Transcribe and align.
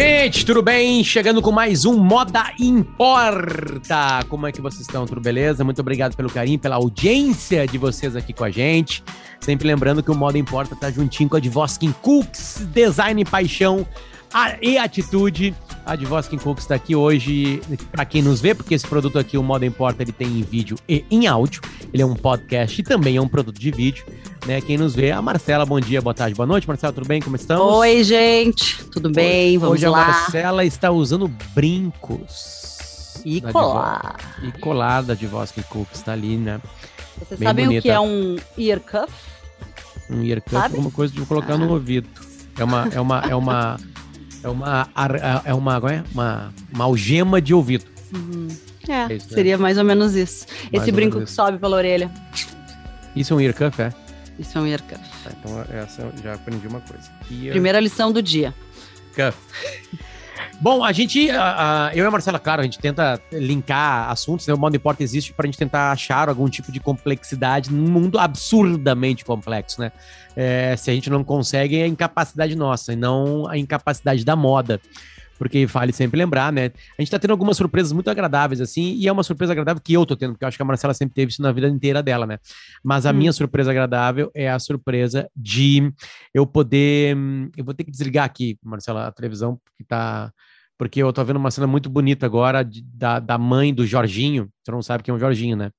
gente, 0.00 0.46
tudo 0.46 0.62
bem? 0.62 1.02
Chegando 1.02 1.42
com 1.42 1.50
mais 1.50 1.84
um 1.84 1.98
Moda 1.98 2.52
Importa. 2.60 4.24
Como 4.28 4.46
é 4.46 4.52
que 4.52 4.60
vocês 4.60 4.82
estão? 4.82 5.04
Tudo 5.04 5.20
beleza? 5.20 5.64
Muito 5.64 5.80
obrigado 5.80 6.14
pelo 6.14 6.30
carinho, 6.30 6.56
pela 6.56 6.76
audiência 6.76 7.66
de 7.66 7.76
vocês 7.78 8.14
aqui 8.14 8.32
com 8.32 8.44
a 8.44 8.50
gente. 8.50 9.02
Sempre 9.40 9.66
lembrando 9.66 10.00
que 10.00 10.10
o 10.12 10.14
Moda 10.14 10.38
Importa 10.38 10.76
tá 10.76 10.88
juntinho 10.88 11.28
com 11.28 11.34
a 11.34 11.40
Divoskin 11.40 11.90
Cooks, 12.00 12.64
Design 12.72 13.22
e 13.22 13.24
Paixão 13.24 13.84
e 14.60 14.78
Atitude. 14.78 15.54
A 15.84 15.96
Divoskin 15.96 16.36
Cooks 16.36 16.64
está 16.64 16.74
aqui 16.74 16.94
hoje 16.94 17.62
para 17.90 18.04
quem 18.04 18.20
nos 18.20 18.40
vê, 18.40 18.54
porque 18.54 18.74
esse 18.74 18.86
produto 18.86 19.18
aqui, 19.18 19.38
o 19.38 19.42
Moda 19.42 19.64
Importa, 19.64 20.02
ele 20.02 20.12
tem 20.12 20.26
em 20.26 20.42
vídeo 20.42 20.76
e 20.86 21.04
em 21.10 21.26
áudio. 21.26 21.62
Ele 21.94 22.02
é 22.02 22.06
um 22.06 22.14
podcast 22.14 22.78
e 22.78 22.84
também 22.84 23.16
é 23.16 23.20
um 23.20 23.28
produto 23.28 23.58
de 23.58 23.70
vídeo 23.70 24.04
né? 24.48 24.62
Quem 24.62 24.78
nos 24.78 24.94
vê, 24.94 25.10
a 25.10 25.20
Marcela, 25.20 25.66
bom 25.66 25.78
dia, 25.78 26.00
boa 26.00 26.14
tarde, 26.14 26.34
boa 26.34 26.46
noite. 26.46 26.66
Marcela, 26.66 26.90
tudo 26.90 27.06
bem? 27.06 27.20
Como 27.20 27.36
estamos? 27.36 27.74
Oi, 27.74 28.02
gente, 28.02 28.82
tudo 28.86 29.10
bem? 29.10 29.50
Hoje, 29.50 29.58
Vamos 29.58 29.74
hoje 29.74 29.88
lá. 29.88 30.02
a 30.02 30.06
Marcela 30.06 30.64
está 30.64 30.90
usando 30.90 31.28
brincos. 31.54 33.20
E 33.26 33.42
colar. 33.42 34.16
E 34.42 34.50
colada 34.52 35.14
de 35.14 35.26
voz 35.26 35.50
que 35.50 35.62
Cook 35.62 35.88
está 35.92 36.14
ali, 36.14 36.38
né? 36.38 36.62
Vocês 37.18 37.40
sabem 37.40 37.66
bonita. 37.66 37.80
o 37.80 37.82
que 37.82 37.90
é 37.90 38.00
um 38.00 38.36
ear 38.56 38.80
cuff? 38.80 39.12
Um 40.08 40.22
ear 40.22 40.40
cuff 40.40 40.74
é 40.74 40.78
uma 40.78 40.90
coisa 40.90 41.12
de 41.12 41.20
colocar 41.26 41.54
ah. 41.54 41.58
no 41.58 41.70
ouvido. 41.70 42.08
É 42.56 42.64
uma, 42.64 42.88
é 42.90 43.00
uma, 43.00 43.20
é 43.20 43.34
uma, 43.34 43.76
é 44.42 44.48
uma, 44.48 44.88
é 45.44 45.54
uma, 45.54 45.76
é 45.76 46.02
uma, 46.12 46.54
uma 46.72 46.84
algema 46.84 47.40
de 47.40 47.54
ouvido. 47.54 47.84
Uhum. 48.14 48.48
É, 48.88 49.12
é 49.12 49.16
isso, 49.16 49.28
né? 49.28 49.34
seria 49.34 49.58
mais 49.58 49.76
ou 49.76 49.84
menos 49.84 50.14
isso. 50.14 50.46
Mais 50.72 50.82
Esse 50.82 50.92
brinco 50.92 51.20
que 51.20 51.30
sobe 51.30 51.58
pela 51.58 51.76
orelha. 51.76 52.10
Isso 53.14 53.32
é 53.32 53.36
um 53.36 53.40
ear 53.40 53.54
cuff, 53.54 53.82
é? 53.82 53.92
Isso 54.38 54.56
é 54.56 54.60
um 54.60 54.66
ear 54.66 54.82
cuff. 54.82 55.00
Tá, 55.24 55.30
então 55.38 55.64
essa 55.70 56.10
já 56.22 56.34
aprendi 56.34 56.66
uma 56.66 56.80
coisa. 56.80 57.10
Ear... 57.30 57.52
Primeira 57.52 57.80
lição 57.80 58.12
do 58.12 58.22
dia. 58.22 58.54
Cuff. 59.14 59.36
Bom, 60.60 60.82
a 60.82 60.90
gente, 60.90 61.30
a, 61.30 61.86
a, 61.86 61.94
eu 61.94 62.04
e 62.04 62.06
a 62.06 62.10
Marcela, 62.10 62.38
claro, 62.38 62.62
a 62.62 62.64
gente 62.64 62.80
tenta 62.80 63.20
linkar 63.32 64.10
assuntos, 64.10 64.46
né? 64.46 64.54
O 64.54 64.58
modo 64.58 64.74
importa 64.74 65.04
existe 65.04 65.32
para 65.32 65.44
a 65.44 65.46
gente 65.46 65.58
tentar 65.58 65.92
achar 65.92 66.28
algum 66.28 66.48
tipo 66.48 66.72
de 66.72 66.80
complexidade 66.80 67.72
num 67.72 67.88
mundo 67.88 68.18
absurdamente 68.18 69.24
complexo, 69.24 69.80
né? 69.80 69.92
É, 70.40 70.76
se 70.76 70.88
a 70.88 70.94
gente 70.94 71.10
não 71.10 71.24
consegue, 71.24 71.78
é 71.78 71.82
a 71.82 71.88
incapacidade 71.88 72.54
nossa 72.54 72.92
e 72.92 72.96
não 72.96 73.48
a 73.48 73.58
incapacidade 73.58 74.24
da 74.24 74.36
moda 74.36 74.80
porque 75.38 75.64
vale 75.66 75.92
sempre 75.92 76.18
lembrar, 76.18 76.52
né? 76.52 76.72
A 76.98 77.00
gente 77.00 77.10
tá 77.10 77.18
tendo 77.18 77.30
algumas 77.30 77.56
surpresas 77.56 77.92
muito 77.92 78.10
agradáveis, 78.10 78.60
assim, 78.60 78.94
e 78.94 79.06
é 79.06 79.12
uma 79.12 79.22
surpresa 79.22 79.52
agradável 79.52 79.80
que 79.80 79.92
eu 79.92 80.04
tô 80.04 80.16
tendo, 80.16 80.32
porque 80.32 80.44
eu 80.44 80.48
acho 80.48 80.56
que 80.56 80.62
a 80.62 80.66
Marcela 80.66 80.92
sempre 80.92 81.14
teve 81.14 81.30
isso 81.30 81.40
na 81.40 81.52
vida 81.52 81.68
inteira 81.68 82.02
dela, 82.02 82.26
né? 82.26 82.38
Mas 82.82 83.06
a 83.06 83.10
hum. 83.10 83.14
minha 83.14 83.32
surpresa 83.32 83.70
agradável 83.70 84.30
é 84.34 84.50
a 84.50 84.58
surpresa 84.58 85.30
de 85.34 85.92
eu 86.34 86.44
poder. 86.44 87.16
Eu 87.56 87.64
vou 87.64 87.72
ter 87.72 87.84
que 87.84 87.90
desligar 87.90 88.24
aqui, 88.24 88.58
Marcela, 88.62 89.06
a 89.06 89.12
televisão, 89.12 89.60
porque 89.64 89.84
tá. 89.84 90.32
Porque 90.76 91.02
eu 91.02 91.12
tô 91.12 91.24
vendo 91.24 91.38
uma 91.38 91.50
cena 91.50 91.66
muito 91.66 91.88
bonita 91.88 92.24
agora 92.26 92.62
de, 92.62 92.82
da, 92.82 93.18
da 93.18 93.36
mãe 93.36 93.72
do 93.72 93.84
Jorginho. 93.84 94.48
Você 94.62 94.70
não 94.70 94.82
sabe 94.82 95.02
quem 95.02 95.12
é 95.12 95.16
o 95.16 95.18
Jorginho, 95.18 95.56
né? 95.56 95.70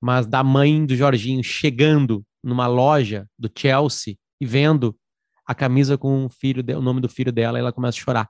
Mas 0.00 0.26
da 0.26 0.44
mãe 0.44 0.84
do 0.84 0.94
Jorginho 0.94 1.42
chegando 1.42 2.24
numa 2.46 2.66
loja 2.66 3.26
do 3.38 3.50
Chelsea 3.54 4.16
e 4.40 4.46
vendo 4.46 4.96
a 5.46 5.54
camisa 5.54 5.98
com 5.98 6.26
o 6.26 6.28
filho, 6.28 6.64
o 6.76 6.82
nome 6.82 7.00
do 7.00 7.08
filho 7.08 7.32
dela, 7.32 7.58
e 7.58 7.60
ela 7.60 7.72
começa 7.72 7.98
a 7.98 8.00
chorar 8.00 8.28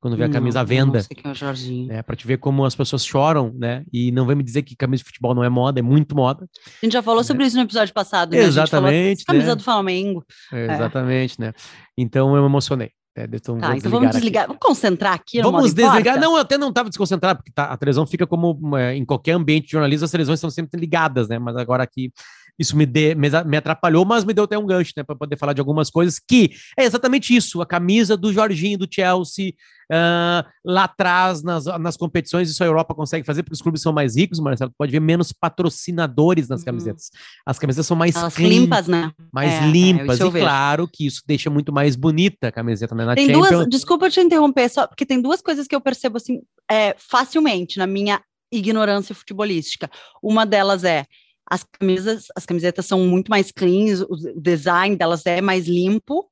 quando 0.00 0.16
vê 0.16 0.24
a 0.24 0.28
camisa 0.28 0.60
à 0.60 0.64
venda. 0.64 0.98
Não 0.98 1.04
sei 1.04 1.16
quem 1.16 1.28
é 1.28 1.32
o 1.32 1.34
Jorginho. 1.34 1.88
Né, 1.88 2.02
pra 2.02 2.14
te 2.14 2.26
ver 2.26 2.38
como 2.38 2.64
as 2.64 2.74
pessoas 2.74 3.04
choram, 3.04 3.52
né? 3.54 3.84
E 3.92 4.12
não 4.12 4.26
vem 4.26 4.36
me 4.36 4.44
dizer 4.44 4.62
que 4.62 4.76
camisa 4.76 5.02
de 5.02 5.06
futebol 5.06 5.34
não 5.34 5.42
é 5.42 5.48
moda, 5.48 5.80
é 5.80 5.82
muito 5.82 6.14
moda. 6.14 6.48
A 6.80 6.86
gente 6.86 6.92
já 6.92 7.02
falou 7.02 7.20
né? 7.20 7.26
sobre 7.26 7.44
isso 7.44 7.56
no 7.56 7.62
episódio 7.62 7.92
passado, 7.92 8.30
né? 8.30 8.38
Exatamente. 8.38 9.24
Falou, 9.24 9.40
camisa 9.40 9.54
né? 9.54 9.54
do 9.56 9.64
Flamengo. 9.64 10.24
É, 10.52 10.74
exatamente, 10.74 11.40
né? 11.40 11.52
Então 11.96 12.34
eu 12.36 12.42
me 12.42 12.48
emocionei. 12.48 12.92
É, 13.16 13.24
então, 13.24 13.58
tá, 13.58 13.76
então 13.76 13.90
vamos 13.90 14.10
desligar, 14.10 14.44
aqui. 14.44 14.48
vamos 14.48 14.62
concentrar 14.64 15.14
aqui. 15.14 15.42
Vamos 15.42 15.74
desligar. 15.74 16.20
Não, 16.20 16.36
eu 16.36 16.42
até 16.42 16.56
não 16.56 16.68
estava 16.68 16.88
desconcentrado, 16.88 17.38
porque 17.38 17.50
tá, 17.52 17.64
a 17.64 17.76
televisão 17.76 18.06
fica 18.06 18.24
como 18.24 18.76
é, 18.76 18.94
em 18.94 19.04
qualquer 19.04 19.32
ambiente 19.32 19.64
de 19.64 19.72
jornalismo, 19.72 20.04
as 20.04 20.10
televisões 20.12 20.38
estão 20.38 20.50
sempre 20.50 20.80
ligadas, 20.80 21.28
né? 21.28 21.36
Mas 21.36 21.56
agora 21.56 21.82
aqui 21.82 22.12
isso 22.58 22.76
me, 22.76 22.84
de, 22.84 23.14
me, 23.14 23.56
atrapalhou, 23.56 24.04
mas 24.04 24.24
me 24.24 24.34
deu 24.34 24.44
até 24.44 24.58
um 24.58 24.66
gancho, 24.66 24.92
né, 24.96 25.04
para 25.04 25.14
poder 25.14 25.36
falar 25.36 25.52
de 25.52 25.60
algumas 25.60 25.90
coisas 25.90 26.18
que 26.18 26.50
é 26.76 26.84
exatamente 26.84 27.34
isso. 27.34 27.62
A 27.62 27.66
camisa 27.66 28.16
do 28.16 28.32
Jorginho 28.32 28.78
do 28.78 28.88
Chelsea, 28.90 29.54
uh, 29.92 30.46
lá 30.64 30.84
atrás, 30.84 31.42
nas, 31.42 31.66
nas 31.66 31.96
competições, 31.96 32.50
isso 32.50 32.62
a 32.62 32.66
Europa 32.66 32.94
consegue 32.94 33.24
fazer, 33.24 33.42
porque 33.42 33.54
os 33.54 33.62
clubes 33.62 33.80
são 33.80 33.92
mais 33.92 34.16
ricos, 34.16 34.40
Marcelo, 34.40 34.72
pode 34.76 34.90
ver 34.90 35.00
menos 35.00 35.32
patrocinadores 35.32 36.48
nas 36.48 36.60
uhum. 36.60 36.66
camisetas. 36.66 37.10
As 37.46 37.58
camisetas 37.58 37.86
são 37.86 37.96
mais 37.96 38.16
Elas 38.16 38.36
limpas, 38.36 38.88
né? 38.88 39.12
Mais 39.32 39.52
é, 39.52 39.70
limpas, 39.70 40.20
é, 40.20 40.26
e 40.26 40.30
claro 40.30 40.88
que 40.88 41.06
isso 41.06 41.22
deixa 41.26 41.48
muito 41.48 41.72
mais 41.72 41.94
bonita 41.94 42.48
a 42.48 42.52
camiseta, 42.52 42.94
né? 42.94 43.04
Na 43.04 43.14
tem 43.14 43.26
Champions... 43.26 43.50
duas, 43.50 43.68
desculpa 43.68 44.10
te 44.10 44.20
interromper, 44.20 44.68
só 44.68 44.86
porque 44.86 45.06
tem 45.06 45.22
duas 45.22 45.40
coisas 45.40 45.66
que 45.68 45.76
eu 45.76 45.80
percebo 45.80 46.16
assim, 46.16 46.40
é, 46.68 46.94
facilmente 46.98 47.78
na 47.78 47.86
minha 47.86 48.20
ignorância 48.50 49.14
futebolística. 49.14 49.90
Uma 50.22 50.44
delas 50.44 50.82
é 50.82 51.04
as 51.50 51.64
camisas, 51.64 52.26
as 52.36 52.44
camisetas 52.44 52.86
são 52.86 53.06
muito 53.06 53.28
mais 53.28 53.50
cleans, 53.50 54.00
o 54.02 54.16
design 54.36 54.96
delas 54.96 55.24
é 55.26 55.40
mais 55.40 55.66
limpo 55.66 56.30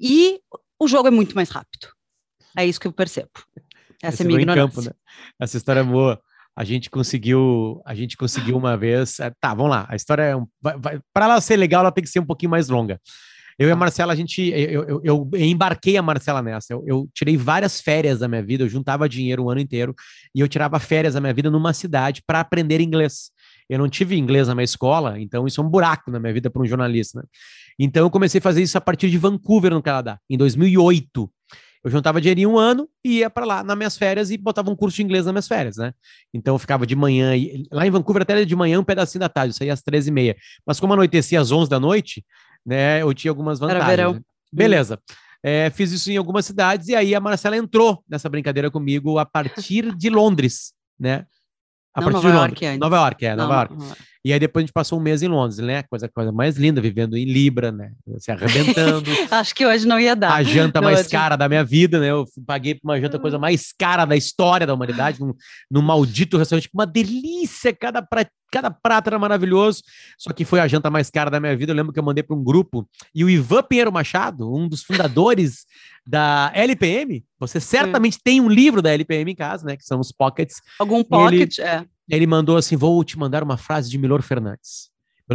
e 0.00 0.40
o 0.78 0.88
jogo 0.88 1.08
é 1.08 1.10
muito 1.10 1.34
mais 1.34 1.50
rápido. 1.50 1.88
É 2.56 2.64
isso 2.64 2.80
que 2.80 2.86
eu 2.86 2.92
percebo. 2.92 3.30
Essa 4.02 4.22
é 4.22 4.24
a 4.24 4.26
minha 4.26 4.40
ignorância. 4.40 4.68
Campo, 4.68 4.88
né? 4.88 4.94
Essa 5.40 5.56
história 5.56 5.80
é 5.80 5.84
boa. 5.84 6.20
A 6.54 6.64
gente 6.64 6.88
conseguiu, 6.88 7.82
a 7.84 7.94
gente 7.94 8.16
conseguiu 8.16 8.56
uma 8.56 8.76
vez. 8.76 9.20
É, 9.20 9.30
tá, 9.40 9.54
vamos 9.54 9.70
lá. 9.70 9.86
A 9.88 9.96
história 9.96 10.22
é 10.22 10.36
um, 10.36 10.46
para 11.12 11.24
ela 11.26 11.40
ser 11.40 11.56
legal, 11.56 11.80
ela 11.80 11.92
tem 11.92 12.02
que 12.02 12.10
ser 12.10 12.20
um 12.20 12.26
pouquinho 12.26 12.50
mais 12.50 12.68
longa. 12.68 13.00
Eu 13.58 13.68
e 13.68 13.70
a 13.70 13.74
tá. 13.74 13.78
Marcela, 13.78 14.12
a 14.12 14.16
gente, 14.16 14.42
eu, 14.42 15.00
eu, 15.02 15.30
eu 15.32 15.40
embarquei 15.40 15.96
a 15.96 16.02
Marcela 16.02 16.42
nessa. 16.42 16.72
Eu, 16.72 16.84
eu, 16.86 17.08
tirei 17.14 17.36
várias 17.36 17.80
férias 17.80 18.18
da 18.18 18.28
minha 18.28 18.42
vida, 18.42 18.64
eu 18.64 18.68
juntava 18.68 19.08
dinheiro 19.08 19.44
o 19.44 19.50
ano 19.50 19.60
inteiro 19.60 19.94
e 20.34 20.40
eu 20.40 20.48
tirava 20.48 20.78
férias 20.78 21.14
da 21.14 21.20
minha 21.20 21.32
vida 21.32 21.50
numa 21.50 21.72
cidade 21.72 22.22
para 22.26 22.40
aprender 22.40 22.80
inglês. 22.80 23.30
Eu 23.68 23.78
não 23.78 23.88
tive 23.88 24.16
inglês 24.16 24.48
na 24.48 24.54
minha 24.54 24.64
escola, 24.64 25.18
então 25.18 25.46
isso 25.46 25.60
é 25.60 25.64
um 25.64 25.68
buraco 25.68 26.10
na 26.10 26.20
minha 26.20 26.32
vida 26.32 26.48
para 26.50 26.62
um 26.62 26.66
jornalista. 26.66 27.20
Né? 27.20 27.24
Então 27.78 28.04
eu 28.04 28.10
comecei 28.10 28.38
a 28.38 28.42
fazer 28.42 28.62
isso 28.62 28.78
a 28.78 28.80
partir 28.80 29.10
de 29.10 29.18
Vancouver, 29.18 29.72
no 29.72 29.82
Canadá, 29.82 30.18
em 30.30 30.36
2008. 30.36 31.30
Eu 31.84 31.90
juntava 31.90 32.20
dinheiro 32.20 32.50
um 32.50 32.58
ano 32.58 32.88
e 33.04 33.18
ia 33.18 33.30
para 33.30 33.46
lá 33.46 33.62
nas 33.62 33.76
minhas 33.76 33.96
férias 33.96 34.30
e 34.30 34.36
botava 34.36 34.70
um 34.70 34.74
curso 34.74 34.96
de 34.96 35.04
inglês 35.04 35.24
nas 35.24 35.32
minhas 35.32 35.46
férias, 35.46 35.76
né? 35.76 35.92
Então 36.34 36.54
eu 36.54 36.58
ficava 36.58 36.84
de 36.84 36.96
manhã, 36.96 37.36
e, 37.36 37.64
lá 37.70 37.86
em 37.86 37.90
Vancouver 37.90 38.22
até 38.22 38.44
de 38.44 38.56
manhã, 38.56 38.80
um 38.80 38.84
pedacinho 38.84 39.20
da 39.20 39.28
tarde, 39.28 39.50
eu 39.50 39.56
saía 39.56 39.72
às 39.72 39.82
13h30. 39.82 40.34
Mas 40.66 40.80
como 40.80 40.94
anoitecia 40.94 41.40
às 41.40 41.52
11 41.52 41.70
da 41.70 41.78
noite, 41.78 42.24
né, 42.64 43.02
eu 43.02 43.14
tinha 43.14 43.30
algumas 43.30 43.60
vantagens. 43.60 44.14
Né? 44.14 44.20
Beleza. 44.52 44.98
É, 45.42 45.70
fiz 45.70 45.92
isso 45.92 46.10
em 46.10 46.16
algumas 46.16 46.44
cidades 46.44 46.88
e 46.88 46.96
aí 46.96 47.14
a 47.14 47.20
Marcela 47.20 47.56
entrou 47.56 48.02
nessa 48.08 48.28
brincadeira 48.28 48.68
comigo 48.68 49.16
a 49.16 49.24
partir 49.24 49.94
de 49.94 50.10
Londres, 50.10 50.72
né? 50.98 51.24
A 51.96 52.00
não, 52.02 52.12
partir 52.12 52.26
Nova 52.26 52.48
de. 52.48 52.64
York, 52.64 52.78
Nova 52.78 52.96
York, 52.96 53.26
é, 53.26 53.34
Nova 53.34 53.54
York. 53.54 53.74
E 54.26 54.32
aí 54.32 54.40
depois 54.40 54.64
a 54.64 54.66
gente 54.66 54.72
passou 54.72 54.98
um 54.98 55.02
mês 55.02 55.22
em 55.22 55.28
Londres, 55.28 55.58
né? 55.58 55.84
Coisa, 55.84 56.08
coisa 56.08 56.32
mais 56.32 56.56
linda, 56.56 56.80
vivendo 56.80 57.16
em 57.16 57.24
Libra, 57.24 57.70
né? 57.70 57.92
Se 58.18 58.32
arrebentando. 58.32 59.08
Acho 59.30 59.54
que 59.54 59.64
hoje 59.64 59.86
não 59.86 60.00
ia 60.00 60.16
dar. 60.16 60.32
A 60.32 60.42
janta 60.42 60.80
não, 60.80 60.90
mais 60.90 61.06
cara 61.06 61.36
da 61.36 61.48
minha 61.48 61.62
vida, 61.62 62.00
né? 62.00 62.10
Eu 62.10 62.24
paguei 62.44 62.74
por 62.74 62.88
uma 62.88 63.00
janta, 63.00 63.20
coisa 63.20 63.38
mais 63.38 63.72
cara 63.72 64.04
da 64.04 64.16
história 64.16 64.66
da 64.66 64.74
humanidade, 64.74 65.20
num, 65.20 65.32
num 65.70 65.80
maldito 65.80 66.36
restaurante, 66.36 66.68
uma 66.74 66.84
delícia, 66.84 67.72
cada, 67.72 68.02
pra, 68.02 68.26
cada 68.50 68.68
prato 68.68 69.06
era 69.06 69.18
maravilhoso. 69.20 69.84
Só 70.18 70.32
que 70.32 70.44
foi 70.44 70.58
a 70.58 70.66
janta 70.66 70.90
mais 70.90 71.08
cara 71.08 71.30
da 71.30 71.38
minha 71.38 71.56
vida. 71.56 71.70
Eu 71.70 71.76
lembro 71.76 71.92
que 71.92 72.00
eu 72.00 72.04
mandei 72.04 72.24
para 72.24 72.34
um 72.34 72.42
grupo 72.42 72.84
e 73.14 73.22
o 73.22 73.30
Ivan 73.30 73.62
Pinheiro 73.62 73.92
Machado, 73.92 74.52
um 74.52 74.68
dos 74.68 74.82
fundadores 74.82 75.66
da 76.04 76.50
LPM, 76.52 77.24
você 77.38 77.60
certamente 77.60 78.16
hum. 78.16 78.20
tem 78.24 78.40
um 78.40 78.48
livro 78.48 78.82
da 78.82 78.92
LPM 78.92 79.30
em 79.30 79.36
casa, 79.36 79.64
né? 79.64 79.76
Que 79.76 79.84
são 79.84 80.00
os 80.00 80.10
pockets. 80.10 80.60
Algum 80.80 81.04
pocket, 81.04 81.58
ele, 81.58 81.68
é. 81.68 81.84
Ele 82.08 82.26
mandou 82.26 82.56
assim: 82.56 82.76
vou 82.76 83.02
te 83.04 83.18
mandar 83.18 83.42
uma 83.42 83.56
frase 83.56 83.90
de 83.90 83.98
Milor 83.98 84.22
Fernandes. 84.22 84.90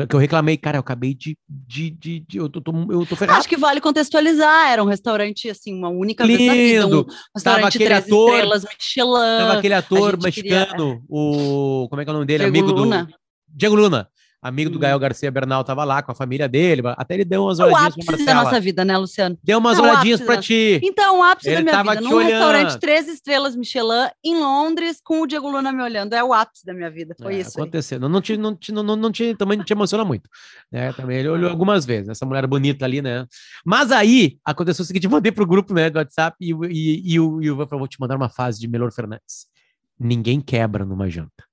Que 0.07 0.15
eu 0.15 0.19
reclamei, 0.19 0.55
cara, 0.55 0.77
eu 0.77 0.79
acabei 0.79 1.13
de. 1.13 1.37
de, 1.49 1.89
de, 1.89 2.19
de 2.21 2.37
eu, 2.37 2.47
tô, 2.47 2.61
eu 2.89 3.05
tô 3.05 3.15
ferrado. 3.17 3.39
Acho 3.39 3.49
que 3.49 3.57
vale 3.57 3.81
contextualizar. 3.81 4.71
Era 4.71 4.81
um 4.81 4.87
restaurante, 4.87 5.49
assim, 5.49 5.73
uma 5.73 5.89
única 5.89 6.23
Lindo. 6.23 6.37
vez 6.37 6.47
na 6.47 6.53
vida. 6.85 6.97
Um 6.97 7.05
restaurante 7.35 7.77
três 7.77 8.05
ator, 8.05 8.29
estrelas 8.29 8.63
Michelin. 8.63 9.37
Tava 9.37 9.53
aquele 9.53 9.73
ator 9.73 10.21
mexicano, 10.23 10.65
queria... 10.67 11.01
o. 11.09 11.87
Como 11.89 12.01
é 12.01 12.05
que 12.05 12.09
é 12.09 12.13
o 12.13 12.13
nome 12.13 12.25
dele? 12.25 12.49
Diego 12.49 12.57
Amigo 12.57 12.79
Luna. 12.79 13.03
do. 13.03 13.13
Diego 13.53 13.75
Luna 13.75 14.09
amigo 14.41 14.69
do 14.71 14.79
Gael 14.79 14.97
Garcia 14.97 15.29
Bernal 15.29 15.61
estava 15.61 15.83
lá 15.83 16.01
com 16.01 16.11
a 16.11 16.15
família 16.15 16.49
dele, 16.49 16.81
até 16.97 17.13
ele 17.13 17.25
deu 17.25 17.43
umas 17.43 17.59
é 17.59 17.65
olhadinhas 17.65 18.05
para 18.05 18.17
Marcela. 18.17 18.25
da 18.25 18.43
nossa 18.43 18.59
vida, 18.59 18.83
né, 18.83 18.97
Luciano? 18.97 19.37
Deu 19.43 19.59
umas 19.59 19.77
é 19.77 19.81
olhadinhas 19.81 20.21
para 20.21 20.41
ti. 20.41 20.79
Então, 20.83 21.19
o 21.19 21.23
ápice 21.23 21.49
ele 21.49 21.63
da 21.63 21.83
minha 21.83 21.95
vida, 21.95 22.01
num 22.01 22.15
olhando. 22.15 22.31
restaurante 22.31 22.79
três 22.79 23.07
estrelas 23.07 23.55
Michelin 23.55 24.09
em 24.23 24.39
Londres, 24.39 24.99
com 25.03 25.21
o 25.21 25.27
Diego 25.27 25.49
Luna 25.49 25.71
me 25.71 25.83
olhando, 25.83 26.13
é 26.13 26.23
o 26.23 26.33
ápice 26.33 26.65
da 26.65 26.73
minha 26.73 26.89
vida, 26.89 27.15
foi 27.21 27.35
é, 27.35 27.39
isso. 27.41 27.59
Aconteceu, 27.59 27.99
não, 27.99 28.21
te, 28.21 28.35
não, 28.35 28.55
te, 28.55 28.71
não, 28.71 28.81
não, 28.81 28.95
não 28.95 29.11
te, 29.11 29.35
também 29.35 29.57
não 29.57 29.65
te 29.65 29.73
emociona 29.73 30.03
muito, 30.03 30.27
né, 30.71 30.91
também 30.93 31.19
ele 31.19 31.29
olhou 31.29 31.49
algumas 31.49 31.85
vezes, 31.85 32.09
essa 32.09 32.25
mulher 32.25 32.47
bonita 32.47 32.85
ali, 32.85 33.01
né, 33.01 33.25
mas 33.65 33.91
aí, 33.91 34.37
aconteceu 34.43 34.83
o 34.83 34.85
seguinte, 34.85 35.07
mandei 35.07 35.31
pro 35.31 35.45
grupo, 35.45 35.73
né, 35.73 35.89
do 35.89 35.97
WhatsApp, 35.97 36.35
e, 36.39 36.51
e, 36.51 37.13
e, 37.13 37.19
o, 37.19 37.41
e 37.41 37.51
o 37.51 37.55
falou, 37.67 37.79
vou 37.79 37.87
te 37.87 37.99
mandar 37.99 38.15
uma 38.15 38.29
fase 38.29 38.59
de 38.59 38.67
Melhor 38.67 38.91
Fernandes, 38.91 39.45
ninguém 39.99 40.41
quebra 40.41 40.83
numa 40.83 41.09
janta. 41.09 41.50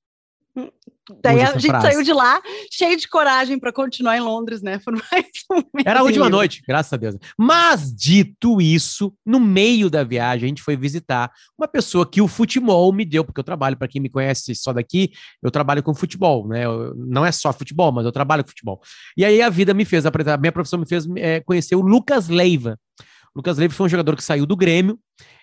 Daí 1.22 1.40
a 1.40 1.52
gente 1.52 1.68
frase. 1.68 1.86
saiu 1.86 2.02
de 2.02 2.12
lá 2.12 2.40
cheio 2.70 2.96
de 2.96 3.08
coragem 3.08 3.58
para 3.58 3.72
continuar 3.72 4.16
em 4.16 4.20
Londres, 4.20 4.60
né? 4.60 4.78
Por 4.84 4.92
mais 4.92 5.26
um 5.50 5.62
Era 5.84 6.00
a 6.00 6.02
última 6.02 6.28
noite, 6.28 6.62
graças 6.66 6.92
a 6.92 6.96
Deus. 6.96 7.16
Mas, 7.36 7.94
dito 7.94 8.60
isso, 8.60 9.14
no 9.24 9.40
meio 9.40 9.88
da 9.88 10.04
viagem, 10.04 10.46
a 10.46 10.48
gente 10.48 10.62
foi 10.62 10.76
visitar 10.76 11.30
uma 11.58 11.66
pessoa 11.66 12.06
que 12.06 12.20
o 12.20 12.28
futebol 12.28 12.92
me 12.92 13.04
deu, 13.04 13.24
porque 13.24 13.40
eu 13.40 13.44
trabalho, 13.44 13.76
para 13.76 13.88
quem 13.88 14.02
me 14.02 14.10
conhece 14.10 14.54
só 14.54 14.72
daqui, 14.72 15.10
eu 15.42 15.50
trabalho 15.50 15.82
com 15.82 15.94
futebol, 15.94 16.46
né? 16.46 16.66
Eu, 16.66 16.94
não 16.94 17.24
é 17.24 17.32
só 17.32 17.52
futebol, 17.52 17.90
mas 17.90 18.04
eu 18.04 18.12
trabalho 18.12 18.44
com 18.44 18.50
futebol. 18.50 18.80
E 19.16 19.24
aí 19.24 19.40
a 19.40 19.48
vida 19.48 19.72
me 19.72 19.84
fez 19.84 20.04
apresentar, 20.04 20.34
a 20.34 20.38
minha 20.40 20.52
profissão 20.52 20.78
me 20.78 20.86
fez 20.86 21.06
é, 21.16 21.40
conhecer 21.40 21.74
o 21.74 21.80
Lucas 21.80 22.28
Leiva. 22.28 22.78
O 23.34 23.38
Lucas 23.38 23.56
Leiva 23.56 23.72
foi 23.72 23.86
um 23.86 23.90
jogador 23.90 24.14
que 24.16 24.24
saiu 24.24 24.44
do 24.44 24.56
Grêmio 24.56 24.98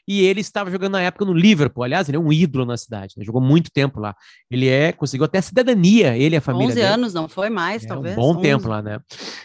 e 0.07 0.21
ele 0.21 0.41
estava 0.41 0.69
jogando 0.71 0.93
na 0.93 1.01
época 1.01 1.25
no 1.25 1.33
Liverpool. 1.33 1.83
Aliás, 1.83 2.07
ele 2.07 2.17
é 2.17 2.19
um 2.19 2.31
ídolo 2.31 2.65
na 2.65 2.77
cidade, 2.77 3.15
né? 3.17 3.23
jogou 3.23 3.41
muito 3.41 3.71
tempo 3.71 3.99
lá. 3.99 4.15
Ele 4.49 4.67
é, 4.67 4.91
conseguiu 4.91 5.25
até 5.25 5.41
cidadania, 5.41 6.17
ele 6.17 6.35
e 6.35 6.37
a 6.37 6.41
família 6.41 6.67
11 6.67 6.75
dele. 6.75 6.87
anos, 6.87 7.13
não 7.13 7.27
foi 7.27 7.49
mais, 7.49 7.83
é, 7.83 7.87
talvez. 7.87 8.17
Um 8.17 8.21
bom 8.21 8.31
11. 8.31 8.41
tempo 8.41 8.67
lá, 8.67 8.81
né? 8.81 8.99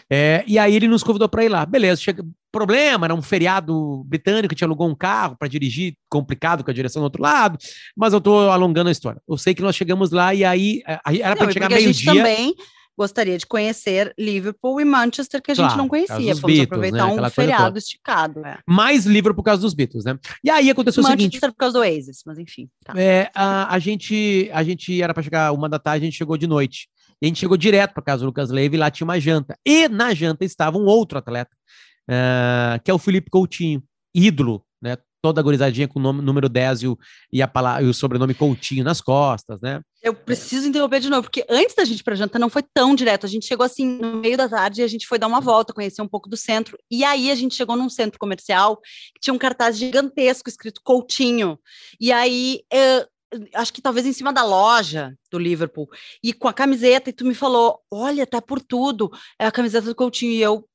É, 0.09 0.43
e 0.47 0.59
aí 0.59 0.75
ele 0.75 0.87
nos 0.87 1.03
convidou 1.03 1.27
para 1.27 1.43
ir 1.43 1.49
lá. 1.49 1.65
Beleza, 1.65 2.01
chega, 2.01 2.23
problema, 2.51 3.07
era 3.07 3.15
um 3.15 3.21
feriado 3.21 4.03
britânico, 4.05 4.53
tinha 4.53 4.67
alugou 4.67 4.87
um 4.87 4.95
carro 4.95 5.35
para 5.37 5.47
dirigir, 5.47 5.95
complicado 6.09 6.63
com 6.63 6.69
a 6.69 6.73
direção 6.73 7.01
do 7.01 7.05
outro 7.05 7.21
lado, 7.21 7.57
mas 7.95 8.13
eu 8.13 8.19
estou 8.19 8.51
alongando 8.51 8.89
a 8.89 8.91
história. 8.91 9.21
Eu 9.27 9.37
sei 9.37 9.55
que 9.55 9.61
nós 9.61 9.75
chegamos 9.75 10.11
lá 10.11 10.33
e 10.33 10.43
aí 10.43 10.81
era 11.21 11.35
para 11.35 11.51
chegar 11.51 11.69
meio-dia. 11.69 12.13
também 12.13 12.55
gostaria 13.01 13.37
de 13.37 13.45
conhecer 13.47 14.13
Liverpool 14.17 14.79
e 14.79 14.85
Manchester, 14.85 15.41
que 15.41 15.51
a 15.51 15.55
claro, 15.55 15.69
gente 15.69 15.77
não 15.77 15.87
conhecia. 15.87 16.35
Fomos 16.35 16.41
Beatles, 16.41 16.65
aproveitar 16.65 17.07
né? 17.07 17.21
um 17.21 17.29
feriado 17.29 17.77
esticado. 17.77 18.45
É. 18.45 18.59
Mais 18.67 19.05
Liverpool 19.05 19.35
por 19.35 19.43
causa 19.43 19.61
dos 19.61 19.73
Beatles, 19.73 20.05
né? 20.05 20.17
E 20.43 20.49
aí 20.49 20.69
aconteceu 20.69 21.01
Manchester 21.01 21.17
o 21.17 21.21
seguinte... 21.21 21.33
Manchester 21.33 21.51
por 21.51 21.57
causa 21.57 21.73
do 21.73 21.79
Oasis, 21.79 22.21
mas 22.25 22.37
enfim. 22.37 22.69
Tá. 22.85 22.93
É, 22.95 23.31
a, 23.33 23.73
a, 23.73 23.79
gente, 23.79 24.49
a 24.53 24.63
gente 24.63 25.01
era 25.01 25.13
para 25.13 25.23
chegar 25.23 25.51
uma 25.51 25.67
da 25.67 25.79
tarde, 25.79 26.05
a 26.05 26.07
gente 26.07 26.17
chegou 26.17 26.37
de 26.37 26.45
noite. 26.45 26.87
E 27.21 27.25
a 27.25 27.27
gente 27.27 27.39
chegou 27.39 27.57
direto 27.57 27.93
para 27.93 28.03
casa 28.03 28.21
do 28.21 28.27
Lucas 28.27 28.49
Leiva 28.49 28.75
e 28.75 28.77
lá 28.77 28.91
tinha 28.91 29.05
uma 29.05 29.19
janta. 29.19 29.57
E 29.65 29.87
na 29.87 30.13
janta 30.13 30.45
estava 30.45 30.77
um 30.77 30.85
outro 30.85 31.17
atleta, 31.17 31.51
uh, 32.09 32.81
que 32.83 32.91
é 32.91 32.93
o 32.93 32.99
Felipe 32.99 33.29
Coutinho, 33.29 33.83
ídolo, 34.13 34.63
né? 34.81 34.97
Toda 35.21 35.39
agorizadinha 35.39 35.87
com 35.87 35.99
o 35.99 36.01
nome, 36.01 36.21
número 36.21 36.49
10 36.49 36.81
e 36.83 36.87
o, 36.87 36.97
e, 37.31 37.41
a 37.41 37.47
palavra, 37.47 37.83
e 37.83 37.87
o 37.87 37.93
sobrenome 37.93 38.33
Coutinho 38.33 38.83
nas 38.83 38.99
costas, 38.99 39.59
né? 39.61 39.81
Eu 40.01 40.13
preciso 40.13 40.67
interromper 40.67 40.99
de 40.99 41.09
novo, 41.09 41.23
porque 41.23 41.45
antes 41.47 41.75
da 41.75 41.85
gente 41.85 41.99
ir 41.99 42.03
pra 42.03 42.15
janta 42.15 42.39
não 42.39 42.49
foi 42.49 42.63
tão 42.73 42.95
direto. 42.95 43.25
A 43.25 43.29
gente 43.29 43.45
chegou 43.45 43.65
assim 43.65 43.99
no 43.99 44.15
meio 44.15 44.35
da 44.35 44.49
tarde 44.49 44.81
e 44.81 44.83
a 44.83 44.87
gente 44.87 45.07
foi 45.07 45.19
dar 45.19 45.27
uma 45.27 45.39
volta, 45.39 45.73
conhecer 45.73 46.01
um 46.01 46.07
pouco 46.07 46.27
do 46.27 46.35
centro. 46.35 46.77
E 46.89 47.03
aí 47.03 47.29
a 47.29 47.35
gente 47.35 47.55
chegou 47.55 47.75
num 47.75 47.89
centro 47.89 48.17
comercial 48.19 48.77
que 48.77 49.21
tinha 49.21 49.33
um 49.33 49.37
cartaz 49.37 49.77
gigantesco 49.77 50.49
escrito 50.49 50.81
Coutinho. 50.83 51.59
E 51.99 52.11
aí. 52.11 52.61
Eu, 52.71 53.05
acho 53.55 53.71
que 53.73 53.81
talvez 53.81 54.05
em 54.05 54.13
cima 54.13 54.33
da 54.33 54.43
loja 54.43 55.15
do 55.31 55.39
Liverpool, 55.39 55.89
e 56.21 56.33
com 56.33 56.47
a 56.47 56.53
camiseta, 56.53 57.09
e 57.09 57.13
tu 57.13 57.25
me 57.25 57.33
falou: 57.33 57.79
olha, 57.89 58.27
tá 58.27 58.41
por 58.41 58.61
tudo, 58.61 59.09
é 59.39 59.45
a 59.45 59.51
camiseta 59.51 59.87
do 59.87 59.95
Coutinho, 59.95 60.33
e 60.33 60.41
eu, 60.41 60.67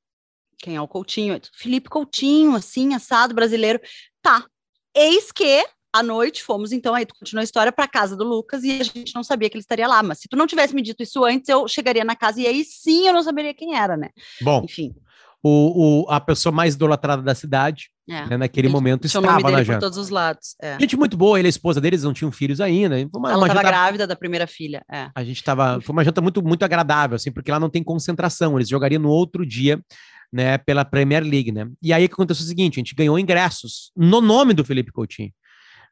quem 0.57 0.75
é 0.75 0.81
o 0.81 0.87
Coutinho? 0.87 1.39
Felipe 1.53 1.89
Coutinho, 1.89 2.55
assim, 2.55 2.93
assado 2.93 3.35
brasileiro. 3.35 3.79
Tá. 4.27 4.43
Eis 4.93 5.31
que 5.31 5.65
à 5.93 6.03
noite 6.03 6.43
fomos, 6.43 6.73
então, 6.73 6.93
aí 6.93 7.05
tu 7.05 7.15
continua 7.17 7.41
a 7.41 7.45
história 7.45 7.71
para 7.71 7.87
casa 7.87 8.13
do 8.13 8.25
Lucas 8.25 8.61
e 8.61 8.77
a 8.77 8.83
gente 8.83 9.15
não 9.15 9.23
sabia 9.23 9.49
que 9.49 9.55
ele 9.55 9.61
estaria 9.61 9.87
lá. 9.87 10.03
Mas 10.03 10.19
se 10.19 10.27
tu 10.27 10.35
não 10.35 10.45
tivesse 10.45 10.75
me 10.75 10.81
dito 10.81 11.01
isso 11.01 11.23
antes, 11.23 11.47
eu 11.47 11.65
chegaria 11.65 12.03
na 12.03 12.13
casa 12.13 12.41
e 12.41 12.45
aí 12.45 12.65
sim 12.65 13.07
eu 13.07 13.13
não 13.13 13.23
saberia 13.23 13.53
quem 13.53 13.77
era, 13.77 13.95
né? 13.95 14.09
Bom, 14.41 14.65
enfim. 14.65 14.93
O, 15.41 16.01
o, 16.03 16.11
a 16.11 16.19
pessoa 16.19 16.51
mais 16.51 16.75
idolatrada 16.75 17.21
da 17.21 17.33
cidade, 17.33 17.89
é. 18.09 18.25
né, 18.25 18.37
naquele 18.37 18.67
momento, 18.67 19.05
estava 19.05 19.39
na 19.39 19.63
janta. 19.63 19.79
todos 19.79 19.97
os 19.97 20.09
lados. 20.09 20.57
É. 20.61 20.77
Gente 20.77 20.97
muito 20.97 21.15
boa, 21.15 21.39
ele 21.39 21.47
e 21.47 21.49
a 21.49 21.49
esposa 21.49 21.79
deles 21.79 22.03
não 22.03 22.11
tinham 22.11 22.31
filhos 22.31 22.59
ainda. 22.59 22.95
Uma, 23.15 23.31
Ela 23.31 23.47
estava 23.47 23.63
grávida 23.63 24.05
da 24.05 24.15
primeira 24.15 24.45
filha. 24.45 24.83
É. 24.91 25.09
A 25.15 25.23
gente 25.23 25.37
estava. 25.37 25.79
Foi 25.79 25.93
uma 25.93 26.03
janta 26.03 26.19
muito, 26.19 26.43
muito 26.43 26.63
agradável, 26.63 27.15
assim, 27.15 27.31
porque 27.31 27.49
lá 27.49 27.61
não 27.61 27.69
tem 27.69 27.81
concentração. 27.81 28.57
Eles 28.57 28.67
jogariam 28.67 29.01
no 29.01 29.09
outro 29.09 29.45
dia 29.45 29.81
né, 30.31 30.57
pela 30.57 30.85
Premier 30.85 31.23
League, 31.23 31.51
né? 31.51 31.67
E 31.81 31.93
aí 31.93 32.07
que 32.07 32.13
aconteceu 32.13 32.43
o 32.43 32.47
seguinte, 32.47 32.75
a 32.75 32.81
gente 32.81 32.95
ganhou 32.95 33.17
ingressos 33.17 33.91
no 33.95 34.21
nome 34.21 34.53
do 34.53 34.65
Felipe 34.65 34.91
Coutinho, 34.91 35.31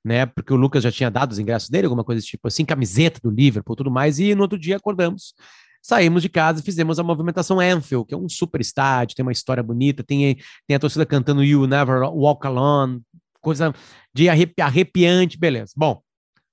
né? 0.03 0.25
Porque 0.25 0.53
o 0.53 0.57
Lucas 0.57 0.83
já 0.83 0.91
tinha 0.91 1.09
dado 1.09 1.31
os 1.31 1.39
ingressos 1.39 1.69
dele, 1.69 1.85
alguma 1.85 2.03
coisa 2.03 2.21
tipo 2.21 2.47
assim, 2.47 2.65
camiseta 2.65 3.19
do 3.23 3.29
Liverpool, 3.29 3.75
tudo 3.75 3.91
mais, 3.91 4.19
e 4.19 4.35
no 4.35 4.41
outro 4.41 4.57
dia 4.59 4.77
acordamos, 4.77 5.33
saímos 5.81 6.21
de 6.21 6.29
casa 6.29 6.59
e 6.59 6.63
fizemos 6.63 6.99
a 6.99 7.03
movimentação 7.03 7.59
Anfield, 7.59 8.07
que 8.07 8.13
é 8.13 8.17
um 8.17 8.27
super 8.27 8.59
estádio, 8.59 9.15
tem 9.15 9.23
uma 9.23 9.31
história 9.31 9.63
bonita, 9.63 10.03
tem, 10.03 10.37
tem 10.67 10.75
a 10.75 10.79
torcida 10.79 11.05
cantando 11.05 11.43
You 11.43 11.65
Never 11.67 12.01
Walk 12.09 12.45
Alone, 12.45 13.01
coisa 13.39 13.73
de 14.13 14.27
arrepi 14.27 14.61
arrepiante, 14.61 15.37
beleza. 15.37 15.71
Bom, 15.77 16.01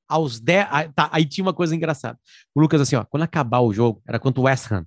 aos 0.08 0.38
10, 0.38 0.68
tá, 0.94 1.08
aí 1.10 1.24
tinha 1.24 1.44
uma 1.44 1.54
coisa 1.54 1.74
engraçada. 1.74 2.18
O 2.54 2.60
Lucas 2.60 2.82
assim, 2.82 2.96
ó, 2.96 3.04
quando 3.04 3.22
acabar 3.22 3.60
o 3.60 3.72
jogo, 3.72 4.02
era 4.06 4.18
quanto 4.18 4.38
o 4.38 4.42
West 4.42 4.70
Ham, 4.70 4.84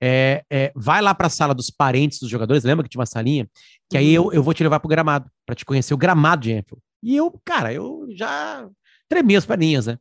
é, 0.00 0.44
é, 0.50 0.72
vai 0.74 1.00
lá 1.00 1.14
para 1.14 1.26
a 1.26 1.30
sala 1.30 1.54
dos 1.54 1.70
parentes 1.70 2.18
dos 2.18 2.28
jogadores, 2.28 2.64
lembra 2.64 2.84
que 2.84 2.90
tinha 2.90 3.00
uma 3.00 3.06
salinha? 3.06 3.48
Que 3.88 3.96
aí 3.96 4.12
eu, 4.12 4.24
uhum. 4.26 4.32
eu 4.32 4.42
vou 4.42 4.52
te 4.52 4.62
levar 4.62 4.80
pro 4.80 4.88
gramado, 4.88 5.30
para 5.44 5.54
te 5.54 5.64
conhecer 5.64 5.94
o 5.94 5.98
gramado 5.98 6.42
de 6.42 6.52
Enfield. 6.52 6.82
E 7.02 7.16
eu, 7.16 7.30
cara, 7.44 7.72
eu 7.72 8.06
já 8.10 8.68
tremi 9.08 9.36
as 9.36 9.46
perninhas, 9.46 9.86
né? 9.86 9.98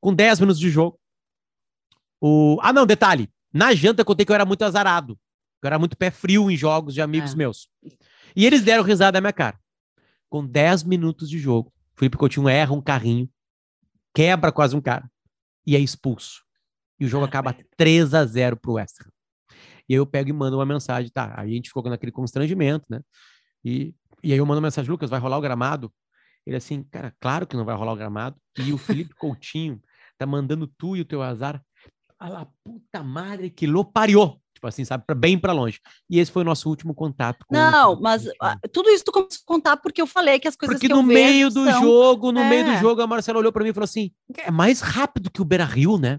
Com 0.00 0.14
10 0.14 0.40
minutos 0.40 0.60
de 0.60 0.70
jogo. 0.70 0.98
O... 2.20 2.58
Ah, 2.62 2.72
não, 2.72 2.86
detalhe. 2.86 3.28
Na 3.52 3.74
janta 3.74 4.02
eu 4.02 4.04
contei 4.04 4.24
que 4.24 4.30
eu 4.30 4.34
era 4.34 4.44
muito 4.44 4.62
azarado. 4.62 5.18
Eu 5.62 5.66
era 5.66 5.78
muito 5.78 5.96
pé 5.96 6.10
frio 6.10 6.50
em 6.50 6.56
jogos 6.56 6.94
de 6.94 7.00
amigos 7.00 7.32
é. 7.32 7.36
meus. 7.36 7.68
E 8.36 8.46
eles 8.46 8.62
deram 8.62 8.84
risada 8.84 9.16
na 9.16 9.20
minha 9.20 9.32
cara. 9.32 9.58
Com 10.28 10.44
10 10.44 10.84
minutos 10.84 11.28
de 11.28 11.38
jogo, 11.38 11.72
Felipe 11.96 12.16
Coutinho 12.16 12.48
erra 12.48 12.74
um 12.74 12.82
carrinho, 12.82 13.28
quebra 14.14 14.52
quase 14.52 14.76
um 14.76 14.80
cara 14.80 15.10
e 15.66 15.74
é 15.74 15.78
expulso 15.78 16.47
e 16.98 17.04
o 17.04 17.08
jogo 17.08 17.24
acaba 17.24 17.56
3 17.76 18.14
a 18.14 18.24
0 18.24 18.56
pro 18.56 18.72
West 18.72 19.00
Ham. 19.00 19.10
E 19.88 19.94
aí 19.94 19.98
eu 19.98 20.06
pego 20.06 20.28
e 20.28 20.32
mando 20.32 20.56
uma 20.56 20.66
mensagem, 20.66 21.10
tá? 21.10 21.32
Aí 21.36 21.50
a 21.50 21.54
gente 21.54 21.68
ficou 21.68 21.82
naquele 21.84 22.12
constrangimento, 22.12 22.84
né? 22.90 23.00
E, 23.64 23.94
e 24.22 24.32
aí 24.32 24.38
eu 24.38 24.44
mando 24.44 24.58
uma 24.58 24.66
mensagem, 24.66 24.90
Lucas, 24.90 25.08
vai 25.08 25.18
rolar 25.18 25.38
o 25.38 25.40
gramado? 25.40 25.92
Ele 26.46 26.56
assim, 26.56 26.82
cara, 26.82 27.14
claro 27.20 27.46
que 27.46 27.56
não 27.56 27.64
vai 27.64 27.74
rolar 27.74 27.92
o 27.92 27.96
gramado. 27.96 28.36
E 28.58 28.72
o 28.72 28.78
Felipe 28.78 29.14
Coutinho 29.16 29.80
tá 30.18 30.26
mandando 30.26 30.66
tu 30.66 30.96
e 30.96 31.00
o 31.00 31.04
teu 31.04 31.22
azar. 31.22 31.62
A 32.18 32.46
puta 32.64 33.02
madre 33.02 33.48
que 33.48 33.66
lo 33.66 33.84
pariu. 33.84 34.40
Tipo 34.52 34.66
assim, 34.66 34.84
sabe? 34.84 35.04
Pra, 35.06 35.14
bem 35.14 35.38
para 35.38 35.52
longe. 35.52 35.78
E 36.10 36.18
esse 36.18 36.32
foi 36.32 36.42
o 36.42 36.44
nosso 36.44 36.68
último 36.68 36.92
contato. 36.92 37.46
não, 37.48 37.92
o... 37.92 38.00
mas 38.00 38.26
uh, 38.26 38.58
tudo 38.72 38.90
isso 38.90 39.04
tu 39.04 39.12
começou 39.12 39.42
a 39.44 39.46
contar 39.46 39.76
porque 39.76 40.02
eu 40.02 40.06
falei 40.06 40.40
que 40.40 40.48
as 40.48 40.56
coisas 40.56 40.76
porque 40.76 40.88
que 40.88 40.92
no 40.92 41.02
meio 41.02 41.48
do 41.48 41.64
são... 41.64 41.80
jogo, 41.80 42.32
no 42.32 42.40
é. 42.40 42.50
meio 42.50 42.64
do 42.64 42.70
é. 42.72 42.80
jogo, 42.80 43.00
a 43.00 43.06
Marcela 43.06 43.38
olhou 43.38 43.52
para 43.52 43.62
mim 43.62 43.70
e 43.70 43.72
falou 43.72 43.84
assim: 43.84 44.10
é 44.38 44.50
mais 44.50 44.80
rápido 44.80 45.30
que 45.30 45.40
o 45.40 45.44
Beira 45.44 45.64
Rio, 45.64 45.96
né? 45.96 46.18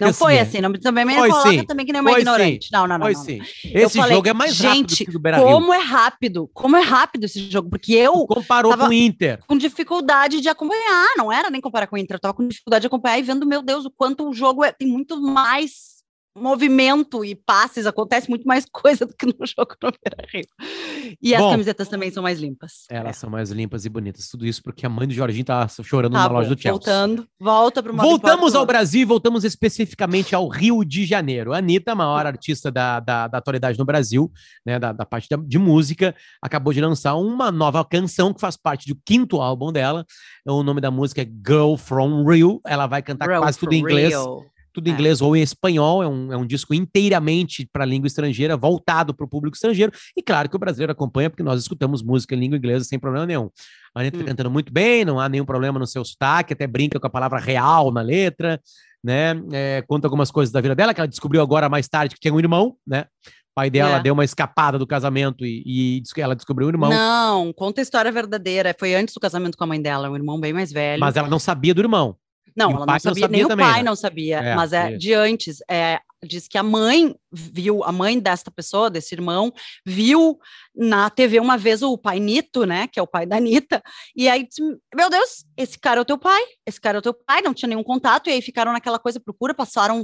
Não 0.00 0.08
assim, 0.08 0.18
foi 0.18 0.38
assim, 0.38 0.60
não, 0.60 0.72
também 0.72 1.04
me 1.04 1.14
coloca 1.14 1.50
sim. 1.50 1.64
também 1.64 1.86
que 1.86 1.92
nem 1.92 2.00
uma 2.00 2.10
foi 2.10 2.20
ignorante. 2.20 2.66
Sim. 2.66 2.70
Não, 2.72 2.86
não, 2.86 2.98
não. 2.98 3.06
Foi 3.06 3.14
não, 3.14 3.24
sim. 3.24 3.40
Esse 3.64 3.98
falei, 3.98 4.16
jogo 4.16 4.28
é 4.28 4.32
mais 4.32 4.58
rápido 4.58 4.74
gente, 4.74 5.04
que 5.04 5.16
o 5.16 5.20
Beira 5.20 5.38
como 5.40 5.72
é 5.72 5.78
rápido, 5.78 6.50
como 6.52 6.76
é 6.76 6.82
rápido 6.82 7.24
esse 7.24 7.50
jogo, 7.50 7.70
porque 7.70 7.92
eu 7.94 8.12
tu 8.12 8.26
comparou 8.26 8.76
com 8.76 8.88
o 8.88 8.92
Inter. 8.92 9.38
Com 9.46 9.56
dificuldade 9.56 10.40
de 10.40 10.48
acompanhar, 10.48 11.08
não 11.16 11.32
era 11.32 11.50
nem 11.50 11.60
comparar 11.60 11.86
com 11.86 11.96
o 11.96 11.98
Inter, 11.98 12.16
eu 12.16 12.20
tava 12.20 12.34
com 12.34 12.46
dificuldade 12.46 12.82
de 12.82 12.86
acompanhar 12.86 13.18
e 13.18 13.22
vendo, 13.22 13.46
meu 13.46 13.62
Deus, 13.62 13.84
o 13.84 13.90
quanto 13.90 14.28
o 14.28 14.32
jogo 14.32 14.64
é, 14.64 14.72
tem 14.72 14.88
muito 14.88 15.20
mais 15.20 16.01
movimento 16.36 17.24
e 17.24 17.34
passes, 17.34 17.86
acontece 17.86 18.28
muito 18.28 18.46
mais 18.46 18.64
coisa 18.70 19.06
do 19.06 19.14
que 19.14 19.26
no 19.26 19.46
jogo 19.46 19.74
no 19.82 19.92
Beira-Rio. 20.02 21.16
E 21.20 21.36
Bom, 21.36 21.44
as 21.44 21.50
camisetas 21.52 21.88
também 21.88 22.10
são 22.10 22.22
mais 22.22 22.40
limpas. 22.40 22.86
Elas 22.90 23.16
é. 23.16 23.20
são 23.20 23.30
mais 23.30 23.50
limpas 23.50 23.84
e 23.84 23.88
bonitas. 23.88 24.28
Tudo 24.28 24.46
isso 24.46 24.62
porque 24.62 24.86
a 24.86 24.88
mãe 24.88 25.06
de 25.06 25.14
Jorginho 25.14 25.44
tá 25.44 25.66
chorando 25.68 26.12
tá 26.12 26.20
na 26.20 26.28
bom, 26.28 26.34
loja 26.34 26.48
do 26.48 26.60
Chelsea. 26.60 26.72
Voltando, 26.72 27.26
volta 27.38 27.82
para 27.82 27.92
uma 27.92 28.02
Voltamos 28.02 28.54
ao 28.54 28.64
Brasil, 28.64 29.06
voltamos 29.06 29.44
especificamente 29.44 30.34
ao 30.34 30.48
Rio 30.48 30.84
de 30.84 31.04
Janeiro. 31.04 31.52
A 31.52 31.58
Anitta, 31.58 31.92
a 31.92 31.94
maior 31.94 32.26
artista 32.26 32.70
da, 32.70 33.00
da, 33.00 33.28
da 33.28 33.38
atualidade 33.38 33.78
no 33.78 33.84
Brasil, 33.84 34.30
né, 34.64 34.78
da, 34.78 34.92
da 34.92 35.04
parte 35.04 35.28
de 35.46 35.58
música, 35.58 36.14
acabou 36.40 36.72
de 36.72 36.80
lançar 36.80 37.14
uma 37.14 37.50
nova 37.52 37.84
canção 37.84 38.32
que 38.32 38.40
faz 38.40 38.56
parte 38.56 38.88
do 38.88 38.98
quinto 39.04 39.40
álbum 39.40 39.72
dela. 39.72 40.04
O 40.46 40.62
nome 40.62 40.80
da 40.80 40.90
música 40.90 41.22
é 41.22 41.24
Girl 41.24 41.76
From 41.76 42.24
Rio. 42.28 42.60
Ela 42.66 42.86
vai 42.86 43.02
cantar 43.02 43.26
Girl 43.26 43.40
quase 43.40 43.58
tudo 43.58 43.72
em 43.74 43.78
inglês. 43.78 44.10
Rio 44.10 44.51
tudo 44.72 44.88
em 44.88 44.90
é. 44.90 44.94
inglês 44.94 45.20
ou 45.20 45.36
em 45.36 45.42
espanhol, 45.42 46.02
é 46.02 46.08
um, 46.08 46.32
é 46.32 46.36
um 46.36 46.46
disco 46.46 46.74
inteiramente 46.74 47.68
para 47.72 47.84
língua 47.84 48.06
estrangeira, 48.06 48.56
voltado 48.56 49.14
para 49.14 49.24
o 49.24 49.28
público 49.28 49.54
estrangeiro, 49.54 49.92
e 50.16 50.22
claro 50.22 50.48
que 50.48 50.56
o 50.56 50.58
brasileiro 50.58 50.92
acompanha, 50.92 51.28
porque 51.30 51.42
nós 51.42 51.60
escutamos 51.60 52.02
música 52.02 52.34
em 52.34 52.38
língua 52.38 52.56
inglesa 52.56 52.84
sem 52.84 52.98
problema 52.98 53.26
nenhum. 53.26 53.50
A 53.94 54.00
Anitta 54.00 54.18
tá 54.18 54.24
hum. 54.24 54.26
cantando 54.26 54.50
muito 54.50 54.72
bem, 54.72 55.04
não 55.04 55.20
há 55.20 55.28
nenhum 55.28 55.44
problema 55.44 55.78
no 55.78 55.86
seu 55.86 56.04
sotaque, 56.04 56.52
até 56.52 56.66
brinca 56.66 56.98
com 56.98 57.06
a 57.06 57.10
palavra 57.10 57.38
real 57.38 57.92
na 57.92 58.00
letra, 58.00 58.60
né? 59.04 59.34
É, 59.52 59.82
conta 59.86 60.06
algumas 60.06 60.30
coisas 60.30 60.52
da 60.52 60.60
vida 60.60 60.74
dela, 60.74 60.94
que 60.94 61.00
ela 61.00 61.08
descobriu 61.08 61.42
agora 61.42 61.68
mais 61.68 61.88
tarde 61.88 62.14
que 62.14 62.20
tinha 62.20 62.32
um 62.32 62.38
irmão, 62.38 62.76
né? 62.86 63.06
O 63.52 63.54
pai 63.54 63.68
dela 63.68 63.96
é. 63.96 64.00
deu 64.00 64.14
uma 64.14 64.24
escapada 64.24 64.78
do 64.78 64.86
casamento 64.86 65.44
e, 65.44 65.62
e, 65.66 66.02
ela 66.16 66.34
descobriu 66.34 66.68
um 66.68 66.70
irmão. 66.70 66.88
Não, 66.88 67.52
conta 67.52 67.80
a 67.80 67.82
história 67.82 68.10
verdadeira. 68.10 68.74
Foi 68.78 68.94
antes 68.94 69.12
do 69.12 69.20
casamento 69.20 69.58
com 69.58 69.64
a 69.64 69.66
mãe 69.66 69.80
dela, 69.80 70.08
um 70.08 70.16
irmão 70.16 70.40
bem 70.40 70.54
mais 70.54 70.72
velho. 70.72 70.98
Mas 70.98 71.16
ela 71.16 71.28
não 71.28 71.38
sabia 71.38 71.74
do 71.74 71.82
irmão. 71.82 72.16
Não, 72.56 72.70
ela 72.70 72.86
não 72.86 72.98
sabia, 72.98 73.10
não 73.10 73.14
sabia, 73.14 73.28
nem 73.28 73.48
também, 73.48 73.66
o 73.66 73.70
pai 73.70 73.78
né? 73.78 73.88
não 73.88 73.96
sabia, 73.96 74.38
é, 74.38 74.54
mas 74.54 74.72
é, 74.72 74.94
é, 74.94 74.96
de 74.96 75.14
antes. 75.14 75.58
É, 75.70 76.00
diz 76.24 76.46
que 76.46 76.56
a 76.56 76.62
mãe 76.62 77.14
viu, 77.32 77.82
a 77.82 77.90
mãe 77.90 78.18
desta 78.18 78.50
pessoa, 78.50 78.88
desse 78.88 79.14
irmão, 79.14 79.52
viu 79.84 80.38
na 80.74 81.10
TV 81.10 81.40
uma 81.40 81.58
vez 81.58 81.82
o 81.82 81.98
pai 81.98 82.20
Nito, 82.20 82.64
né, 82.64 82.86
que 82.86 82.98
é 82.98 83.02
o 83.02 83.06
pai 83.06 83.26
da 83.26 83.36
Anitta, 83.36 83.82
e 84.14 84.28
aí 84.28 84.46
disse, 84.46 84.62
meu 84.94 85.10
Deus, 85.10 85.44
esse 85.56 85.78
cara 85.78 85.98
é 85.98 86.02
o 86.02 86.04
teu 86.04 86.16
pai, 86.16 86.40
esse 86.66 86.80
cara 86.80 86.98
é 86.98 87.00
o 87.00 87.02
teu 87.02 87.14
pai, 87.14 87.42
não 87.42 87.52
tinha 87.52 87.68
nenhum 87.68 87.82
contato, 87.82 88.28
e 88.28 88.32
aí 88.32 88.40
ficaram 88.40 88.72
naquela 88.72 88.98
coisa, 88.98 89.18
procura, 89.18 89.52
passaram 89.52 90.02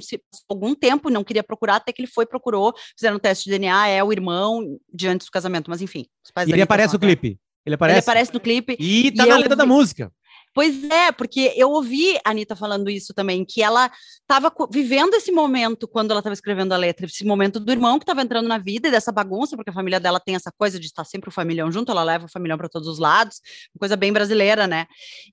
algum 0.49 0.75
tempo, 0.75 1.11
não 1.11 1.23
queria 1.23 1.45
procurar, 1.45 1.77
até 1.77 1.93
que 1.93 2.03
ele 2.03 2.09
foi, 2.09 2.27
procurou, 2.27 2.75
fizeram 2.97 3.17
um 3.17 3.21
teste 3.21 3.45
de 3.45 3.51
DNA, 3.51 3.89
é 3.89 4.03
o 4.03 4.13
irmão 4.13 4.79
diante 4.93 5.25
do 5.25 5.31
casamento, 5.31 5.71
mas 5.71 5.81
enfim. 5.81 6.07
e 6.47 6.53
ele 6.53 6.63
aparece 6.63 6.95
no 6.95 6.99
clipe. 6.99 7.39
Ele 7.65 7.75
aparece? 7.75 7.99
Ele 7.99 8.03
aparece 8.03 8.35
no 8.35 8.41
clipe. 8.41 8.77
E 8.81 9.13
tá 9.13 9.27
e 9.27 9.29
na 9.29 9.37
letra 9.37 9.55
da 9.55 9.67
música. 9.67 10.11
Pois 10.59 10.83
é, 10.91 11.13
porque 11.13 11.55
eu 11.57 11.71
ouvi 11.71 12.17
a 12.25 12.31
Anitta 12.31 12.57
falando 12.57 12.91
isso 12.91 13.15
também, 13.15 13.45
que 13.45 13.63
ela 13.63 13.89
estava 14.23 14.53
vivendo 14.69 15.15
esse 15.15 15.31
momento 15.31 15.87
quando 15.87 16.11
ela 16.11 16.19
estava 16.19 16.35
escrevendo 16.35 16.73
a 16.73 16.77
letra, 16.77 17.07
esse 17.07 17.25
momento 17.25 17.61
do 17.61 17.71
irmão 17.71 17.97
que 17.97 18.03
estava 18.03 18.23
entrando 18.23 18.49
na 18.49 18.59
vida 18.59 18.89
e 18.89 18.91
dessa 18.91 19.13
bagunça, 19.13 19.55
porque 19.55 19.71
a 19.71 19.73
família 19.73 20.01
dela 20.01 20.19
tem 20.19 20.35
essa 20.35 20.51
coisa 20.51 20.81
de 20.81 20.87
estar 20.87 21.05
sempre 21.05 21.29
o 21.29 21.33
familhão 21.33 21.71
junto, 21.71 21.93
ela 21.93 22.03
leva 22.03 22.27
o 22.27 22.29
familhão 22.29 22.59
para 22.59 22.69
todos 22.69 22.89
os 22.89 22.99
lados, 22.99 23.41
coisa 23.79 23.95
bem 23.95 24.13
brasileira, 24.13 24.67
né? 24.67 24.89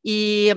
E 0.06 0.54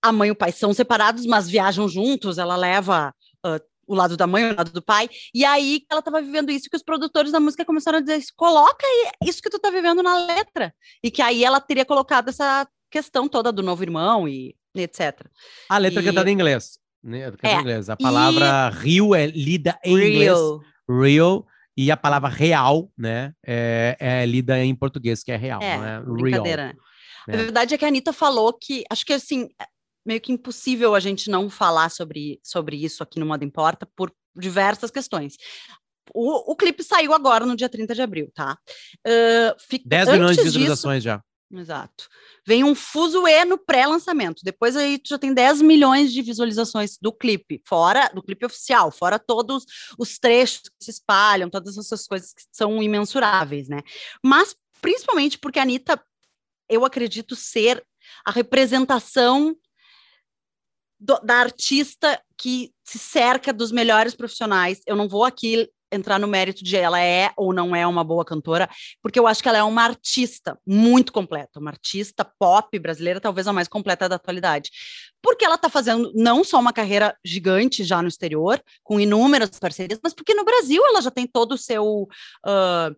a 0.00 0.12
mãe 0.12 0.28
e 0.28 0.30
o 0.30 0.36
pai 0.36 0.52
são 0.52 0.72
separados, 0.72 1.26
mas 1.26 1.48
viajam 1.48 1.88
juntos, 1.88 2.38
ela 2.38 2.54
leva. 2.54 3.12
Uh, 3.44 3.58
o 3.84 3.94
lado 3.94 4.18
da 4.18 4.26
mãe, 4.26 4.52
o 4.52 4.54
lado 4.54 4.70
do 4.70 4.82
pai, 4.82 5.08
e 5.34 5.46
aí 5.46 5.80
ela 5.90 6.00
estava 6.00 6.20
vivendo 6.20 6.50
isso 6.50 6.68
que 6.68 6.76
os 6.76 6.82
produtores 6.82 7.32
da 7.32 7.40
música 7.40 7.64
começaram 7.64 7.96
a 7.96 8.00
dizer, 8.02 8.22
coloca 8.36 8.86
isso 9.24 9.40
que 9.40 9.48
tu 9.48 9.58
tá 9.58 9.70
vivendo 9.70 10.02
na 10.02 10.26
letra, 10.26 10.74
e 11.02 11.10
que 11.10 11.22
aí 11.22 11.42
ela 11.42 11.58
teria 11.58 11.86
colocado 11.86 12.28
essa 12.28 12.68
questão 12.90 13.28
toda 13.28 13.52
do 13.52 13.62
novo 13.62 13.82
irmão 13.82 14.28
e, 14.28 14.54
etc. 14.74 15.26
A 15.68 15.78
letra 15.78 16.00
e... 16.00 16.04
cantada 16.04 16.30
em 16.30 16.34
inglês. 16.34 16.78
Né? 17.02 17.32
É, 17.42 17.54
em 17.54 17.60
inglês. 17.60 17.88
A 17.88 17.96
palavra 17.96 18.72
e... 18.72 18.76
rio 18.82 19.14
é 19.14 19.26
lida 19.26 19.78
em 19.84 19.94
inglês. 19.94 20.38
Real. 20.88 21.46
E 21.76 21.92
a 21.92 21.96
palavra 21.96 22.28
real, 22.28 22.90
né, 22.98 23.32
é, 23.46 23.96
é 24.00 24.26
lida 24.26 24.58
em 24.64 24.74
português, 24.74 25.22
que 25.22 25.30
é 25.30 25.36
real, 25.36 25.62
é, 25.62 25.78
né? 25.78 26.02
Real. 26.24 26.44
Né? 26.44 26.74
A 27.28 27.36
verdade 27.36 27.72
é 27.72 27.78
que 27.78 27.84
a 27.84 27.88
Anitta 27.88 28.12
falou 28.12 28.52
que, 28.52 28.82
acho 28.90 29.06
que 29.06 29.12
assim, 29.12 29.48
é 29.60 29.66
meio 30.04 30.20
que 30.20 30.32
impossível 30.32 30.94
a 30.94 31.00
gente 31.00 31.30
não 31.30 31.48
falar 31.48 31.90
sobre, 31.90 32.40
sobre 32.42 32.82
isso 32.82 33.02
aqui 33.02 33.20
no 33.20 33.26
Moda 33.26 33.44
Importa 33.44 33.86
por 33.94 34.12
diversas 34.34 34.90
questões. 34.90 35.36
O, 36.14 36.52
o 36.52 36.56
clipe 36.56 36.82
saiu 36.82 37.12
agora, 37.12 37.44
no 37.44 37.54
dia 37.54 37.68
30 37.68 37.94
de 37.94 38.02
abril, 38.02 38.32
tá? 38.34 38.56
Uh, 39.06 39.54
fica, 39.68 39.84
10 39.86 40.08
milhões 40.08 40.36
de 40.36 40.42
visualizações 40.42 41.02
disso, 41.02 41.14
já. 41.14 41.22
Exato. 41.50 42.08
Vem 42.46 42.62
um 42.62 42.74
fuso 42.74 43.26
E 43.26 43.44
no 43.44 43.56
pré-lançamento. 43.56 44.42
Depois 44.44 44.76
aí 44.76 44.98
tu 44.98 45.08
já 45.08 45.18
tem 45.18 45.32
10 45.32 45.62
milhões 45.62 46.12
de 46.12 46.20
visualizações 46.20 46.98
do 47.00 47.10
clipe, 47.10 47.62
fora 47.66 48.10
do 48.14 48.22
clipe 48.22 48.44
oficial, 48.44 48.90
fora 48.90 49.18
todos 49.18 49.64
os 49.98 50.18
trechos 50.18 50.62
que 50.68 50.84
se 50.84 50.90
espalham, 50.90 51.48
todas 51.48 51.78
essas 51.78 52.06
coisas 52.06 52.34
que 52.34 52.42
são 52.52 52.82
imensuráveis, 52.82 53.68
né? 53.68 53.80
Mas 54.22 54.54
principalmente 54.80 55.38
porque 55.38 55.58
a 55.58 55.62
Anitta, 55.62 56.02
eu 56.68 56.84
acredito 56.84 57.34
ser 57.34 57.82
a 58.24 58.30
representação 58.30 59.56
do, 61.00 61.18
da 61.20 61.36
artista 61.36 62.22
que 62.36 62.72
se 62.84 62.98
cerca 62.98 63.52
dos 63.52 63.72
melhores 63.72 64.14
profissionais. 64.14 64.80
Eu 64.86 64.96
não 64.96 65.08
vou 65.08 65.24
aqui 65.24 65.70
entrar 65.90 66.18
no 66.18 66.26
mérito 66.26 66.62
de 66.64 66.76
ela 66.76 67.00
é 67.00 67.32
ou 67.36 67.52
não 67.52 67.74
é 67.74 67.86
uma 67.86 68.04
boa 68.04 68.24
cantora, 68.24 68.68
porque 69.02 69.18
eu 69.18 69.26
acho 69.26 69.42
que 69.42 69.48
ela 69.48 69.58
é 69.58 69.62
uma 69.62 69.82
artista 69.82 70.58
muito 70.66 71.12
completa, 71.12 71.58
uma 71.58 71.70
artista 71.70 72.24
pop 72.38 72.78
brasileira, 72.78 73.20
talvez 73.20 73.46
a 73.46 73.52
mais 73.52 73.68
completa 73.68 74.08
da 74.08 74.16
atualidade. 74.16 74.70
Porque 75.22 75.44
ela 75.44 75.56
está 75.56 75.68
fazendo 75.68 76.12
não 76.14 76.44
só 76.44 76.58
uma 76.58 76.72
carreira 76.72 77.16
gigante 77.24 77.84
já 77.84 78.00
no 78.02 78.08
exterior, 78.08 78.62
com 78.82 79.00
inúmeras 79.00 79.50
parcerias, 79.58 79.98
mas 80.02 80.14
porque 80.14 80.34
no 80.34 80.44
Brasil 80.44 80.82
ela 80.86 81.00
já 81.00 81.10
tem 81.10 81.26
todo 81.26 81.52
o 81.52 81.58
seu. 81.58 82.08
Uh, 82.46 82.96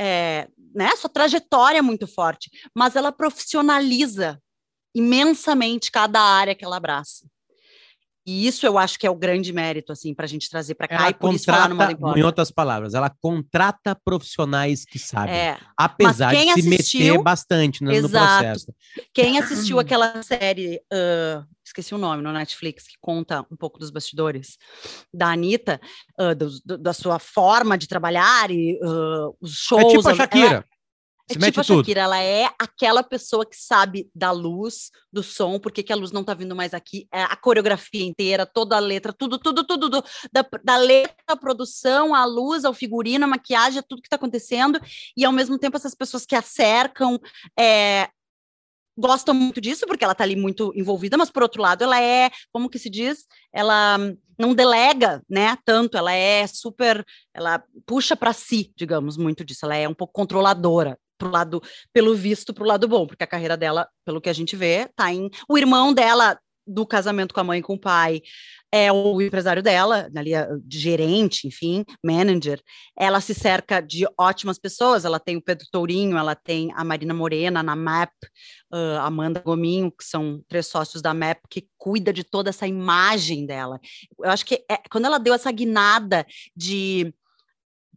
é, 0.00 0.48
né, 0.72 0.94
sua 0.94 1.10
trajetória 1.10 1.82
muito 1.82 2.06
forte, 2.06 2.50
mas 2.72 2.94
ela 2.94 3.10
profissionaliza 3.10 4.40
imensamente 4.94 5.90
cada 5.90 6.20
área 6.20 6.54
que 6.54 6.64
ela 6.64 6.76
abraça. 6.76 7.26
E 8.28 8.46
isso 8.46 8.66
eu 8.66 8.76
acho 8.76 8.98
que 8.98 9.06
é 9.06 9.10
o 9.10 9.14
grande 9.14 9.54
mérito, 9.54 9.90
assim, 9.90 10.12
para 10.12 10.26
a 10.26 10.28
gente 10.28 10.50
trazer 10.50 10.74
para 10.74 10.86
cá 10.86 10.96
ela 10.96 11.08
e 11.08 11.14
por 11.14 11.30
contrata, 11.30 11.36
isso 11.36 11.44
falar 11.46 11.68
no 11.70 11.74
Moda 11.74 11.92
Importa. 11.92 12.18
Em 12.18 12.22
outras 12.22 12.50
palavras, 12.50 12.92
ela 12.92 13.08
contrata 13.08 13.94
profissionais 14.04 14.84
que 14.84 14.98
sabem, 14.98 15.34
é, 15.34 15.58
apesar 15.74 16.34
de 16.34 16.60
se 16.60 16.68
meter 16.68 17.22
bastante 17.22 17.82
no, 17.82 17.90
no, 17.90 18.10
processo. 18.10 18.66
Quem 19.14 19.38
assistiu 19.38 19.80
aquela 19.80 20.22
série, 20.22 20.78
uh, 20.92 21.42
esqueci 21.64 21.94
o 21.94 21.98
nome, 21.98 22.22
no 22.22 22.30
Netflix, 22.30 22.86
que 22.86 22.98
conta 23.00 23.46
um 23.50 23.56
pouco 23.56 23.78
dos 23.78 23.88
bastidores 23.88 24.58
da 25.10 25.28
Anitta, 25.28 25.80
uh, 26.20 26.34
do, 26.34 26.50
do, 26.66 26.76
da 26.76 26.92
sua 26.92 27.18
forma 27.18 27.78
de 27.78 27.88
trabalhar 27.88 28.50
e 28.50 28.78
uh, 28.82 29.34
os 29.40 29.54
shows. 29.54 29.84
É 29.84 29.96
tipo 29.96 30.08
a 30.10 30.14
Shakira. 30.14 30.46
Ela, 30.46 30.64
é 31.28 31.34
Se 31.34 31.38
tipo 31.38 31.60
a 31.60 31.62
Shakira, 31.62 32.00
ela 32.00 32.22
é 32.22 32.48
aquela 32.58 33.02
pessoa 33.02 33.44
que 33.44 33.56
sabe 33.56 34.10
da 34.14 34.30
luz, 34.30 34.90
do 35.12 35.22
som, 35.22 35.58
porque 35.58 35.82
que 35.82 35.92
a 35.92 35.96
luz 35.96 36.10
não 36.10 36.24
tá 36.24 36.32
vindo 36.32 36.56
mais 36.56 36.72
aqui, 36.72 37.06
é 37.12 37.22
a 37.22 37.36
coreografia 37.36 38.04
inteira, 38.04 38.46
toda 38.46 38.76
a 38.76 38.80
letra, 38.80 39.12
tudo, 39.12 39.38
tudo, 39.38 39.64
tudo, 39.64 39.88
do, 39.88 40.04
da, 40.32 40.46
da 40.64 40.76
letra, 40.76 41.14
a 41.26 41.36
produção, 41.36 42.14
a 42.14 42.24
luz, 42.24 42.64
ao 42.64 42.72
figurino, 42.72 43.24
a 43.24 43.28
maquiagem, 43.28 43.82
tudo 43.86 44.00
que 44.00 44.08
tá 44.08 44.16
acontecendo, 44.16 44.80
e 45.16 45.24
ao 45.24 45.32
mesmo 45.32 45.58
tempo 45.58 45.76
essas 45.76 45.94
pessoas 45.94 46.24
que 46.24 46.34
a 46.34 46.40
cercam, 46.40 47.20
é, 47.58 48.08
gostam 48.96 49.34
muito 49.34 49.60
disso, 49.60 49.86
porque 49.86 50.02
ela 50.02 50.14
tá 50.14 50.24
ali 50.24 50.34
muito 50.34 50.72
envolvida, 50.74 51.16
mas 51.16 51.30
por 51.30 51.42
outro 51.42 51.62
lado, 51.62 51.84
ela 51.84 52.00
é, 52.00 52.30
como 52.50 52.68
que 52.68 52.78
se 52.78 52.90
diz, 52.90 53.26
ela 53.52 53.98
não 54.38 54.54
delega, 54.54 55.22
né, 55.28 55.56
tanto, 55.64 55.96
ela 55.96 56.12
é 56.12 56.46
super, 56.46 57.04
ela 57.34 57.62
puxa 57.86 58.16
para 58.16 58.32
si, 58.32 58.72
digamos, 58.76 59.16
muito 59.16 59.44
disso, 59.44 59.66
ela 59.66 59.76
é 59.76 59.88
um 59.88 59.94
pouco 59.94 60.12
controladora 60.12 60.98
pro 61.18 61.28
lado, 61.28 61.62
pelo 61.92 62.14
visto, 62.14 62.54
pro 62.54 62.64
lado 62.64 62.88
bom, 62.88 63.06
porque 63.06 63.24
a 63.24 63.26
carreira 63.26 63.56
dela, 63.56 63.88
pelo 64.04 64.20
que 64.20 64.30
a 64.30 64.32
gente 64.32 64.56
vê, 64.56 64.88
tá 64.96 65.12
em. 65.12 65.28
O 65.48 65.58
irmão 65.58 65.92
dela, 65.92 66.38
do 66.66 66.86
casamento 66.86 67.34
com 67.34 67.40
a 67.40 67.44
mãe 67.44 67.60
e 67.60 67.62
com 67.62 67.74
o 67.74 67.80
pai, 67.80 68.22
é 68.70 68.92
o 68.92 69.20
empresário 69.22 69.62
dela, 69.62 70.10
ali, 70.14 70.32
gerente, 70.70 71.48
enfim, 71.48 71.84
manager. 72.04 72.60
Ela 72.96 73.20
se 73.20 73.34
cerca 73.34 73.80
de 73.80 74.06
ótimas 74.18 74.58
pessoas. 74.58 75.06
Ela 75.06 75.18
tem 75.18 75.36
o 75.36 75.42
Pedro 75.42 75.66
Tourinho, 75.72 76.18
ela 76.18 76.34
tem 76.34 76.70
a 76.74 76.84
Marina 76.84 77.14
Morena 77.14 77.62
na 77.62 77.74
MAP, 77.74 78.12
uh, 78.72 78.98
Amanda 79.00 79.40
Gominho, 79.40 79.90
que 79.90 80.04
são 80.04 80.44
três 80.46 80.66
sócios 80.66 81.00
da 81.00 81.14
MAP, 81.14 81.40
que 81.48 81.66
cuida 81.78 82.12
de 82.12 82.22
toda 82.22 82.50
essa 82.50 82.66
imagem 82.66 83.46
dela. 83.46 83.80
Eu 84.22 84.30
acho 84.30 84.44
que 84.44 84.62
é, 84.70 84.76
quando 84.90 85.06
ela 85.06 85.18
deu 85.18 85.32
essa 85.32 85.50
guinada 85.50 86.26
de 86.54 87.12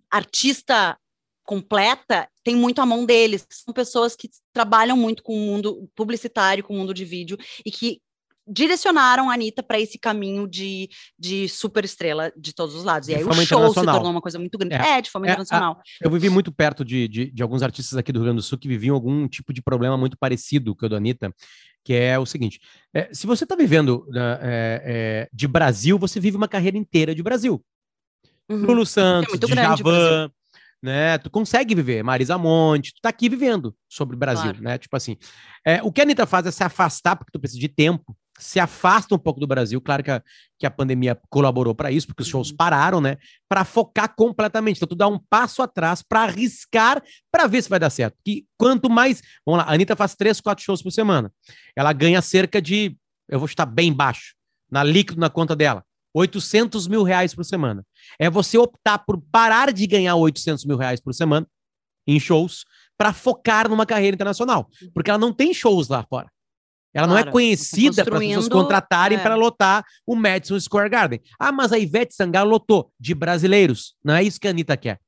artista 0.10 0.98
completa 1.52 2.30
tem 2.46 2.56
muito 2.56 2.82
a 2.82 2.86
mão 2.86 3.06
deles. 3.06 3.46
São 3.50 3.74
pessoas 3.74 4.16
que 4.16 4.30
trabalham 4.54 4.96
muito 4.96 5.22
com 5.22 5.36
o 5.36 5.40
mundo 5.40 5.90
publicitário, 5.94 6.64
com 6.64 6.74
o 6.74 6.78
mundo 6.78 6.94
de 6.94 7.04
vídeo 7.04 7.38
e 7.66 7.70
que 7.70 8.00
direcionaram 8.48 9.30
a 9.30 9.34
Anitta 9.34 9.62
para 9.62 9.78
esse 9.78 10.00
caminho 10.00 10.48
de, 10.48 10.90
de 11.20 11.50
super 11.50 11.84
estrela 11.84 12.32
de 12.38 12.54
todos 12.54 12.74
os 12.74 12.86
lados. 12.86 13.10
E 13.10 13.16
aí 13.16 13.24
o 13.24 13.34
show 13.46 13.74
se 13.74 13.84
tornou 13.84 14.12
uma 14.12 14.22
coisa 14.22 14.40
muito 14.40 14.58
grande. 14.58 14.76
É, 14.76 14.98
é 14.98 15.02
de 15.02 15.12
forma 15.12 15.28
é, 15.28 15.32
internacional. 15.32 15.74
A, 15.74 16.06
eu 16.06 16.10
vivi 16.10 16.30
muito 16.30 16.54
perto 16.54 16.86
de, 16.86 17.06
de, 17.10 17.30
de, 17.30 17.44
alguns 17.44 17.62
artistas 17.62 17.98
aqui 17.98 18.14
do 18.14 18.20
Rio 18.20 18.28
Grande 18.28 18.38
do 18.38 18.44
Sul 18.44 18.58
que 18.58 18.70
viviam 18.70 18.96
algum 18.96 19.28
tipo 19.28 19.52
de 19.52 19.62
problema 19.62 19.98
muito 19.98 20.18
parecido 20.18 20.74
com 20.74 20.86
o 20.86 20.90
da 20.90 20.98
Anitta, 20.98 21.36
que 21.84 21.94
é 21.94 22.18
o 22.18 22.26
seguinte: 22.26 22.62
é, 22.94 23.14
se 23.14 23.28
você 23.28 23.44
está 23.44 23.58
vivendo 23.58 24.06
né, 24.08 24.40
é, 24.42 24.82
é, 24.86 25.30
de 25.34 25.50
Brasil, 25.50 26.00
você 26.00 26.18
vive 26.18 26.38
uma 26.38 26.48
carreira 26.48 26.78
inteira 26.78 27.14
de 27.14 27.22
Brasil. 27.22 27.62
Uhum. 28.50 28.66
Lulu 28.66 28.86
Santos, 28.86 29.34
é 29.34 29.38
Djavan, 29.38 30.32
né? 30.82 31.18
Tu 31.18 31.30
consegue 31.30 31.76
viver, 31.76 32.04
Marisa 32.04 32.38
Monte, 32.38 32.94
tu 32.94 33.02
tá 33.02 33.10
aqui 33.10 33.30
vivendo 33.30 33.76
sobre 33.88 34.16
o 34.16 34.20
Brasil, 34.20 34.52
claro. 34.52 34.64
né? 34.64 34.78
Tipo 34.78 34.96
assim, 34.98 35.16
é, 35.66 35.82
o 35.84 35.92
que 35.92 36.02
a 36.02 36.04
Anitta 36.04 36.26
faz 36.26 36.46
é 36.48 36.52
se 36.52 36.64
afastar, 36.64 37.16
porque 37.16 37.32
tu 37.32 37.40
precisa 37.40 37.60
de 37.60 37.68
tempo, 37.68 38.16
se 38.40 38.60
afasta 38.60 39.14
um 39.14 39.20
pouco 39.20 39.40
do 39.40 39.46
Brasil, 39.46 39.80
claro 39.80 40.04
que 40.04 40.10
a, 40.10 40.22
que 40.58 40.66
a 40.66 40.72
pandemia 40.72 41.20
colaborou 41.30 41.76
para 41.76 41.92
isso, 41.92 42.08
porque 42.08 42.24
os 42.24 42.28
shows 42.28 42.50
uhum. 42.50 42.58
pararam, 42.58 43.00
né? 43.00 43.18
Para 43.48 43.64
focar 43.64 44.16
completamente. 44.16 44.78
Então, 44.78 44.88
tu 44.88 44.96
dá 44.96 45.08
um 45.08 45.20
passo 45.20 45.62
atrás 45.62 46.02
para 46.02 46.24
arriscar 46.24 47.04
para 47.32 47.46
ver 47.46 47.62
se 47.62 47.70
vai 47.70 47.80
dar 47.80 47.92
certo. 47.92 48.18
Que 48.26 48.46
quanto 48.58 48.90
mais. 48.90 49.22
Vamos 49.46 49.60
lá, 49.60 49.66
a 49.66 49.74
Anitta 49.74 49.96
faz 49.96 50.16
três, 50.16 50.42
quatro 50.42 50.64
shows 50.64 50.82
por 50.82 50.92
semana. 50.92 51.32
Ela 51.76 51.94
ganha 51.94 52.22
cerca 52.22 52.60
de. 52.60 52.98
Eu 53.30 53.40
vou 53.40 53.46
estar 53.46 53.66
bem 53.66 53.94
baixo, 53.94 54.34
na 54.70 54.84
líquido 54.84 55.20
na 55.20 55.30
conta 55.30 55.56
dela. 55.56 55.86
800 56.14 56.88
mil 56.88 57.04
reais 57.04 57.34
por 57.34 57.46
semana. 57.46 57.86
É 58.20 58.30
você 58.30 58.58
optar 58.58 59.00
por 59.00 59.22
parar 59.32 59.72
de 59.72 59.86
ganhar 59.88 60.16
800 60.16 60.66
mil 60.66 60.78
reais 60.78 61.00
por 61.00 61.14
semana 61.14 61.48
em 62.08 62.20
shows 62.20 62.66
para 62.98 63.14
focar 63.14 63.70
numa 63.70 63.86
carreira 63.86 64.16
internacional. 64.16 64.70
Porque 64.94 65.10
ela 65.10 65.20
não 65.20 65.34
tem 65.34 65.54
shows 65.54 65.88
lá 65.88 66.06
fora. 66.08 66.30
Ela 66.94 67.08
claro, 67.08 67.24
não 67.24 67.30
é 67.30 67.32
conhecida 67.32 68.04
para 68.04 68.18
as 68.18 68.26
pessoas 68.26 68.50
contratarem 68.50 69.18
é. 69.18 69.22
para 69.22 69.36
lotar 69.36 69.84
o 70.06 70.16
Madison 70.16 70.60
Square 70.60 70.90
Garden. 70.90 71.22
Ah, 71.40 71.52
mas 71.52 71.72
a 71.72 71.80
Ivete 71.80 72.14
Sangalo 72.14 72.50
lotou 72.50 72.92
de 73.00 73.16
brasileiros. 73.16 73.96
Não 74.04 74.14
é 74.14 74.24
isso 74.24 74.40
que 74.40 74.48
a 74.48 74.52
Anitta 74.52 74.76
quer. 74.76 75.00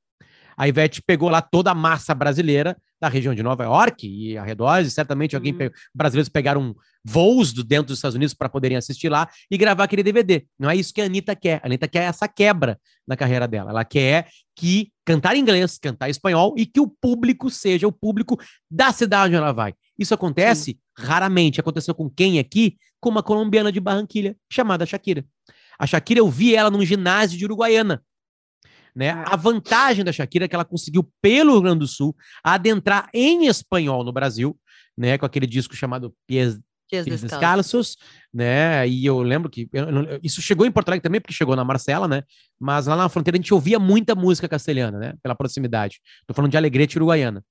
A 0.55 0.67
Ivete 0.67 1.01
pegou 1.01 1.29
lá 1.29 1.41
toda 1.41 1.71
a 1.71 1.75
massa 1.75 2.13
brasileira 2.15 2.77
da 3.03 3.09
região 3.09 3.35
de 3.35 3.43
Nova 3.43 3.65
York 3.65 4.07
e 4.07 4.37
arredores, 4.37 4.93
certamente 4.93 5.35
alguém, 5.35 5.51
uhum. 5.51 5.69
brasileiros 5.93 6.29
pegaram 6.29 6.73
voos 7.03 7.51
do, 7.51 7.61
dentro 7.61 7.87
dos 7.87 7.97
Estados 7.97 8.15
Unidos 8.15 8.33
para 8.33 8.47
poderem 8.47 8.77
assistir 8.77 9.09
lá 9.09 9.27
e 9.51 9.57
gravar 9.57 9.83
aquele 9.83 10.01
DVD. 10.01 10.45
Não 10.57 10.69
é 10.69 10.75
isso 10.77 10.93
que 10.93 11.01
a 11.01 11.05
Anitta 11.05 11.35
quer. 11.35 11.59
A 11.61 11.67
Anitta 11.67 11.85
quer 11.85 12.03
essa 12.03 12.29
quebra 12.29 12.79
na 13.05 13.17
carreira 13.17 13.45
dela. 13.45 13.71
Ela 13.71 13.83
quer 13.83 14.29
que 14.55 14.89
cantar 15.03 15.35
inglês, 15.35 15.77
cantar 15.77 16.09
espanhol 16.09 16.55
e 16.57 16.65
que 16.65 16.79
o 16.79 16.87
público 16.87 17.49
seja 17.49 17.85
o 17.85 17.91
público 17.91 18.39
da 18.71 18.93
cidade 18.93 19.35
onde 19.35 19.43
ela 19.43 19.51
vai. 19.51 19.73
Isso 19.99 20.13
acontece 20.13 20.71
Sim. 20.71 20.77
raramente. 20.97 21.59
Aconteceu 21.59 21.93
com 21.93 22.09
quem 22.09 22.39
aqui? 22.39 22.77
Com 23.01 23.09
uma 23.09 23.21
colombiana 23.21 23.69
de 23.69 23.81
Barranquilha, 23.81 24.37
chamada 24.49 24.85
Shakira. 24.85 25.25
A 25.77 25.85
Shakira, 25.85 26.21
eu 26.21 26.29
vi 26.29 26.55
ela 26.55 26.71
num 26.71 26.85
ginásio 26.85 27.37
de 27.37 27.43
Uruguaiana. 27.43 28.01
Né? 28.95 29.07
É. 29.07 29.23
A 29.25 29.35
vantagem 29.35 30.03
da 30.03 30.11
Shakira 30.11 30.45
é 30.45 30.47
que 30.47 30.55
ela 30.55 30.65
conseguiu, 30.65 31.09
pelo 31.21 31.53
Rio 31.53 31.61
Grande 31.61 31.79
do 31.79 31.87
Sul, 31.87 32.15
adentrar 32.43 33.09
em 33.13 33.47
espanhol 33.47 34.03
no 34.03 34.11
Brasil, 34.11 34.57
né? 34.97 35.17
Com 35.17 35.25
aquele 35.25 35.47
disco 35.47 35.75
chamado 35.75 36.13
Pies, 36.27 36.59
Pies 36.89 37.21
Descalços, 37.21 37.97
né? 38.31 38.87
E 38.87 39.05
eu 39.05 39.21
lembro 39.21 39.49
que 39.49 39.67
eu, 39.73 39.85
isso 40.21 40.41
chegou 40.41 40.65
em 40.65 40.71
Porto 40.71 40.89
Alegre 40.89 41.03
também, 41.03 41.19
porque 41.19 41.33
chegou 41.33 41.55
na 41.55 41.63
Marcela, 41.63 42.07
né? 42.07 42.23
Mas 42.59 42.85
lá 42.85 42.95
na 42.95 43.09
fronteira 43.09 43.37
a 43.37 43.41
gente 43.41 43.53
ouvia 43.53 43.79
muita 43.79 44.13
música 44.13 44.47
castelhana, 44.47 44.99
né? 44.99 45.13
Pela 45.23 45.35
proximidade. 45.35 45.99
Tô 46.27 46.33
falando 46.33 46.51
de 46.51 46.57
Alegrete 46.57 46.97
Uruguaiana. 46.97 47.43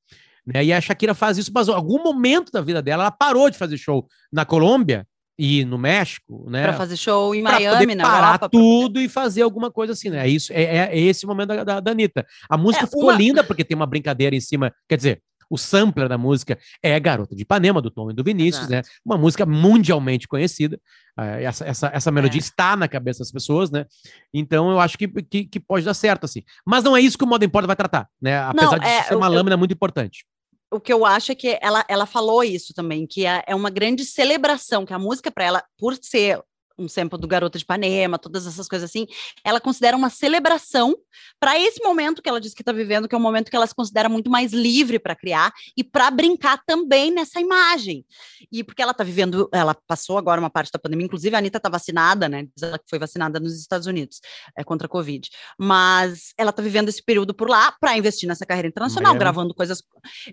Né? 0.47 0.65
E 0.65 0.73
a 0.73 0.81
Shakira 0.81 1.15
faz 1.15 1.39
isso, 1.39 1.51
mas 1.55 1.69
em 1.69 1.73
algum 1.73 2.03
momento 2.03 2.51
da 2.51 2.61
vida 2.61 2.83
dela, 2.83 3.05
ela 3.05 3.11
parou 3.11 3.49
de 3.51 3.57
fazer 3.57 3.79
show 3.79 4.07
na 4.33 4.45
Colômbia 4.45 5.07
e 5.45 5.65
no 5.65 5.77
México, 5.77 6.49
né? 6.49 6.63
Para 6.63 6.75
fazer 6.75 6.97
show 6.97 7.35
em 7.35 7.43
Miami, 7.43 7.97
na 7.97 8.05
parar 8.05 8.27
Europa, 8.29 8.49
tudo 8.49 8.93
pra... 8.93 9.03
e 9.03 9.09
fazer 9.09 9.43
alguma 9.43 9.73
coisa 9.73 9.93
assim, 9.93 10.09
né? 10.09 10.25
É 10.25 10.29
isso, 10.29 10.53
é, 10.53 10.63
é 10.63 10.97
esse 10.97 11.27
momento 11.27 11.49
da, 11.49 11.65
da, 11.65 11.81
da 11.81 11.91
Anitta. 11.91 12.25
A 12.49 12.57
música 12.57 12.85
é, 12.85 12.87
ficou 12.87 13.03
uma... 13.03 13.13
linda 13.15 13.43
porque 13.43 13.65
tem 13.65 13.75
uma 13.75 13.85
brincadeira 13.85 14.37
em 14.37 14.41
cima, 14.41 14.73
quer 14.89 14.95
dizer, 14.95 15.21
o 15.51 15.59
sampler 15.59 16.09
da 16.09 16.17
música 16.17 16.57
é 16.81 16.99
Garota 17.01 17.35
de 17.35 17.43
Ipanema, 17.43 17.83
do 17.83 17.91
Tom 17.91 18.13
e 18.13 18.15
do 18.15 18.23
Vinícius, 18.23 18.69
né? 18.69 18.79
Exato. 18.79 18.89
né? 18.89 19.01
Uma 19.05 19.19
música 19.19 19.45
mundialmente 19.45 20.29
conhecida. 20.29 20.81
Uh, 21.19 21.43
essa, 21.43 21.65
essa, 21.67 21.91
essa 21.93 22.11
melodia 22.13 22.39
é. 22.39 22.45
está 22.45 22.77
na 22.77 22.87
cabeça 22.87 23.19
das 23.19 23.33
pessoas, 23.33 23.69
né? 23.69 23.85
Então 24.33 24.71
eu 24.71 24.79
acho 24.79 24.97
que, 24.97 25.09
que, 25.09 25.45
que, 25.45 25.59
pode 25.59 25.85
dar 25.85 25.95
certo, 25.95 26.23
assim. 26.23 26.43
Mas 26.65 26.85
não 26.85 26.97
é 26.97 27.01
isso 27.01 27.19
que 27.19 27.25
o 27.25 27.27
Moda 27.27 27.45
Importa 27.45 27.67
vai 27.67 27.75
tratar, 27.75 28.09
né? 28.21 28.39
Apesar 28.39 28.71
não, 28.71 28.79
de 28.79 28.87
é, 28.87 29.03
ser 29.03 29.17
uma 29.17 29.27
eu, 29.27 29.33
lâmina 29.33 29.57
muito 29.57 29.75
importante 29.75 30.25
o 30.73 30.81
que 30.81 30.93
eu 30.93 31.05
acho 31.05 31.33
é 31.33 31.35
que 31.35 31.59
ela, 31.61 31.85
ela 31.87 32.07
falou 32.07 32.43
isso 32.43 32.73
também, 32.75 33.07
que 33.07 33.27
é, 33.27 33.45
é 33.47 33.55
uma 33.55 33.71
grande 33.71 34.05
celebração, 34.05 34.87
que 34.87 34.95
a 34.95 34.99
música 34.99 35.31
para 35.31 35.45
ela, 35.45 35.65
por 35.79 35.97
ser 36.01 36.43
um 36.79 36.89
sample 36.89 37.19
do 37.19 37.27
Garota 37.27 37.59
de 37.59 37.65
Ipanema, 37.65 38.19
todas 38.19 38.47
essas 38.47 38.69
coisas 38.69 38.89
assim, 38.89 39.07
ela 39.45 39.61
considera 39.61 39.97
uma 39.97 40.11
celebração 40.11 40.97
para 41.39 41.59
esse 41.59 41.83
momento 41.83 42.23
que 42.23 42.29
ela 42.29 42.41
diz 42.41 42.55
que 42.55 42.63
está 42.63 42.73
vivendo, 42.73 43.09
que 43.09 43.15
é 43.15 43.19
um 43.19 43.23
momento 43.23 43.51
que 43.51 43.57
ela 43.57 43.67
se 43.67 43.75
considera 43.75 44.09
muito 44.09 44.31
mais 44.31 44.53
livre 44.53 44.99
para 44.99 45.15
criar 45.15 45.53
e 45.77 45.85
para 45.85 46.11
brincar 46.11 46.63
também 46.65 47.11
nessa 47.11 47.41
imagem. 47.41 48.05
E 48.51 48.65
porque 48.65 48.83
ela 48.83 48.93
está 48.93 49.05
vivendo, 49.05 49.49
ela 49.53 49.75
passou 49.87 50.19
agora 50.19 50.41
uma 50.41 50.51
parte 50.51 50.71
da 50.73 50.79
pandemia, 50.79 51.07
inclusive 51.07 51.35
a 51.35 51.39
Anitta 51.39 51.59
está 51.59 51.69
vacinada, 51.69 52.29
né? 52.29 52.47
Ela 52.61 52.81
foi 52.89 52.99
vacinada 52.99 53.39
nos 53.41 53.59
Estados 53.59 53.87
Unidos 53.87 54.21
é, 54.57 54.65
contra 54.65 54.87
a 54.87 54.89
Covid. 54.89 55.29
Mas 55.59 56.33
ela 56.39 56.51
está 56.51 56.63
vivendo 56.63 56.89
esse 56.89 57.03
período 57.03 57.35
por 57.35 57.49
lá 57.49 57.73
para 57.81 57.97
investir 57.97 58.29
nessa 58.29 58.47
carreira 58.47 58.69
internacional, 58.69 59.13
Miami. 59.13 59.21
gravando 59.21 59.55
coisas 59.55 59.83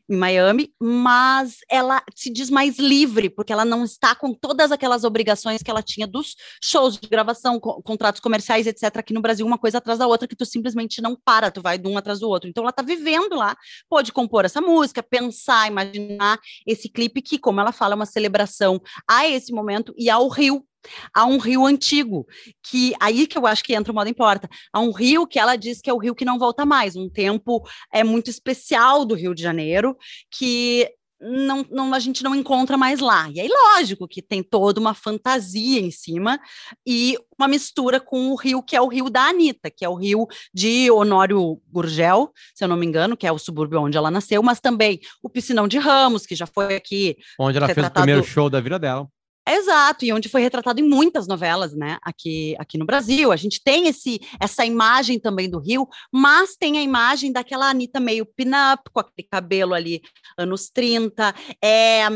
em 0.09 0.15
Miami, 0.15 0.73
mas 0.79 1.57
ela 1.69 2.03
se 2.15 2.31
diz 2.31 2.49
mais 2.49 2.77
livre, 2.77 3.29
porque 3.29 3.53
ela 3.53 3.65
não 3.65 3.83
está 3.83 4.15
com 4.15 4.33
todas 4.33 4.71
aquelas 4.71 5.03
obrigações 5.03 5.61
que 5.61 5.69
ela 5.69 5.81
tinha 5.81 6.07
dos 6.07 6.35
shows 6.63 6.97
de 6.97 7.07
gravação, 7.07 7.59
co 7.59 7.81
contratos 7.81 8.21
comerciais, 8.21 8.67
etc., 8.67 8.97
aqui 8.97 9.13
no 9.13 9.21
Brasil, 9.21 9.45
uma 9.45 9.57
coisa 9.57 9.77
atrás 9.77 9.99
da 9.99 10.07
outra, 10.07 10.27
que 10.27 10.35
tu 10.35 10.45
simplesmente 10.45 11.01
não 11.01 11.15
para, 11.15 11.51
tu 11.51 11.61
vai 11.61 11.77
de 11.77 11.87
um 11.87 11.97
atrás 11.97 12.19
do 12.19 12.29
outro. 12.29 12.49
Então 12.49 12.63
ela 12.63 12.71
tá 12.73 12.81
vivendo 12.81 13.35
lá, 13.35 13.55
pode 13.89 14.11
compor 14.11 14.45
essa 14.45 14.61
música, 14.61 15.03
pensar, 15.03 15.67
imaginar 15.67 16.39
esse 16.65 16.89
clipe 16.89 17.21
que, 17.21 17.37
como 17.39 17.59
ela 17.59 17.71
fala, 17.71 17.93
é 17.93 17.95
uma 17.95 18.05
celebração 18.05 18.81
a 19.07 19.27
esse 19.27 19.51
momento 19.51 19.93
e 19.97 20.09
ao 20.09 20.27
Rio, 20.27 20.65
Há 21.13 21.25
um 21.25 21.37
rio 21.37 21.65
antigo, 21.65 22.25
que 22.63 22.93
aí 22.99 23.27
que 23.27 23.37
eu 23.37 23.45
acho 23.45 23.63
que 23.63 23.73
entra 23.73 23.91
o 23.91 23.95
modo 23.95 24.09
importa. 24.09 24.49
Há 24.71 24.79
um 24.79 24.91
rio 24.91 25.27
que 25.27 25.39
ela 25.39 25.55
diz 25.55 25.81
que 25.81 25.89
é 25.89 25.93
o 25.93 25.97
rio 25.97 26.15
que 26.15 26.25
não 26.25 26.39
volta 26.39 26.65
mais, 26.65 26.95
um 26.95 27.09
tempo 27.09 27.61
é 27.91 28.03
muito 28.03 28.29
especial 28.29 29.05
do 29.05 29.15
Rio 29.15 29.35
de 29.35 29.41
Janeiro, 29.41 29.97
que 30.31 30.89
não, 31.21 31.65
não, 31.69 31.93
a 31.93 31.99
gente 31.99 32.23
não 32.23 32.33
encontra 32.33 32.77
mais 32.77 32.99
lá. 32.99 33.29
E 33.29 33.39
aí, 33.39 33.49
lógico 33.49 34.07
que 34.07 34.21
tem 34.21 34.41
toda 34.41 34.79
uma 34.79 34.93
fantasia 34.93 35.79
em 35.79 35.91
cima 35.91 36.39
e 36.85 37.17
uma 37.37 37.47
mistura 37.47 37.99
com 37.99 38.29
o 38.29 38.35
rio 38.35 38.63
que 38.63 38.75
é 38.75 38.81
o 38.81 38.87
rio 38.87 39.09
da 39.09 39.23
Anitta, 39.23 39.69
que 39.69 39.83
é 39.83 39.89
o 39.89 39.95
rio 39.95 40.27
de 40.53 40.89
Honório 40.91 41.61
Gurgel, 41.71 42.31
se 42.53 42.63
eu 42.63 42.67
não 42.67 42.77
me 42.77 42.85
engano, 42.85 43.17
que 43.17 43.27
é 43.27 43.31
o 43.31 43.39
subúrbio 43.39 43.81
onde 43.81 43.97
ela 43.97 44.11
nasceu, 44.11 44.41
mas 44.41 44.59
também 44.59 44.99
o 45.21 45.29
Piscinão 45.29 45.67
de 45.67 45.77
Ramos, 45.77 46.25
que 46.25 46.35
já 46.35 46.45
foi 46.45 46.75
aqui. 46.75 47.17
Onde 47.39 47.57
ela 47.57 47.67
fez 47.67 47.85
o 47.85 47.91
primeiro 47.91 48.23
show 48.23 48.49
da 48.49 48.61
vida 48.61 48.79
dela. 48.79 49.07
Exato, 49.51 50.05
e 50.05 50.13
onde 50.13 50.29
foi 50.29 50.41
retratado 50.41 50.79
em 50.79 50.87
muitas 50.87 51.27
novelas, 51.27 51.73
né, 51.73 51.97
aqui, 52.03 52.55
aqui 52.59 52.77
no 52.77 52.85
Brasil. 52.85 53.31
A 53.31 53.35
gente 53.35 53.61
tem 53.63 53.87
esse, 53.87 54.19
essa 54.39 54.63
imagem 54.63 55.19
também 55.19 55.49
do 55.49 55.59
Rio, 55.59 55.87
mas 56.13 56.55
tem 56.55 56.77
a 56.77 56.81
imagem 56.83 57.31
daquela 57.31 57.69
Anitta 57.69 57.99
meio 57.99 58.25
pin-up, 58.25 58.83
com 58.93 58.99
aquele 58.99 59.27
cabelo 59.27 59.73
ali, 59.73 60.01
anos 60.37 60.69
30. 60.69 61.33
É, 61.63 62.07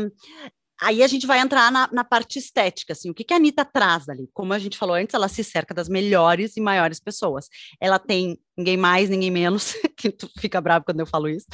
aí 0.80 1.02
a 1.02 1.06
gente 1.06 1.26
vai 1.26 1.38
entrar 1.38 1.70
na, 1.70 1.88
na, 1.92 2.04
parte 2.04 2.38
estética, 2.38 2.92
assim, 2.92 3.10
o 3.10 3.14
que, 3.14 3.24
que 3.24 3.32
a 3.32 3.36
Anitta 3.36 3.64
traz 3.64 4.08
ali? 4.08 4.28
Como 4.32 4.52
a 4.52 4.58
gente 4.58 4.76
falou 4.76 4.96
antes, 4.96 5.14
ela 5.14 5.28
se 5.28 5.44
cerca 5.44 5.72
das 5.72 5.88
melhores 5.88 6.56
e 6.56 6.60
maiores 6.60 7.00
pessoas. 7.00 7.48
Ela 7.80 7.98
tem 7.98 8.38
ninguém 8.56 8.76
mais, 8.76 9.08
ninguém 9.08 9.30
menos, 9.30 9.74
que 9.96 10.10
tu 10.10 10.28
fica 10.38 10.60
bravo 10.60 10.84
quando 10.84 11.00
eu 11.00 11.06
falo 11.06 11.28
isso, 11.28 11.46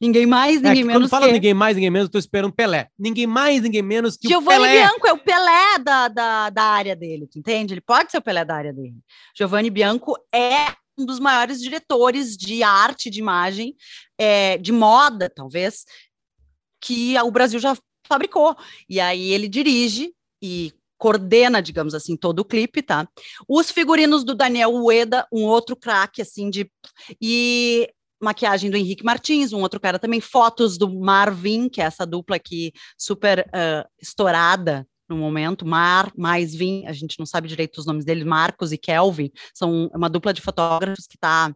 ninguém 0.00 0.26
mais, 0.26 0.62
é 0.62 0.68
ninguém 0.68 0.82
é, 0.82 0.86
menos 0.86 1.02
quando 1.02 1.10
fala 1.10 1.26
que... 1.26 1.32
ninguém 1.32 1.54
mais, 1.54 1.76
ninguém 1.76 1.90
menos, 1.90 2.06
eu 2.06 2.12
tô 2.12 2.18
esperando 2.18 2.52
Pelé. 2.52 2.88
Ninguém 2.98 3.26
mais, 3.26 3.62
ninguém 3.62 3.82
menos 3.82 4.16
que 4.16 4.28
Giovanni 4.28 4.58
o 4.58 4.62
Pelé. 4.62 4.86
Bianco 4.86 5.06
é 5.06 5.12
o 5.12 5.18
Pelé 5.18 5.78
da, 5.78 6.08
da, 6.08 6.50
da 6.50 6.62
área 6.62 6.96
dele, 6.96 7.28
tu 7.30 7.38
entende? 7.38 7.74
Ele 7.74 7.80
pode 7.80 8.10
ser 8.10 8.18
o 8.18 8.22
Pelé 8.22 8.44
da 8.44 8.54
área 8.54 8.72
dele. 8.72 8.96
Giovanni 9.36 9.70
Bianco 9.70 10.16
é 10.32 10.74
um 10.96 11.04
dos 11.04 11.18
maiores 11.18 11.60
diretores 11.60 12.36
de 12.36 12.62
arte, 12.62 13.10
de 13.10 13.18
imagem, 13.18 13.74
é, 14.18 14.56
de 14.58 14.72
moda, 14.72 15.28
talvez, 15.28 15.84
que 16.80 17.18
o 17.20 17.30
Brasil 17.30 17.58
já 17.58 17.76
fabricou. 18.06 18.56
E 18.88 19.00
aí 19.00 19.32
ele 19.32 19.48
dirige 19.48 20.12
e 20.42 20.72
coordena, 20.98 21.60
digamos 21.60 21.94
assim, 21.94 22.16
todo 22.16 22.40
o 22.40 22.44
clipe, 22.44 22.82
tá? 22.82 23.08
Os 23.48 23.70
figurinos 23.70 24.24
do 24.24 24.34
Daniel 24.34 24.72
Ueda, 24.72 25.26
um 25.32 25.42
outro 25.42 25.76
craque, 25.76 26.22
assim, 26.22 26.48
de... 26.48 26.70
E 27.20 27.88
maquiagem 28.22 28.70
do 28.70 28.76
Henrique 28.76 29.04
Martins, 29.04 29.52
um 29.52 29.60
outro 29.60 29.78
cara 29.78 29.98
também, 29.98 30.20
fotos 30.20 30.78
do 30.78 30.88
Marvin, 30.88 31.68
que 31.68 31.82
é 31.82 31.84
essa 31.84 32.06
dupla 32.06 32.36
aqui 32.36 32.72
super 32.96 33.40
uh, 33.40 33.86
estourada 34.00 34.86
no 35.08 35.16
momento, 35.16 35.66
Mar, 35.66 36.10
mais 36.16 36.54
Vin, 36.54 36.86
a 36.86 36.92
gente 36.92 37.18
não 37.18 37.26
sabe 37.26 37.48
direito 37.48 37.78
os 37.78 37.86
nomes 37.86 38.04
deles, 38.04 38.24
Marcos 38.24 38.72
e 38.72 38.78
Kelvin, 38.78 39.30
são 39.52 39.90
uma 39.94 40.08
dupla 40.08 40.32
de 40.32 40.40
fotógrafos 40.40 41.06
que 41.06 41.16
está 41.16 41.54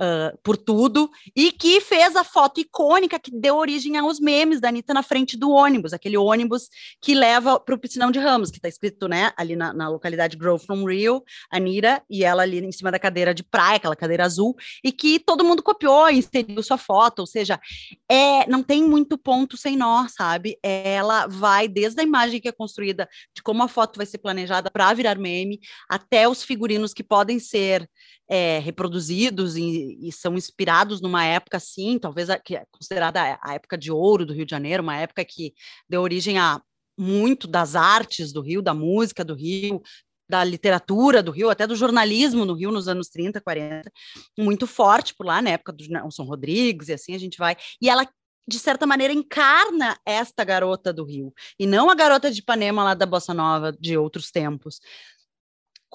uh, 0.00 0.36
por 0.42 0.56
tudo, 0.56 1.10
e 1.34 1.52
que 1.52 1.80
fez 1.80 2.16
a 2.16 2.24
foto 2.24 2.60
icônica 2.60 3.18
que 3.18 3.30
deu 3.30 3.56
origem 3.56 3.96
aos 3.96 4.20
memes 4.20 4.60
da 4.60 4.68
Anitta 4.68 4.94
na 4.94 5.02
frente 5.02 5.36
do 5.36 5.50
ônibus, 5.50 5.92
aquele 5.92 6.16
ônibus 6.16 6.68
que 7.00 7.14
leva 7.14 7.58
para 7.60 7.74
o 7.74 7.78
Piscinão 7.78 8.10
de 8.10 8.18
Ramos, 8.18 8.50
que 8.50 8.58
está 8.58 8.68
escrito, 8.68 9.08
né, 9.08 9.32
ali 9.36 9.56
na, 9.56 9.72
na, 9.72 9.88
localidade 9.88 10.36
Grove 10.36 10.64
from 10.64 10.84
Rio, 10.84 11.22
Anitta, 11.50 12.02
e 12.08 12.24
ela 12.24 12.42
ali 12.42 12.58
em 12.58 12.72
cima 12.72 12.90
da 12.90 12.98
cadeira 12.98 13.34
de 13.34 13.42
praia, 13.42 13.76
aquela 13.76 13.96
cadeira 13.96 14.24
azul, 14.24 14.54
e 14.82 14.90
que 14.90 15.18
todo 15.18 15.44
mundo 15.44 15.62
copiou 15.62 16.08
e 16.10 16.18
inseriu 16.18 16.62
sua 16.62 16.78
foto, 16.78 17.20
ou 17.20 17.26
seja, 17.26 17.60
é, 18.10 18.48
não 18.48 18.62
tem 18.62 18.82
muito 18.82 19.16
ponto 19.16 19.56
sem 19.56 19.76
nó, 19.76 20.06
sabe? 20.08 20.58
Ela 20.62 21.26
vai 21.26 21.68
desde 21.68 22.00
a 22.00 22.04
imagem 22.04 22.40
que 22.40 22.48
é 22.48 22.52
construída, 22.52 23.08
de 23.34 23.42
como 23.42 23.62
a 23.62 23.68
foto 23.68 23.96
vai 23.96 24.06
ser 24.06 24.18
planejada 24.18 24.70
para 24.70 24.92
virar 24.92 25.18
meme, 25.18 25.60
até 25.88 26.28
os 26.28 26.42
figurinos 26.42 26.92
que 26.92 27.02
podem 27.02 27.38
ser 27.38 27.88
é, 28.28 28.58
reproduzidos 28.58 29.56
e, 29.56 29.98
e, 30.00 30.12
são 30.12 30.34
inspirados 30.34 31.00
numa 31.00 31.24
época 31.24 31.58
assim, 31.58 31.98
talvez 31.98 32.30
a, 32.30 32.38
que 32.38 32.56
é 32.56 32.64
considerada 32.70 33.38
a 33.42 33.54
época 33.54 33.76
de 33.76 33.92
ouro 33.92 34.24
do 34.24 34.32
Rio 34.32 34.46
de 34.46 34.50
Janeiro, 34.50 34.82
uma 34.82 34.96
época 34.96 35.24
que 35.24 35.52
deu 35.88 36.00
origem 36.02 36.38
a 36.38 36.60
muito 36.98 37.46
das 37.46 37.74
artes 37.74 38.32
do 38.32 38.40
Rio, 38.40 38.62
da 38.62 38.72
música 38.72 39.24
do 39.24 39.34
Rio, 39.34 39.82
da 40.28 40.42
literatura 40.42 41.22
do 41.22 41.30
Rio, 41.30 41.50
até 41.50 41.66
do 41.66 41.76
jornalismo 41.76 42.44
no 42.44 42.54
Rio 42.54 42.70
nos 42.70 42.88
anos 42.88 43.08
30, 43.08 43.40
40, 43.40 43.90
muito 44.38 44.66
forte 44.66 45.14
por 45.14 45.26
lá, 45.26 45.42
na 45.42 45.50
época 45.50 45.72
do 45.72 45.86
Nelson 45.86 46.22
Rodrigues, 46.22 46.88
e 46.88 46.94
assim 46.94 47.14
a 47.14 47.18
gente 47.18 47.36
vai. 47.36 47.56
E 47.80 47.90
ela 47.90 48.08
de 48.46 48.58
certa 48.58 48.86
maneira, 48.86 49.12
encarna 49.12 49.98
esta 50.04 50.44
garota 50.44 50.92
do 50.92 51.04
Rio, 51.04 51.32
e 51.58 51.66
não 51.66 51.88
a 51.88 51.94
garota 51.94 52.30
de 52.30 52.40
Ipanema 52.40 52.84
lá 52.84 52.94
da 52.94 53.06
Bossa 53.06 53.32
Nova 53.32 53.72
de 53.72 53.96
outros 53.96 54.30
tempos 54.30 54.80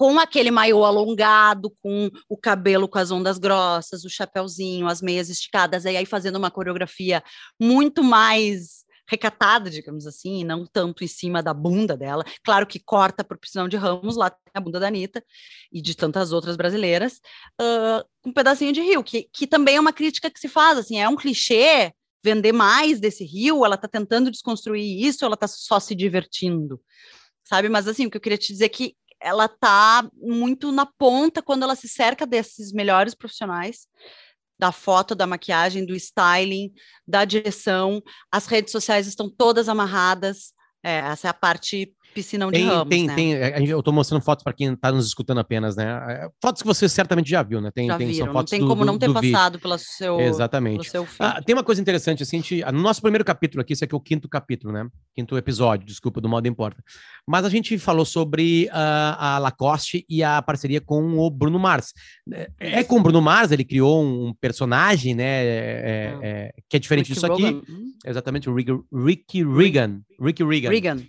com 0.00 0.18
aquele 0.18 0.50
maiô 0.50 0.82
alongado, 0.82 1.76
com 1.82 2.08
o 2.26 2.34
cabelo 2.34 2.88
com 2.88 2.98
as 2.98 3.10
ondas 3.10 3.36
grossas, 3.36 4.02
o 4.02 4.08
chapéuzinho, 4.08 4.88
as 4.88 5.02
meias 5.02 5.28
esticadas, 5.28 5.84
e 5.84 5.88
aí 5.94 6.06
fazendo 6.06 6.36
uma 6.36 6.50
coreografia 6.50 7.22
muito 7.60 8.02
mais 8.02 8.86
recatada, 9.06 9.68
digamos 9.68 10.06
assim, 10.06 10.42
não 10.42 10.64
tanto 10.64 11.04
em 11.04 11.06
cima 11.06 11.42
da 11.42 11.52
bunda 11.52 11.98
dela. 11.98 12.24
Claro 12.42 12.66
que 12.66 12.80
corta 12.80 13.22
por 13.22 13.36
Piscinão 13.36 13.68
de 13.68 13.76
Ramos, 13.76 14.16
lá 14.16 14.30
tem 14.30 14.40
a 14.54 14.60
bunda 14.62 14.80
da 14.80 14.86
Anitta 14.86 15.22
e 15.70 15.82
de 15.82 15.94
tantas 15.94 16.32
outras 16.32 16.56
brasileiras, 16.56 17.20
uh, 17.60 18.02
um 18.24 18.32
pedacinho 18.32 18.72
de 18.72 18.80
rio, 18.80 19.04
que, 19.04 19.28
que 19.30 19.46
também 19.46 19.76
é 19.76 19.80
uma 19.80 19.92
crítica 19.92 20.30
que 20.30 20.40
se 20.40 20.48
faz, 20.48 20.78
assim, 20.78 20.98
é 20.98 21.06
um 21.10 21.16
clichê 21.16 21.92
vender 22.24 22.52
mais 22.52 23.00
desse 23.00 23.22
rio, 23.22 23.66
ela 23.66 23.74
está 23.74 23.86
tentando 23.86 24.30
desconstruir 24.30 25.06
isso, 25.06 25.26
ela 25.26 25.34
está 25.34 25.46
só 25.46 25.78
se 25.78 25.94
divertindo, 25.94 26.80
sabe? 27.44 27.68
Mas 27.68 27.86
assim, 27.86 28.06
o 28.06 28.10
que 28.10 28.16
eu 28.16 28.20
queria 28.22 28.38
te 28.38 28.50
dizer 28.50 28.64
é 28.64 28.68
que 28.70 28.94
ela 29.20 29.48
tá 29.48 30.08
muito 30.14 30.72
na 30.72 30.86
ponta 30.86 31.42
quando 31.42 31.62
ela 31.62 31.76
se 31.76 31.88
cerca 31.88 32.26
desses 32.26 32.72
melhores 32.72 33.14
profissionais 33.14 33.86
da 34.58 34.70
foto, 34.70 35.14
da 35.14 35.26
maquiagem, 35.26 35.86
do 35.86 35.94
styling, 35.94 36.70
da 37.08 37.24
direção. 37.24 38.02
As 38.30 38.46
redes 38.46 38.70
sociais 38.70 39.06
estão 39.06 39.28
todas 39.30 39.68
amarradas. 39.70 40.52
É, 40.82 40.98
essa 40.98 41.28
é 41.28 41.30
a 41.30 41.34
parte 41.34 41.94
piscinão 42.14 42.50
de 42.50 42.58
tem, 42.58 42.66
ramos, 42.66 42.88
tem, 42.88 43.06
né? 43.06 43.14
tem, 43.14 43.66
eu 43.66 43.78
estou 43.78 43.92
mostrando 43.94 44.22
fotos 44.22 44.42
para 44.42 44.52
quem 44.52 44.72
está 44.72 44.90
nos 44.92 45.06
escutando 45.06 45.38
apenas, 45.38 45.76
né? 45.76 45.84
É, 46.08 46.28
fotos 46.42 46.62
que 46.62 46.68
você 46.68 46.88
certamente 46.88 47.28
já 47.30 47.42
viu, 47.42 47.60
né? 47.60 47.70
Tem, 47.70 47.86
Já 47.86 47.96
tem, 47.98 48.08
viram, 48.08 48.32
não 48.32 48.44
tem 48.44 48.60
como 48.60 48.76
do, 48.76 48.84
não 48.86 48.98
ter 48.98 49.06
vídeo. 49.08 49.32
passado 49.32 49.58
pelo 49.58 49.78
seu, 49.78 50.16
pelo 50.16 50.28
Exatamente. 50.28 50.88
seu 50.90 51.04
feed. 51.06 51.16
Ah, 51.20 51.42
tem 51.42 51.54
uma 51.54 51.64
coisa 51.64 51.80
interessante, 51.80 52.22
assim, 52.22 52.38
a 52.38 52.40
gente, 52.40 52.64
no 52.72 52.80
nosso 52.82 53.00
primeiro 53.00 53.24
capítulo 53.24 53.60
aqui, 53.62 53.72
esse 53.72 53.84
aqui 53.84 53.94
é 53.94 53.96
o 53.96 54.00
quinto 54.00 54.28
capítulo, 54.28 54.72
né? 54.72 54.86
Quinto 55.14 55.36
episódio, 55.36 55.86
desculpa, 55.86 56.20
do 56.20 56.28
Modo 56.28 56.46
Importa. 56.46 56.82
Mas 57.26 57.44
a 57.44 57.48
gente 57.48 57.78
falou 57.78 58.04
sobre 58.04 58.68
ah, 58.72 59.36
a 59.36 59.38
Lacoste 59.38 60.04
e 60.08 60.22
a 60.22 60.40
parceria 60.42 60.80
com 60.80 61.18
o 61.18 61.30
Bruno 61.30 61.58
Mars. 61.58 61.92
É, 62.32 62.50
é 62.58 62.84
com 62.84 62.98
o 62.98 63.02
Bruno 63.02 63.20
Mars, 63.20 63.52
ele 63.52 63.64
criou 63.64 64.04
um 64.04 64.34
personagem, 64.40 65.14
né? 65.14 65.44
é, 65.44 66.14
Ah. 66.14 66.18
é, 66.22 66.52
que 66.68 66.76
é 66.76 66.80
diferente 66.80 67.08
Rick 67.08 67.14
disso 67.14 67.26
aqui. 67.32 67.42
Rogan. 67.44 67.62
Hum, 67.68 67.92
Exatamente, 68.04 68.48
o 68.48 68.54
Rick, 68.54 68.72
Ricky 68.92 69.44
Regan. 69.44 70.00
Ricky 70.20 70.42
Regan. 70.44 70.70
Regan. 70.70 71.02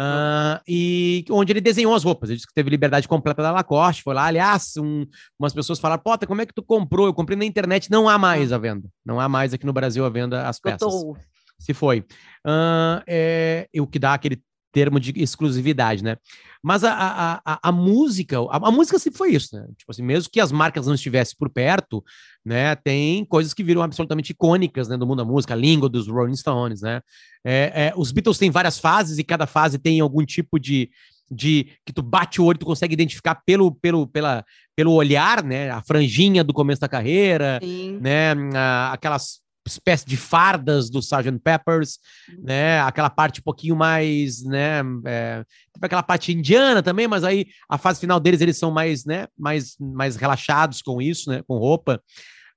Ah, 0.00 0.60
e 0.66 1.24
onde 1.30 1.52
ele 1.52 1.60
desenhou 1.60 1.94
as 1.94 2.02
roupas. 2.02 2.28
Ele 2.28 2.36
disse 2.36 2.46
que 2.48 2.54
teve 2.54 2.68
liberdade 2.70 3.06
completa 3.06 3.42
da 3.42 3.52
Lacoste. 3.52 4.02
Foi 4.02 4.14
lá, 4.14 4.24
aliás, 4.24 4.76
um- 4.76 5.06
umas 5.38 5.52
pessoas 5.52 5.78
falaram: 5.78 6.02
Pota, 6.02 6.26
como 6.26 6.40
é 6.42 6.46
que 6.46 6.54
tu 6.54 6.62
comprou? 6.62 7.06
Eu 7.06 7.14
comprei 7.14 7.36
na 7.38 7.44
internet. 7.44 7.90
Não 7.90 8.08
há 8.08 8.18
mais 8.18 8.52
a 8.52 8.58
venda. 8.58 8.88
Não 9.04 9.20
há 9.20 9.28
mais 9.28 9.54
aqui 9.54 9.64
no 9.64 9.72
Brasil 9.72 10.04
a 10.04 10.08
venda 10.08 10.48
as 10.48 10.58
peças. 10.58 10.80
Botou 10.80 11.16
Se 11.58 11.72
foi. 11.72 12.04
Ah, 12.44 13.02
é, 13.06 13.68
o 13.78 13.86
que 13.86 13.98
dá 13.98 14.14
aquele 14.14 14.42
termo 14.74 14.98
de 14.98 15.12
exclusividade, 15.16 16.02
né? 16.02 16.16
Mas 16.60 16.82
a, 16.82 16.92
a, 16.92 17.40
a, 17.44 17.68
a 17.68 17.72
música, 17.72 18.38
a, 18.50 18.68
a 18.68 18.70
música 18.72 18.98
sempre 18.98 19.16
foi 19.18 19.32
isso, 19.32 19.54
né? 19.54 19.66
Tipo 19.78 19.92
assim, 19.92 20.02
mesmo 20.02 20.30
que 20.30 20.40
as 20.40 20.50
marcas 20.50 20.86
não 20.86 20.94
estivessem 20.94 21.36
por 21.38 21.48
perto, 21.48 22.02
né? 22.44 22.74
Tem 22.74 23.24
coisas 23.24 23.54
que 23.54 23.62
viram 23.62 23.82
absolutamente 23.82 24.32
icônicas 24.32 24.88
né, 24.88 24.96
do 24.96 25.06
mundo 25.06 25.18
da 25.18 25.24
música, 25.24 25.54
a 25.54 25.56
língua 25.56 25.88
dos 25.88 26.08
Rolling 26.08 26.34
Stones, 26.34 26.82
né? 26.82 27.00
É, 27.44 27.86
é, 27.86 27.92
os 27.96 28.10
Beatles 28.10 28.36
têm 28.36 28.50
várias 28.50 28.78
fases 28.78 29.16
e 29.18 29.24
cada 29.24 29.46
fase 29.46 29.78
tem 29.78 30.00
algum 30.00 30.24
tipo 30.24 30.58
de, 30.58 30.90
de 31.30 31.68
que 31.86 31.92
tu 31.92 32.02
bate 32.02 32.40
o 32.40 32.44
olho, 32.44 32.58
tu 32.58 32.66
consegue 32.66 32.94
identificar 32.94 33.36
pelo, 33.46 33.72
pelo, 33.72 34.08
pela, 34.08 34.44
pelo 34.74 34.92
olhar, 34.92 35.44
né? 35.44 35.70
A 35.70 35.80
franjinha 35.82 36.42
do 36.42 36.52
começo 36.52 36.80
da 36.80 36.88
carreira, 36.88 37.60
Sim. 37.62 37.98
né? 38.00 38.32
a- 38.54 38.92
aquelas 38.92 39.43
espécie 39.66 40.06
de 40.06 40.16
fardas 40.16 40.90
do 40.90 41.00
Sgt. 41.00 41.38
Peppers, 41.42 41.98
né? 42.42 42.80
Aquela 42.80 43.10
parte 43.10 43.40
um 43.40 43.42
pouquinho 43.42 43.76
mais, 43.76 44.42
né? 44.42 44.82
É, 45.06 45.44
aquela 45.80 46.02
parte 46.02 46.32
indiana 46.32 46.82
também, 46.82 47.08
mas 47.08 47.24
aí 47.24 47.46
a 47.68 47.78
fase 47.78 48.00
final 48.00 48.20
deles 48.20 48.40
eles 48.40 48.58
são 48.58 48.70
mais, 48.70 49.04
né? 49.04 49.26
Mais, 49.38 49.76
mais 49.78 50.16
relaxados 50.16 50.82
com 50.82 51.00
isso, 51.00 51.30
né? 51.30 51.42
Com 51.46 51.56
roupa. 51.56 52.02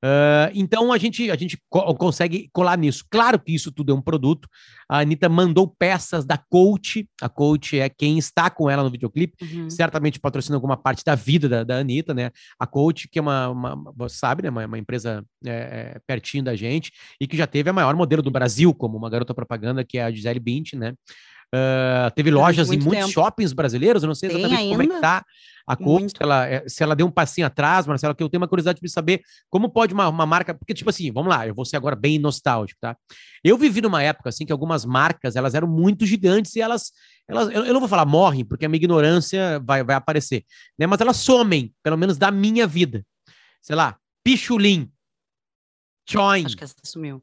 Ah, 0.10 0.50
então 0.54 0.94
a 0.94 0.98
gente, 0.98 1.30
a 1.30 1.36
gente 1.36 1.58
co- 1.70 1.94
consegue 1.96 2.50
colar 2.54 2.78
nisso. 2.78 3.04
Claro 3.12 3.38
que 3.38 3.54
isso 3.54 3.72
tudo 3.72 3.92
é 3.92 3.96
um 3.96 4.02
produto. 4.02 4.48
A 4.90 5.00
Anitta 5.00 5.28
mandou 5.28 5.68
peças 5.68 6.24
da 6.24 6.38
Coach. 6.38 7.06
A 7.22 7.28
Coach 7.28 7.78
é 7.78 7.90
quem 7.90 8.18
está 8.18 8.50
com 8.50 8.70
ela 8.70 8.84
no 8.84 8.90
videoclipe 8.90 9.36
Uhum. 9.44 9.70
certamente 9.70 10.20
patrocina 10.20 10.56
alguma 10.56 10.78
parte 10.78 11.04
da 11.04 11.14
vida 11.16 11.50
da, 11.50 11.64
da 11.64 11.78
Anitta, 11.80 12.14
né? 12.14 12.32
A 12.58 12.66
Coach, 12.66 13.08
que 13.10 13.20
é 13.20 13.22
uma, 13.22 13.50
uma- 13.50 13.94
você 13.98 14.16
sabe, 14.18 14.44
né? 14.44 14.50
Uma, 14.50 14.66
uma 14.66 14.78
empresa 14.80 15.26
é, 15.46 15.96
é, 15.96 16.00
pertinho 16.08 16.44
da 16.44 16.56
gente 16.56 16.92
e 17.20 17.28
que 17.28 17.36
já 17.36 17.46
teve 17.46 17.70
a 17.70 17.74
maior 17.74 17.96
modelo 17.96 18.22
do 18.22 18.32
Brasil, 18.32 18.74
como 18.74 18.98
uma 18.98 19.10
garota 19.10 19.34
propaganda, 19.34 19.84
que 19.84 19.98
é 19.98 20.04
a 20.06 20.12
Gisele 20.12 20.40
Bündchen, 20.40 20.80
né? 20.80 20.94
Ah, 21.54 22.12
teve 22.14 22.30
lojas 22.30 22.68
em 22.68 22.72
muito 22.72 22.86
muitos 22.86 23.06
tempo. 23.06 23.14
shoppings 23.14 23.54
brasileiros, 23.54 24.04
eu 24.04 24.08
não 24.08 24.16
sei 24.16 24.30
exatamente 24.30 24.70
como 24.70 24.82
é 24.82 24.88
que 24.88 25.00
tá 25.00 25.26
a 25.66 25.76
Muito. 25.80 26.18
se 26.18 26.24
ela, 26.24 26.46
é- 26.48 26.70
se 26.70 26.82
ela 26.84 26.96
deu 26.96 27.06
um 27.06 27.12
passinho 27.12 27.46
atrás, 27.46 27.86
Marcela, 27.86 28.16
que 28.16 28.24
eu 28.24 28.30
tenho 28.30 28.42
uma 28.42 28.48
curiosidade 28.48 28.80
de 28.82 28.90
saber 28.90 29.22
como 29.50 29.70
pode 29.70 29.94
uma, 29.94 30.08
uma 30.08 30.26
marca, 30.26 30.54
porque 30.54 30.74
tipo 30.74 30.90
assim, 30.90 31.12
vamos 31.12 31.30
lá, 31.30 31.46
eu 31.46 31.54
vou 31.54 31.66
ser 31.66 31.76
agora 31.76 31.96
bem 31.96 32.18
nostálgico, 32.18 32.80
tá? 32.80 32.96
Eu 33.44 33.58
vivi 33.58 33.82
numa 33.82 34.02
época 34.02 34.30
assim 34.30 34.46
que 34.46 34.52
algumas 34.52 34.86
marcas, 34.86 35.36
elas 35.36 35.54
eram 35.56 35.68
muito 35.68 36.06
gigantes 36.06 36.56
e 36.56 36.62
elas 36.62 36.92
elas, 37.28 37.50
eu, 37.54 37.66
eu 37.66 37.74
não 37.74 37.82
vou 37.82 37.90
falar 37.90 38.06
morrem, 38.06 38.46
porque 38.46 38.66
a 38.66 38.70
minha 38.70 38.78
ignorância 38.78 39.60
vai, 39.60 39.84
vai 39.84 39.96
aparecer, 39.96 40.46
né? 40.80 40.88
Mas 40.88 41.02
elas 41.02 41.18
somem, 41.18 41.74
pelo 41.84 41.98
menos 41.98 42.18
da 42.18 42.32
minha 42.32 42.66
vida. 42.66 43.06
Sei 43.62 43.76
lá, 43.76 43.98
Pichulim, 44.24 44.90
Choin, 46.10 46.46
Acho 46.46 46.56
que 46.56 46.64
essa 46.64 46.76
sumiu. 46.86 47.22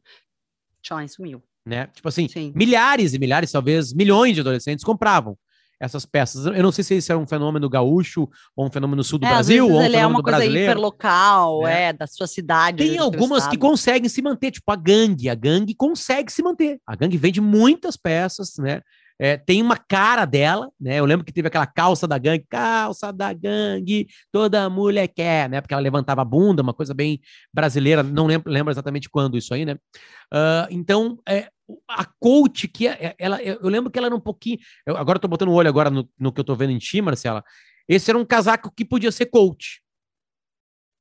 Choin 0.83 1.09
sumiu. 1.09 1.43
Né? 1.67 1.89
Tipo 1.95 2.09
assim, 2.09 2.29
Sim. 2.29 2.53
milhares 2.55 3.15
e 3.15 3.19
milhares, 3.19 3.51
talvez 3.53 3.93
milhões 3.93 4.35
de 4.35 4.41
adolescentes 4.41 4.85
compravam 4.85 5.37
essas 5.81 6.07
peças. 6.07 6.47
Eu 6.47 6.63
não 6.63 6.71
sei 6.73 6.85
se 6.85 6.97
isso 6.97 7.13
é 7.13 7.17
um 7.17 7.27
fenômeno 7.27 7.69
gaúcho 7.69 8.29
ou 8.57 8.67
um 8.67 8.71
fenômeno 8.71 9.03
sul 9.03 9.19
do 9.19 9.27
É, 9.27 9.29
Brasil 9.31 9.67
ou 9.67 9.73
um 9.73 9.83
ele 9.83 9.97
é 9.97 9.99
fenômeno 9.99 10.19
uma 10.19 10.23
coisa 10.23 10.39
brasileiro. 10.39 10.71
hiperlocal, 10.73 11.63
né? 11.65 11.83
é, 11.85 11.93
da 11.93 12.07
sua 12.07 12.27
cidade. 12.27 12.79
Tem 12.79 12.97
algumas 12.99 13.43
que 13.45 13.57
estado. 13.57 13.59
conseguem 13.59 14.09
se 14.09 14.23
manter, 14.23 14.53
tipo 14.53 14.71
a 14.71 14.77
gangue. 14.77 15.29
A 15.29 15.35
gangue 15.35 15.75
consegue 15.75 16.33
se 16.33 16.43
manter. 16.43 16.79
A 16.87 16.95
gangue 16.95 17.17
vende 17.19 17.41
muitas 17.41 17.97
peças, 17.97 18.55
né? 18.59 18.81
É, 19.17 19.37
tem 19.37 19.63
uma 19.63 19.77
cara 19.77 20.25
dela, 20.25 20.71
né? 20.81 20.99
Eu 20.99 21.05
lembro 21.05 21.25
que 21.25 21.33
teve 21.33 21.47
aquela 21.47 21.67
calça 21.67 22.07
da 22.07 22.19
gangue, 22.19 22.45
calça 22.51 23.13
da 23.13 23.33
gangue, 23.33 24.09
toda 24.33 24.69
mulher 24.69 25.07
quer, 25.07 25.49
né? 25.49 25.61
Porque 25.61 25.73
ela 25.73 25.83
levantava 25.83 26.23
a 26.23 26.25
bunda, 26.25 26.63
uma 26.63 26.75
coisa 26.75 26.93
bem 26.93 27.21
brasileira, 27.53 28.03
não 28.03 28.27
lembro, 28.27 28.51
lembro 28.51 28.73
exatamente 28.73 29.09
quando 29.09 29.37
isso 29.39 29.55
aí, 29.55 29.65
né? 29.65 29.77
Ah, 30.33 30.67
então, 30.69 31.17
é, 31.29 31.49
a 31.89 32.05
coach, 32.05 32.69
que 32.69 32.87
é- 32.87 33.15
ela, 33.19 33.43
eu 33.43 33.69
lembro 33.69 33.91
que 33.91 33.99
ela 33.99 34.07
era 34.09 34.15
um 34.17 34.21
pouquinho. 34.21 34.59
eu- 34.87 34.97
agora 34.97 35.17
eu 35.17 35.21
tô 35.21 35.29
botando 35.29 35.49
o 35.49 35.53
olho 35.55 35.69
agora 35.69 35.91
no, 35.91 36.09
no 36.19 36.33
que 36.33 36.41
eu 36.41 36.45
tô 36.45 36.55
vendo 36.55 36.71
em 36.73 36.79
ti, 36.79 37.01
Marcela. 37.01 37.43
Esse 37.89 38.11
era 38.11 38.19
um 38.19 38.25
casaco 38.25 38.71
que 38.75 38.85
podia 38.85 39.11
ser 39.13 39.27
coach. 39.27 39.83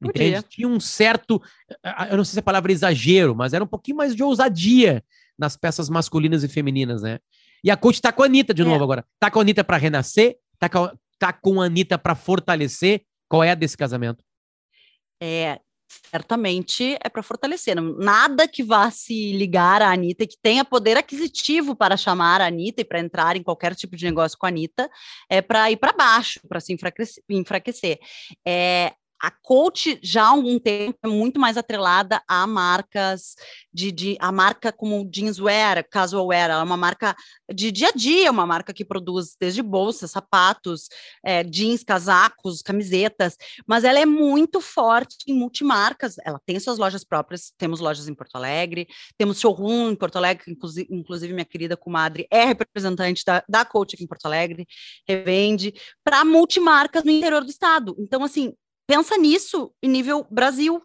Podia. 0.02 0.28
Entende? 0.28 0.48
Tinha 0.50 0.68
um 0.68 0.80
certo. 0.80 1.42
Eu 2.10 2.18
não 2.18 2.26
sei 2.26 2.34
se 2.34 2.40
a 2.40 2.44
palavra 2.44 2.72
é 2.72 2.74
exagero, 2.74 3.34
mas 3.36 3.54
era 3.54 3.64
um 3.64 3.68
pouquinho 3.68 3.98
mais 3.98 4.16
de 4.16 4.22
ousadia 4.24 5.04
nas 5.38 5.56
peças 5.56 5.90
masculinas 5.90 6.44
e 6.44 6.48
femininas, 6.50 7.02
né? 7.02 7.20
E 7.64 7.72
a 7.72 7.78
coach 7.78 8.02
tá 8.02 8.12
com 8.12 8.22
a 8.24 8.26
Anitta 8.26 8.54
de 8.54 8.62
É. 8.62 8.66
novo 8.66 8.84
agora. 8.84 9.06
Tá 9.20 9.32
com 9.32 9.40
a 9.40 9.42
Anitta 9.42 9.64
pra 9.64 9.78
renascer? 9.78 10.38
Tá 10.60 10.68
com, 10.68 10.84
a- 10.84 10.94
tá 11.18 11.32
com 11.32 11.62
a 11.62 11.66
Anitta 11.66 11.98
pra 11.98 12.16
fortalecer? 12.16 13.06
Qual 13.30 13.42
é 13.44 13.52
a 13.52 13.56
desse 13.56 13.78
casamento? 13.78 14.24
É, 15.22 15.60
certamente 15.88 16.98
é 17.04 17.10
para 17.10 17.24
fortalecer. 17.24 17.80
Nada 17.82 18.48
que 18.48 18.64
vá 18.64 18.90
se 18.92 19.34
ligar 19.34 19.82
à 19.82 19.92
Anitta, 19.92 20.28
que 20.28 20.38
tenha 20.42 20.64
poder 20.66 20.98
aquisitivo 20.98 21.76
para 21.76 21.98
chamar 21.98 22.42
a 22.42 22.48
Anitta 22.48 22.82
e 22.82 22.86
para 22.86 23.00
entrar 23.00 23.36
em 23.36 23.44
qualquer 23.44 23.76
tipo 23.76 23.96
de 23.96 24.06
negócio 24.06 24.38
com 24.38 24.46
a 24.46 24.50
Anitta, 24.50 24.90
é 25.30 25.42
para 25.42 25.72
ir 25.72 25.78
para 25.78 25.94
baixo, 25.94 26.40
para 26.48 26.60
se 26.60 26.76
enfraquecer. 27.30 28.00
É, 28.46 28.94
a 29.24 29.32
coach 29.32 29.98
já 30.04 30.24
há 30.24 30.28
algum 30.28 30.60
tempo 30.60 31.00
é 31.02 31.08
muito 31.08 31.40
mais 31.40 31.56
atrelada 31.56 32.22
a 32.28 32.46
marcas 32.46 33.36
de, 33.74 33.90
de 33.90 34.18
a 34.20 34.34
marca 34.34 34.70
como 34.70 35.10
jeanswear, 35.10 35.88
casual 35.90 36.28
wear, 36.28 36.50
ela 36.50 36.60
é 36.60 36.64
uma 36.64 36.76
marca 36.76 37.16
de 37.50 37.72
dia 37.72 37.88
a 37.88 37.92
dia, 37.94 38.30
uma 38.30 38.46
marca 38.46 38.74
que 38.74 38.84
produz 38.84 39.38
desde 39.40 39.62
bolsas, 39.62 40.12
sapatos, 40.12 40.90
é, 41.24 41.42
jeans, 41.42 41.86
casacos, 41.86 42.62
camisetas, 42.62 43.38
mas 43.66 43.86
ela 43.86 43.98
é 43.98 44.06
muito 44.06 44.60
forte 44.60 45.16
em 45.26 45.34
multimarcas. 45.34 46.16
Ela 46.26 46.42
tem 46.46 46.60
suas 46.60 46.78
lojas 46.78 47.06
próprias, 47.06 47.54
temos 47.58 47.80
lojas 47.80 48.10
em 48.10 48.14
Porto 48.14 48.36
Alegre, 48.36 48.90
temos 49.18 49.40
showroom 49.40 49.92
em 49.92 49.96
Porto 49.96 50.18
Alegre, 50.18 50.52
inclusive, 50.52 50.90
inclusive 50.92 51.32
minha 51.32 51.46
querida 51.46 51.78
comadre 51.78 52.28
é 52.30 52.44
representante 52.44 53.24
da, 53.26 53.42
da 53.48 53.64
Coach 53.64 53.96
aqui 53.96 54.04
em 54.04 54.08
Porto 54.08 54.26
Alegre, 54.26 54.68
revende, 55.08 55.74
para 56.04 56.26
multimarcas 56.26 57.06
no 57.06 57.12
interior 57.12 57.46
do 57.46 57.50
estado. 57.50 57.96
Então, 57.98 58.22
assim, 58.22 58.54
pensa 58.94 59.18
nisso 59.18 59.74
em 59.82 59.90
nível 59.90 60.26
Brasil. 60.30 60.82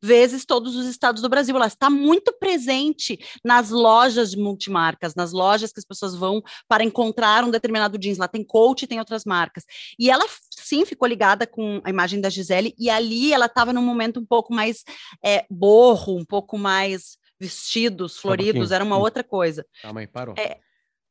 Vezes 0.00 0.44
todos 0.44 0.76
os 0.76 0.86
estados 0.86 1.20
do 1.20 1.28
Brasil. 1.28 1.56
Ela 1.56 1.66
está 1.66 1.90
muito 1.90 2.32
presente 2.38 3.18
nas 3.44 3.70
lojas 3.70 4.30
de 4.30 4.36
multimarcas, 4.36 5.16
nas 5.16 5.32
lojas 5.32 5.72
que 5.72 5.80
as 5.80 5.84
pessoas 5.84 6.14
vão 6.14 6.40
para 6.68 6.84
encontrar 6.84 7.42
um 7.42 7.50
determinado 7.50 7.98
jeans. 7.98 8.16
Lá 8.16 8.28
tem 8.28 8.44
coach 8.44 8.82
e 8.82 8.86
tem 8.86 9.00
outras 9.00 9.24
marcas. 9.24 9.64
E 9.98 10.08
ela, 10.08 10.24
sim, 10.52 10.84
ficou 10.84 11.08
ligada 11.08 11.48
com 11.48 11.80
a 11.82 11.90
imagem 11.90 12.20
da 12.20 12.30
Gisele, 12.30 12.76
e 12.78 12.88
ali 12.88 13.32
ela 13.32 13.46
estava 13.46 13.72
num 13.72 13.82
momento 13.82 14.20
um 14.20 14.24
pouco 14.24 14.54
mais 14.54 14.84
é, 15.20 15.44
borro, 15.50 16.16
um 16.16 16.24
pouco 16.24 16.56
mais 16.56 17.18
vestidos, 17.40 18.16
um 18.18 18.20
floridos, 18.20 18.52
pouquinho. 18.54 18.74
era 18.76 18.84
uma 18.84 18.96
Hum. 18.98 19.00
outra 19.00 19.24
coisa. 19.24 19.66
Calma 19.82 19.98
aí, 19.98 20.06
parou. 20.06 20.36
É. 20.38 20.60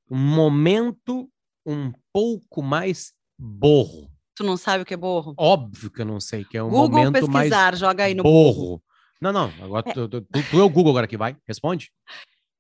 Um 0.10 0.18
momento 0.18 1.30
um 1.66 1.92
pouco 2.14 2.62
mais 2.64 3.12
borro. 3.38 4.10
Tu 4.38 4.44
não 4.44 4.56
sabe 4.56 4.84
o 4.84 4.86
que 4.86 4.94
é 4.94 4.98
borro? 4.98 5.34
Óbvio 5.36 5.90
que 5.90 6.00
eu 6.02 6.06
não 6.06 6.20
sei, 6.20 6.46
que 6.46 6.56
é 6.56 6.62
um 6.62 6.70
Google 6.70 6.90
momento 7.06 7.28
mais 7.28 7.50
pesquisar, 7.50 7.76
joga 7.76 8.04
aí 8.04 8.14
no 8.14 8.22
borro. 8.22 8.82
Não, 9.20 9.34
não, 9.34 9.52
agora 9.60 9.82
tu, 9.92 10.08
tu, 10.08 10.22
tu- 10.22 10.44
tu 10.52 10.60
é 10.60 10.64
o 10.64 10.70
Google 10.70 10.92
agora 10.92 11.08
que 11.08 11.18
vai, 11.18 11.36
responde. 11.48 11.90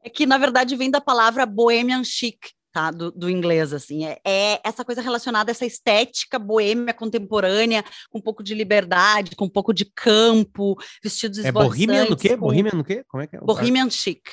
É 0.03 0.09
que, 0.09 0.25
na 0.25 0.39
verdade, 0.39 0.75
vem 0.75 0.89
da 0.89 0.99
palavra 0.99 1.45
bohemian 1.45 2.03
chic, 2.03 2.37
tá? 2.71 2.89
Do, 2.89 3.11
do 3.11 3.29
inglês, 3.29 3.73
assim. 3.73 4.05
É, 4.07 4.17
é 4.25 4.59
essa 4.63 4.83
coisa 4.83 5.01
relacionada 5.03 5.51
a 5.51 5.53
essa 5.53 5.67
estética 5.67 6.39
boêmia 6.39 6.95
contemporânea, 6.95 7.83
com 8.09 8.17
um 8.17 8.21
pouco 8.23 8.41
de 8.41 8.55
liberdade, 8.55 9.35
com 9.35 9.45
um 9.45 9.49
pouco 9.49 9.71
de 9.71 9.85
campo, 9.85 10.75
vestidos 11.03 11.45
É 11.45 11.51
bohemian 11.51 12.05
no 12.09 12.17
quê? 12.17 12.29
com- 12.35 12.47
Bohemian 12.47 12.73
no 12.73 12.83
quê? 12.83 13.03
Como 13.07 13.21
é 13.21 13.27
que 13.27 13.35
é? 13.35 13.39
Bohemian 13.39 13.89
chic. 13.91 14.23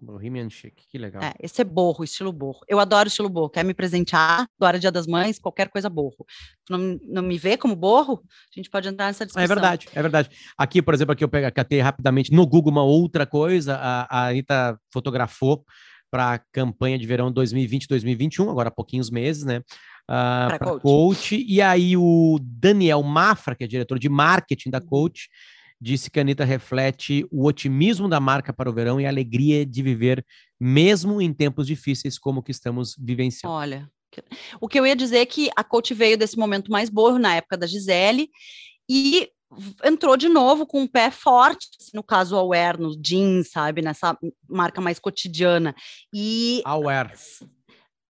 Bohemian 0.00 0.48
chic, 0.50 0.74
que 0.90 0.98
legal. 0.98 1.22
É, 1.22 1.34
esse 1.40 1.60
é 1.60 1.64
borro, 1.64 2.04
estilo 2.04 2.32
borro. 2.32 2.60
Eu 2.68 2.78
adoro 2.78 3.08
estilo 3.08 3.28
borro. 3.28 3.50
Quer 3.50 3.64
me 3.64 3.74
presentear? 3.74 4.48
Adoro 4.60 4.78
Dia 4.78 4.92
das 4.92 5.06
Mães, 5.06 5.38
qualquer 5.38 5.68
coisa 5.68 5.88
borro. 5.88 6.26
Tu 6.64 6.76
não, 6.76 6.98
não 7.02 7.22
me 7.22 7.38
vê 7.38 7.56
como 7.56 7.74
borro? 7.74 8.22
A 8.52 8.54
gente 8.54 8.70
pode 8.70 8.88
entrar 8.88 9.06
nessa 9.06 9.24
discussão. 9.24 9.44
É 9.44 9.46
verdade, 9.46 9.88
é 9.94 10.02
verdade. 10.02 10.30
Aqui, 10.56 10.80
por 10.80 10.94
exemplo, 10.94 11.12
aqui 11.12 11.24
eu 11.24 11.28
peguei, 11.28 11.50
catei 11.50 11.80
rapidamente 11.80 12.32
no 12.32 12.46
Google 12.46 12.72
uma 12.72 12.82
outra 12.82 13.26
coisa. 13.26 13.76
A, 13.76 14.06
a 14.08 14.28
Anitta 14.28 14.78
fotografou 14.92 15.64
para 16.10 16.34
a 16.34 16.38
campanha 16.52 16.98
de 16.98 17.06
verão 17.06 17.32
2020-2021, 17.32 18.50
agora 18.50 18.68
há 18.68 18.72
pouquinhos 18.72 19.10
meses, 19.10 19.44
né? 19.44 19.58
Uh, 19.58 20.48
para 20.48 20.58
coach. 20.58 20.82
coach. 20.82 21.44
E 21.46 21.60
aí 21.60 21.96
o 21.96 22.38
Daniel 22.40 23.02
Mafra, 23.02 23.54
que 23.54 23.64
é 23.64 23.66
diretor 23.66 23.98
de 23.98 24.08
marketing 24.08 24.70
da 24.70 24.78
uhum. 24.78 24.86
Coach, 24.86 25.28
disse 25.80 26.10
que 26.10 26.18
a 26.18 26.22
Anitta 26.22 26.44
reflete 26.44 27.26
o 27.30 27.46
otimismo 27.46 28.08
da 28.08 28.20
marca 28.20 28.52
para 28.52 28.68
o 28.68 28.72
verão 28.72 29.00
e 29.00 29.06
a 29.06 29.08
alegria 29.08 29.64
de 29.64 29.82
viver, 29.82 30.24
mesmo 30.58 31.20
em 31.20 31.32
tempos 31.32 31.66
difíceis 31.66 32.18
como 32.18 32.40
o 32.40 32.42
que 32.42 32.50
estamos 32.50 32.96
vivenciando. 32.98 33.54
Olha, 33.54 33.90
o 34.60 34.68
que 34.68 34.78
eu 34.78 34.86
ia 34.86 34.96
dizer 34.96 35.18
é 35.18 35.26
que 35.26 35.50
a 35.56 35.62
Coach 35.62 35.94
veio 35.94 36.18
desse 36.18 36.36
momento 36.36 36.70
mais 36.70 36.88
borro 36.88 37.18
na 37.18 37.36
época 37.36 37.56
da 37.56 37.66
Gisele 37.66 38.28
e 38.88 39.30
entrou 39.84 40.16
de 40.16 40.28
novo 40.28 40.66
com 40.66 40.80
um 40.80 40.86
pé 40.86 41.10
forte, 41.10 41.68
assim, 41.80 41.90
no 41.94 42.02
caso 42.02 42.36
Aware, 42.36 42.80
no 42.80 43.00
jeans, 43.00 43.50
sabe, 43.50 43.80
nessa 43.80 44.16
marca 44.48 44.80
mais 44.80 44.98
cotidiana. 44.98 45.74
E 46.12 46.62
Aware. 46.64 47.12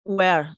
Wear, 0.09 0.57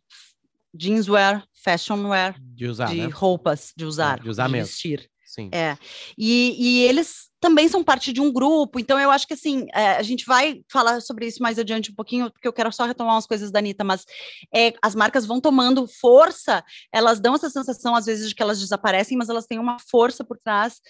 jeanswear, 0.79 1.43
fashionwear, 1.65 2.37
de 2.39 2.67
usar, 2.67 2.89
de 2.89 2.97
né? 2.97 3.07
roupas, 3.07 3.73
de 3.75 3.87
usar, 3.87 4.19
é, 4.19 4.23
de 4.23 4.29
usar 4.29 4.47
de 4.47 4.53
mesmo. 4.53 4.67
vestir. 4.67 5.11
Sim. 5.29 5.51
É. 5.53 5.77
E, 6.17 6.57
e 6.59 6.83
eles 6.85 7.29
também 7.39 7.69
são 7.69 7.85
parte 7.85 8.15
de 8.15 8.21
um 8.21 8.33
grupo, 8.33 8.81
então 8.81 8.99
eu 8.99 9.11
acho 9.11 9.27
que 9.27 9.35
assim, 9.35 9.67
é, 9.75 9.91
a 9.91 10.03
gente 10.03 10.25
vai 10.25 10.63
falar 10.73 11.03
sobre 11.03 11.27
isso 11.27 11.43
mais 11.43 11.59
adiante 11.59 11.93
um 11.93 11.95
pouquinho, 11.95 12.33
porque 12.33 12.49
eu 12.49 12.53
quero 12.53 12.73
só 12.73 12.87
retomar 12.87 13.15
umas 13.15 13.27
coisas 13.27 13.51
da 13.51 13.59
Anitta, 13.59 13.85
mas 13.85 14.07
é, 14.53 14.73
as 14.83 14.95
marcas 14.95 15.27
vão 15.27 15.39
tomando 15.39 15.87
força, 15.87 16.65
elas 16.91 17.21
dão 17.21 17.35
essa 17.35 17.51
sensação, 17.51 17.95
às 17.95 18.07
vezes, 18.07 18.31
de 18.31 18.35
que 18.35 18.43
elas 18.43 18.59
desaparecem, 18.59 19.19
mas 19.19 19.29
elas 19.29 19.45
têm 19.47 19.59
uma 19.59 19.77
força 19.79 20.25
por 20.25 20.39
trás 20.39 20.81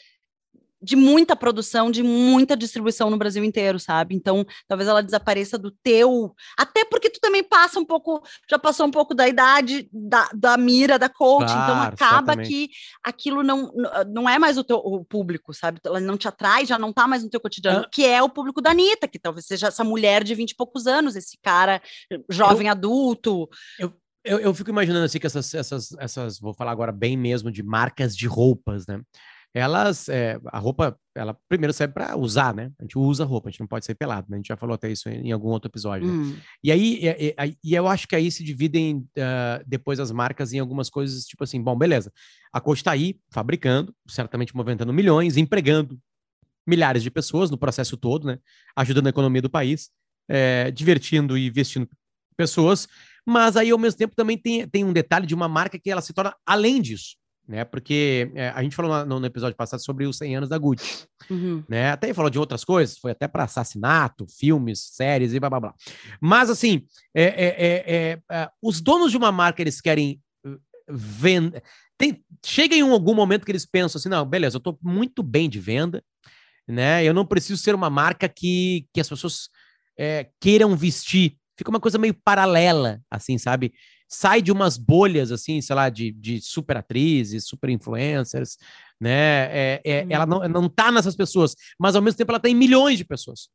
de 0.80 0.94
muita 0.94 1.34
produção, 1.34 1.90
de 1.90 2.02
muita 2.02 2.56
distribuição 2.56 3.10
no 3.10 3.18
Brasil 3.18 3.42
inteiro, 3.42 3.78
sabe? 3.78 4.14
Então, 4.14 4.46
talvez 4.66 4.88
ela 4.88 5.02
desapareça 5.02 5.58
do 5.58 5.70
teu, 5.70 6.34
até 6.56 6.84
porque 6.84 7.10
tu 7.10 7.20
também 7.20 7.42
passa 7.42 7.80
um 7.80 7.84
pouco, 7.84 8.22
já 8.48 8.58
passou 8.58 8.86
um 8.86 8.90
pouco 8.90 9.14
da 9.14 9.28
idade 9.28 9.88
da, 9.92 10.28
da 10.34 10.56
mira 10.56 10.98
da 10.98 11.08
coach, 11.08 11.50
então 11.50 11.64
claro, 11.64 11.94
então 11.94 12.06
acaba 12.06 12.32
certamente. 12.32 12.48
que 12.48 12.70
aquilo 13.02 13.42
não, 13.42 13.72
não 14.08 14.28
é 14.28 14.38
mais 14.38 14.56
o 14.56 14.64
teu 14.64 14.76
o 14.76 15.04
público, 15.04 15.52
sabe? 15.52 15.80
Ela 15.84 16.00
não 16.00 16.16
te 16.16 16.28
atrai, 16.28 16.64
já 16.64 16.78
não 16.78 16.92
tá 16.92 17.06
mais 17.06 17.24
no 17.24 17.30
teu 17.30 17.40
cotidiano, 17.40 17.80
ah. 17.80 17.88
que 17.90 18.04
é 18.04 18.22
o 18.22 18.28
público 18.28 18.60
da 18.60 18.70
Anitta, 18.70 19.08
que 19.08 19.18
talvez 19.18 19.46
seja 19.46 19.68
essa 19.68 19.82
mulher 19.82 20.22
de 20.22 20.34
vinte 20.34 20.52
e 20.52 20.56
poucos 20.56 20.86
anos, 20.86 21.16
esse 21.16 21.36
cara 21.42 21.82
jovem 22.30 22.68
eu, 22.68 22.72
adulto. 22.72 23.48
Eu, 23.78 23.92
eu, 24.24 24.38
eu 24.38 24.54
fico 24.54 24.70
imaginando 24.70 25.04
assim 25.04 25.18
que 25.18 25.26
essas, 25.26 25.52
essas, 25.54 25.92
essas, 25.98 26.38
vou 26.38 26.54
falar 26.54 26.70
agora 26.70 26.92
bem 26.92 27.16
mesmo 27.16 27.50
de 27.50 27.62
marcas 27.62 28.16
de 28.16 28.26
roupas, 28.26 28.86
né? 28.86 29.00
Elas, 29.54 30.08
é, 30.08 30.38
a 30.46 30.58
roupa, 30.58 30.98
ela 31.14 31.36
primeiro 31.48 31.72
serve 31.72 31.94
para 31.94 32.16
usar, 32.16 32.54
né? 32.54 32.70
A 32.78 32.82
gente 32.82 32.98
usa 32.98 33.24
roupa, 33.24 33.48
a 33.48 33.50
gente 33.50 33.60
não 33.60 33.66
pode 33.66 33.84
ser 33.84 33.94
pelado, 33.94 34.26
né? 34.28 34.36
A 34.36 34.38
gente 34.38 34.48
já 34.48 34.56
falou 34.56 34.74
até 34.74 34.90
isso 34.90 35.08
em, 35.08 35.28
em 35.28 35.32
algum 35.32 35.48
outro 35.48 35.70
episódio. 35.70 36.06
Né? 36.06 36.12
Hum. 36.12 36.36
E 36.62 36.70
aí, 36.70 37.00
e, 37.02 37.34
e, 37.38 37.58
e, 37.64 37.74
eu 37.74 37.86
acho 37.88 38.06
que 38.06 38.14
aí 38.14 38.30
se 38.30 38.44
dividem 38.44 38.98
uh, 38.98 39.64
depois 39.66 39.98
as 39.98 40.12
marcas 40.12 40.52
em 40.52 40.58
algumas 40.58 40.90
coisas, 40.90 41.24
tipo 41.24 41.42
assim, 41.44 41.62
bom, 41.62 41.76
beleza, 41.76 42.12
a 42.52 42.60
Coach 42.60 42.78
está 42.78 42.92
aí, 42.92 43.18
fabricando, 43.30 43.94
certamente 44.06 44.54
movimentando 44.54 44.92
milhões, 44.92 45.36
empregando 45.36 45.98
milhares 46.66 47.02
de 47.02 47.10
pessoas 47.10 47.50
no 47.50 47.56
processo 47.56 47.96
todo, 47.96 48.26
né? 48.26 48.38
Ajudando 48.76 49.06
a 49.06 49.10
economia 49.10 49.40
do 49.40 49.50
país, 49.50 49.90
é, 50.28 50.70
divertindo 50.70 51.38
e 51.38 51.48
vestindo 51.48 51.88
pessoas, 52.36 52.86
mas 53.26 53.56
aí 53.56 53.70
ao 53.70 53.78
mesmo 53.78 53.98
tempo 53.98 54.14
também 54.14 54.36
tem, 54.36 54.68
tem 54.68 54.84
um 54.84 54.92
detalhe 54.92 55.26
de 55.26 55.34
uma 55.34 55.48
marca 55.48 55.78
que 55.78 55.90
ela 55.90 56.02
se 56.02 56.12
torna 56.12 56.36
além 56.46 56.80
disso 56.80 57.16
né? 57.48 57.64
Porque 57.64 58.30
é, 58.34 58.50
a 58.50 58.62
gente 58.62 58.76
falou 58.76 59.06
no, 59.06 59.18
no, 59.18 59.26
episódio 59.26 59.56
passado 59.56 59.82
sobre 59.82 60.06
os 60.06 60.18
100 60.18 60.36
anos 60.36 60.48
da 60.50 60.58
Gucci, 60.58 61.06
uhum. 61.30 61.64
né? 61.66 61.90
Até 61.90 62.12
falou 62.12 62.30
de 62.30 62.38
outras 62.38 62.62
coisas, 62.62 62.98
foi 62.98 63.12
até 63.12 63.26
para 63.26 63.44
assassinato, 63.44 64.26
filmes, 64.28 64.80
séries 64.92 65.32
e 65.32 65.40
blá 65.40 65.48
blá 65.48 65.60
blá. 65.60 65.74
Mas 66.20 66.50
assim, 66.50 66.84
é, 67.14 67.24
é, 67.24 68.20
é, 68.30 68.50
os 68.62 68.82
donos 68.82 69.10
de 69.10 69.16
uma 69.16 69.32
marca 69.32 69.62
eles 69.62 69.80
querem 69.80 70.20
vender. 70.86 71.62
Tem, 71.96 72.22
chega 72.44 72.76
em 72.76 72.82
algum 72.82 73.14
momento 73.14 73.46
que 73.46 73.50
eles 73.50 73.64
pensam 73.64 73.98
assim, 73.98 74.10
não, 74.10 74.26
beleza, 74.26 74.56
eu 74.56 74.58
estou 74.58 74.78
muito 74.82 75.22
bem 75.22 75.48
de 75.48 75.58
venda, 75.58 76.04
né? 76.68 77.02
Eu 77.02 77.14
não 77.14 77.24
preciso 77.24 77.60
ser 77.62 77.74
uma 77.74 77.88
marca 77.88 78.28
que, 78.28 78.86
que 78.92 79.00
as 79.00 79.08
pessoas 79.08 79.48
queiram 80.38 80.76
vestir. 80.76 81.36
Fica 81.56 81.70
uma 81.70 81.80
coisa 81.80 81.98
meio 81.98 82.14
paralela, 82.14 83.00
assim, 83.10 83.36
sabe? 83.36 83.72
Sai 84.08 84.40
de 84.40 84.50
umas 84.50 84.78
bolhas, 84.78 85.30
assim, 85.30 85.60
sei 85.60 85.76
lá, 85.76 85.88
de, 85.88 86.10
de 86.12 86.40
super 86.40 86.78
atrizes, 86.78 87.46
super 87.46 87.68
influencers, 87.70 88.56
né? 89.00 89.48
É, 89.50 89.82
é, 89.84 90.04
hum. 90.04 90.08
Ela 90.10 90.26
não, 90.26 90.48
não 90.48 90.68
tá 90.68 90.90
nessas 90.90 91.14
pessoas, 91.14 91.54
mas 91.78 91.94
ao 91.94 92.02
mesmo 92.02 92.16
tempo 92.16 92.32
ela 92.32 92.40
tem 92.40 92.54
milhões 92.54 92.96
de 92.96 93.04
pessoas 93.04 93.48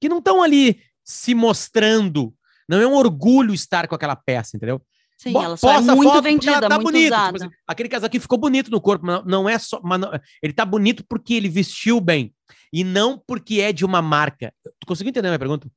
que 0.00 0.08
não 0.08 0.18
estão 0.18 0.42
ali 0.42 0.80
se 1.04 1.34
mostrando. 1.34 2.34
Não 2.68 2.80
é 2.80 2.86
um 2.86 2.94
orgulho 2.94 3.54
estar 3.54 3.88
com 3.88 3.94
aquela 3.94 4.14
peça, 4.14 4.56
entendeu? 4.56 4.80
Sim, 5.16 5.34
ela 5.36 5.56
só 5.56 5.72
é 5.72 5.80
muito 5.80 6.22
vendida, 6.22 6.68
tá 6.68 6.76
muito 6.76 6.92
bonito. 6.92 7.12
usada. 7.12 7.38
Tipo 7.38 7.54
aquele 7.66 7.88
casaquinho 7.88 8.20
ficou 8.20 8.38
bonito 8.38 8.70
no 8.70 8.80
corpo, 8.80 9.04
não, 9.04 9.22
não 9.24 9.48
é 9.48 9.58
só. 9.58 9.80
Não, 9.82 10.10
ele 10.40 10.52
tá 10.52 10.64
bonito 10.64 11.04
porque 11.08 11.34
ele 11.34 11.48
vestiu 11.48 12.00
bem. 12.00 12.32
E 12.72 12.84
não 12.84 13.18
porque 13.26 13.60
é 13.60 13.72
de 13.72 13.84
uma 13.84 14.00
marca. 14.00 14.54
Tu 14.62 14.86
conseguiu 14.86 15.10
entender 15.10 15.26
a 15.26 15.30
minha 15.30 15.38
pergunta? 15.38 15.68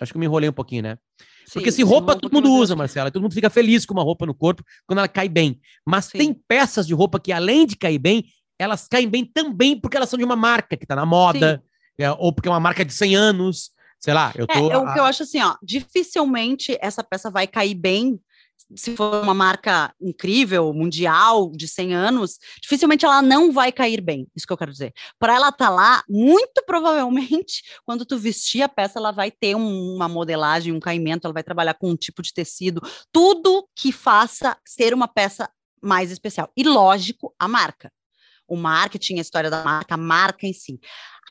Acho 0.00 0.12
que 0.12 0.16
eu 0.16 0.20
me 0.20 0.26
enrolei 0.26 0.48
um 0.48 0.52
pouquinho, 0.52 0.82
né? 0.82 0.98
Porque 1.52 1.70
se 1.70 1.82
roupa 1.82 2.16
todo 2.16 2.32
mundo 2.32 2.50
usa, 2.52 2.74
Marcela, 2.74 3.10
todo 3.10 3.22
mundo 3.22 3.34
fica 3.34 3.48
feliz 3.48 3.86
com 3.86 3.94
uma 3.94 4.02
roupa 4.02 4.26
no 4.26 4.34
corpo 4.34 4.64
quando 4.86 4.98
ela 4.98 5.08
cai 5.08 5.28
bem. 5.28 5.60
Mas 5.84 6.06
Sim. 6.06 6.18
tem 6.18 6.34
peças 6.34 6.86
de 6.86 6.94
roupa 6.94 7.20
que, 7.20 7.32
além 7.32 7.66
de 7.66 7.76
cair 7.76 7.98
bem, 7.98 8.24
elas 8.58 8.88
caem 8.88 9.08
bem 9.08 9.24
também 9.24 9.78
porque 9.78 9.96
elas 9.96 10.08
são 10.08 10.18
de 10.18 10.24
uma 10.24 10.36
marca 10.36 10.76
que 10.76 10.84
está 10.84 10.96
na 10.96 11.06
moda, 11.06 11.62
é, 11.98 12.10
ou 12.12 12.32
porque 12.32 12.48
é 12.48 12.52
uma 12.52 12.60
marca 12.60 12.84
de 12.84 12.92
100 12.92 13.16
anos. 13.16 13.70
Sei 13.98 14.12
lá, 14.12 14.32
eu 14.36 14.46
tô. 14.46 14.70
É, 14.70 14.74
é 14.74 14.78
o 14.78 14.92
que 14.92 14.98
eu 14.98 15.04
acho 15.04 15.22
assim, 15.22 15.40
ó, 15.40 15.54
dificilmente 15.62 16.76
essa 16.80 17.02
peça 17.02 17.30
vai 17.30 17.46
cair 17.46 17.74
bem 17.74 18.20
se 18.74 18.96
for 18.96 19.22
uma 19.22 19.34
marca 19.34 19.94
incrível, 20.00 20.72
mundial, 20.72 21.52
de 21.52 21.68
100 21.68 21.94
anos, 21.94 22.38
dificilmente 22.60 23.04
ela 23.04 23.22
não 23.22 23.52
vai 23.52 23.70
cair 23.70 24.00
bem. 24.00 24.26
Isso 24.34 24.46
que 24.46 24.52
eu 24.52 24.56
quero 24.56 24.72
dizer. 24.72 24.92
Para 25.18 25.34
ela 25.34 25.50
estar 25.50 25.66
tá 25.66 25.70
lá, 25.70 26.02
muito 26.08 26.64
provavelmente, 26.66 27.62
quando 27.86 28.04
tu 28.04 28.18
vestir 28.18 28.62
a 28.62 28.68
peça, 28.68 28.98
ela 28.98 29.12
vai 29.12 29.30
ter 29.30 29.54
um, 29.54 29.94
uma 29.94 30.08
modelagem, 30.08 30.72
um 30.72 30.80
caimento, 30.80 31.26
ela 31.26 31.34
vai 31.34 31.44
trabalhar 31.44 31.74
com 31.74 31.90
um 31.90 31.96
tipo 31.96 32.22
de 32.22 32.32
tecido, 32.32 32.80
tudo 33.12 33.68
que 33.76 33.92
faça 33.92 34.56
ser 34.66 34.92
uma 34.92 35.06
peça 35.06 35.48
mais 35.80 36.10
especial. 36.10 36.50
E 36.56 36.64
lógico, 36.64 37.34
a 37.38 37.46
marca. 37.46 37.92
O 38.48 38.56
marketing, 38.56 39.18
a 39.18 39.22
história 39.22 39.50
da 39.50 39.64
marca, 39.64 39.94
a 39.94 39.98
marca 39.98 40.46
em 40.46 40.52
si. 40.52 40.78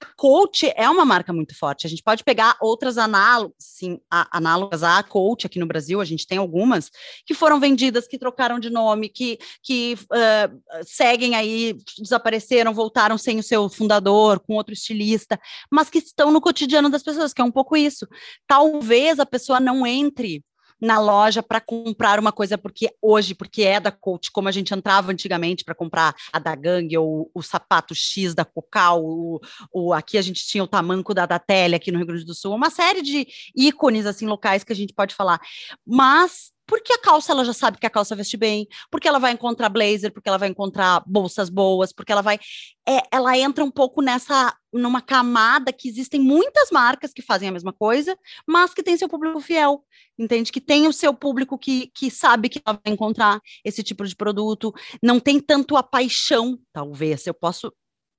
A 0.02 0.08
Coach 0.16 0.72
é 0.76 0.90
uma 0.90 1.06
marca 1.06 1.32
muito 1.32 1.58
forte. 1.58 1.88
A 1.88 1.90
gente 1.90 2.04
pode 2.04 2.24
pegar 2.24 2.58
outras 2.62 2.98
análogas, 2.98 3.56
sim, 3.60 4.00
análogas 4.10 4.84
à 4.84 5.02
Coach 5.04 5.46
aqui 5.46 5.60
no 5.60 5.66
Brasil, 5.66 6.02
a 6.02 6.06
gente 6.06 6.28
tem 6.28 6.38
algumas 6.38 6.92
que 7.26 7.34
foram 7.34 7.60
vendidas, 7.60 8.08
que 8.08 8.18
trocaram 8.18 8.60
de 8.60 8.70
nome, 8.70 9.10
que, 9.10 9.40
que 9.64 9.98
uh, 10.04 10.84
seguem 10.84 11.36
aí, 11.36 11.78
desapareceram, 11.98 12.74
voltaram 12.74 13.18
sem 13.18 13.40
o 13.40 13.44
seu 13.44 13.70
fundador, 13.70 14.40
com 14.40 14.56
outro 14.56 14.74
estilista, 14.74 15.40
mas 15.72 15.90
que 15.90 16.00
estão 16.00 16.32
no 16.32 16.42
cotidiano 16.42 16.90
das 16.90 17.04
pessoas, 17.04 17.34
que 17.34 17.42
é 17.42 17.46
um 17.46 17.52
pouco 17.52 17.78
isso. 17.78 18.08
Talvez 18.48 19.20
a 19.20 19.26
pessoa 19.26 19.60
não 19.60 19.86
entre 19.86 20.44
na 20.82 21.00
loja 21.00 21.42
para 21.42 21.62
comprar 21.62 22.20
uma 22.20 22.32
coisa 22.32 22.58
porque 22.58 22.94
hoje, 23.02 23.34
porque 23.34 23.64
é 23.64 23.80
da 23.80 23.92
Coach, 23.92 24.32
como 24.32 24.48
a 24.48 24.52
gente 24.52 24.74
entrava 24.74 25.12
antigamente 25.12 25.64
para 25.64 25.76
comprar 25.76 26.16
a 26.32 26.40
da 26.40 26.56
Gang 26.56 26.98
ou 26.98 27.30
o 27.34 27.42
sapato 27.42 27.96
X 27.96 28.34
da 28.34 28.46
Cocal, 28.46 29.04
o, 29.04 29.40
o, 29.72 29.94
aqui 29.94 30.18
a 30.18 30.22
gente 30.22 30.46
tinha 30.46 30.64
o 30.64 30.68
tamanco 30.68 31.14
da 31.14 31.26
Datelli 31.26 31.76
aqui 31.76 31.92
no 31.92 31.98
Rio 31.98 32.08
Grande 32.08 32.26
do 32.26 32.34
Sul, 32.34 32.54
uma 32.54 32.70
série 32.70 33.02
de 33.02 33.28
ícones 33.56 34.06
assim 34.06 34.26
locais 34.26 34.64
que 34.64 34.74
a 34.74 34.76
gente 34.76 34.94
pode 34.94 35.16
falar. 35.16 35.40
Mas 35.86 36.55
porque 36.68 36.94
a 36.94 36.98
calça 36.98 37.32
ela 37.32 37.46
já 37.46 37.54
sabe 37.54 37.78
que 37.78 37.86
a 37.86 37.90
calça 37.90 38.16
veste 38.16 38.38
bem, 38.38 38.68
porque 38.90 39.08
ela 39.08 39.20
vai 39.20 39.32
encontrar 39.32 39.70
blazer, 39.70 40.12
porque 40.12 40.28
ela 40.28 40.38
vai 40.38 40.50
encontrar 40.50 41.04
bolsas 41.06 41.50
boas, 41.50 41.94
porque 41.94 42.12
ela 42.12 42.22
vai. 42.22 42.40
É, 42.88 43.02
ela 43.12 43.38
entra 43.38 43.64
um 43.64 43.72
pouco 43.72 44.02
nessa. 44.02 44.56
numa 44.74 45.02
camada 45.02 45.72
que 45.72 45.88
existem 45.88 46.20
muitas 46.20 46.70
marcas 46.72 47.14
que 47.14 47.22
fazem 47.22 47.50
a 47.50 47.52
mesma 47.52 47.74
coisa, 47.74 48.18
mas 48.48 48.74
que 48.74 48.84
tem 48.84 48.98
seu 48.98 49.08
público 49.08 49.40
fiel, 49.40 49.84
entende? 50.18 50.52
Que 50.52 50.62
tem 50.62 50.88
o 50.88 50.94
seu 50.94 51.14
público 51.14 51.58
que, 51.58 51.92
que 51.94 52.10
sabe 52.10 52.50
que 52.50 52.62
ela 52.66 52.80
vai 52.84 52.94
encontrar 52.94 53.40
esse 53.64 53.84
tipo 53.84 54.06
de 54.06 54.16
produto, 54.16 54.74
não 55.02 55.20
tem 55.20 55.40
tanto 55.40 55.78
a 55.78 55.84
paixão, 55.84 56.60
talvez. 56.74 57.26
Eu 57.28 57.34
posso 57.34 57.72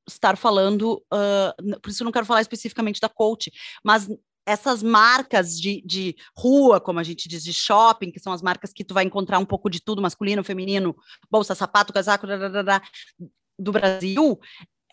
estar 0.08 0.36
falando, 0.36 1.02
uh, 1.12 1.80
por 1.80 1.90
isso 1.90 2.02
eu 2.02 2.04
não 2.04 2.12
quero 2.12 2.26
falar 2.26 2.40
especificamente 2.40 3.00
da 3.00 3.08
coach, 3.08 3.50
mas 3.84 4.08
essas 4.46 4.82
marcas 4.82 5.58
de, 5.58 5.82
de 5.84 6.14
rua, 6.36 6.80
como 6.80 7.00
a 7.00 7.02
gente 7.02 7.28
diz, 7.28 7.42
de 7.42 7.52
shopping, 7.52 8.12
que 8.12 8.20
são 8.20 8.32
as 8.32 8.40
marcas 8.40 8.72
que 8.72 8.84
tu 8.84 8.94
vai 8.94 9.04
encontrar 9.04 9.40
um 9.40 9.44
pouco 9.44 9.68
de 9.68 9.80
tudo, 9.82 10.00
masculino, 10.00 10.44
feminino, 10.44 10.96
bolsa, 11.28 11.54
sapato, 11.54 11.92
casaco, 11.92 12.26
do 13.58 13.72
Brasil, 13.72 14.38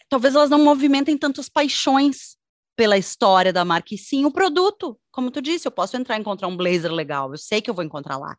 talvez 0.10 0.34
elas 0.34 0.50
não 0.50 0.64
movimentem 0.64 1.18
tantas 1.18 1.48
paixões 1.50 2.38
pela 2.76 2.98
história 2.98 3.54
da 3.54 3.64
marca, 3.64 3.94
e 3.94 3.98
sim 3.98 4.26
o 4.26 4.32
produto. 4.32 5.00
Como 5.12 5.30
tu 5.30 5.42
disse, 5.42 5.68
eu 5.68 5.72
posso 5.72 5.96
entrar 5.96 6.18
e 6.18 6.20
encontrar 6.20 6.48
um 6.48 6.58
blazer 6.58 6.92
legal, 6.92 7.32
eu 7.32 7.38
sei 7.38 7.62
que 7.62 7.70
eu 7.70 7.74
vou 7.74 7.84
encontrar 7.84 8.18
lá. 8.18 8.36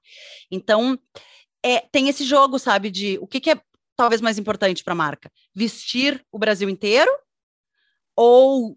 Então, 0.51 0.99
é, 1.65 1.81
tem 1.81 2.09
esse 2.09 2.25
jogo, 2.25 2.59
sabe, 2.59 2.91
de 2.91 3.19
o 3.21 3.27
que, 3.27 3.41
que 3.41 3.51
é 3.51 3.61
talvez 3.97 4.21
mais 4.21 4.39
importante 4.39 4.83
para 4.83 4.93
a 4.93 4.97
marca? 4.97 5.31
Vestir 5.55 6.25
o 6.33 6.39
Brasil 6.39 6.69
inteiro 6.69 7.11
ou 8.17 8.77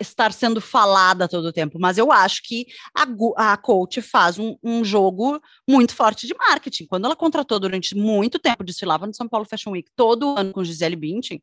estar 0.00 0.32
sendo 0.32 0.60
falada 0.60 1.28
todo 1.28 1.46
o 1.46 1.52
tempo, 1.52 1.78
mas 1.78 1.98
eu 1.98 2.10
acho 2.10 2.42
que 2.42 2.66
a, 2.94 3.52
a 3.52 3.56
coach 3.56 4.00
faz 4.00 4.38
um, 4.38 4.56
um, 4.62 4.84
jogo 4.84 5.40
muito 5.68 5.94
forte 5.94 6.26
de 6.26 6.34
marketing. 6.34 6.86
Quando 6.86 7.04
ela 7.04 7.16
contratou 7.16 7.60
durante 7.60 7.94
muito 7.94 8.38
tempo, 8.38 8.64
desfilava 8.64 9.06
no 9.06 9.14
São 9.14 9.28
Paulo 9.28 9.46
Fashion 9.46 9.72
Week 9.72 9.90
todo 9.94 10.36
ano 10.36 10.52
com 10.52 10.64
Gisele 10.64 10.96
Bündchen, 10.96 11.42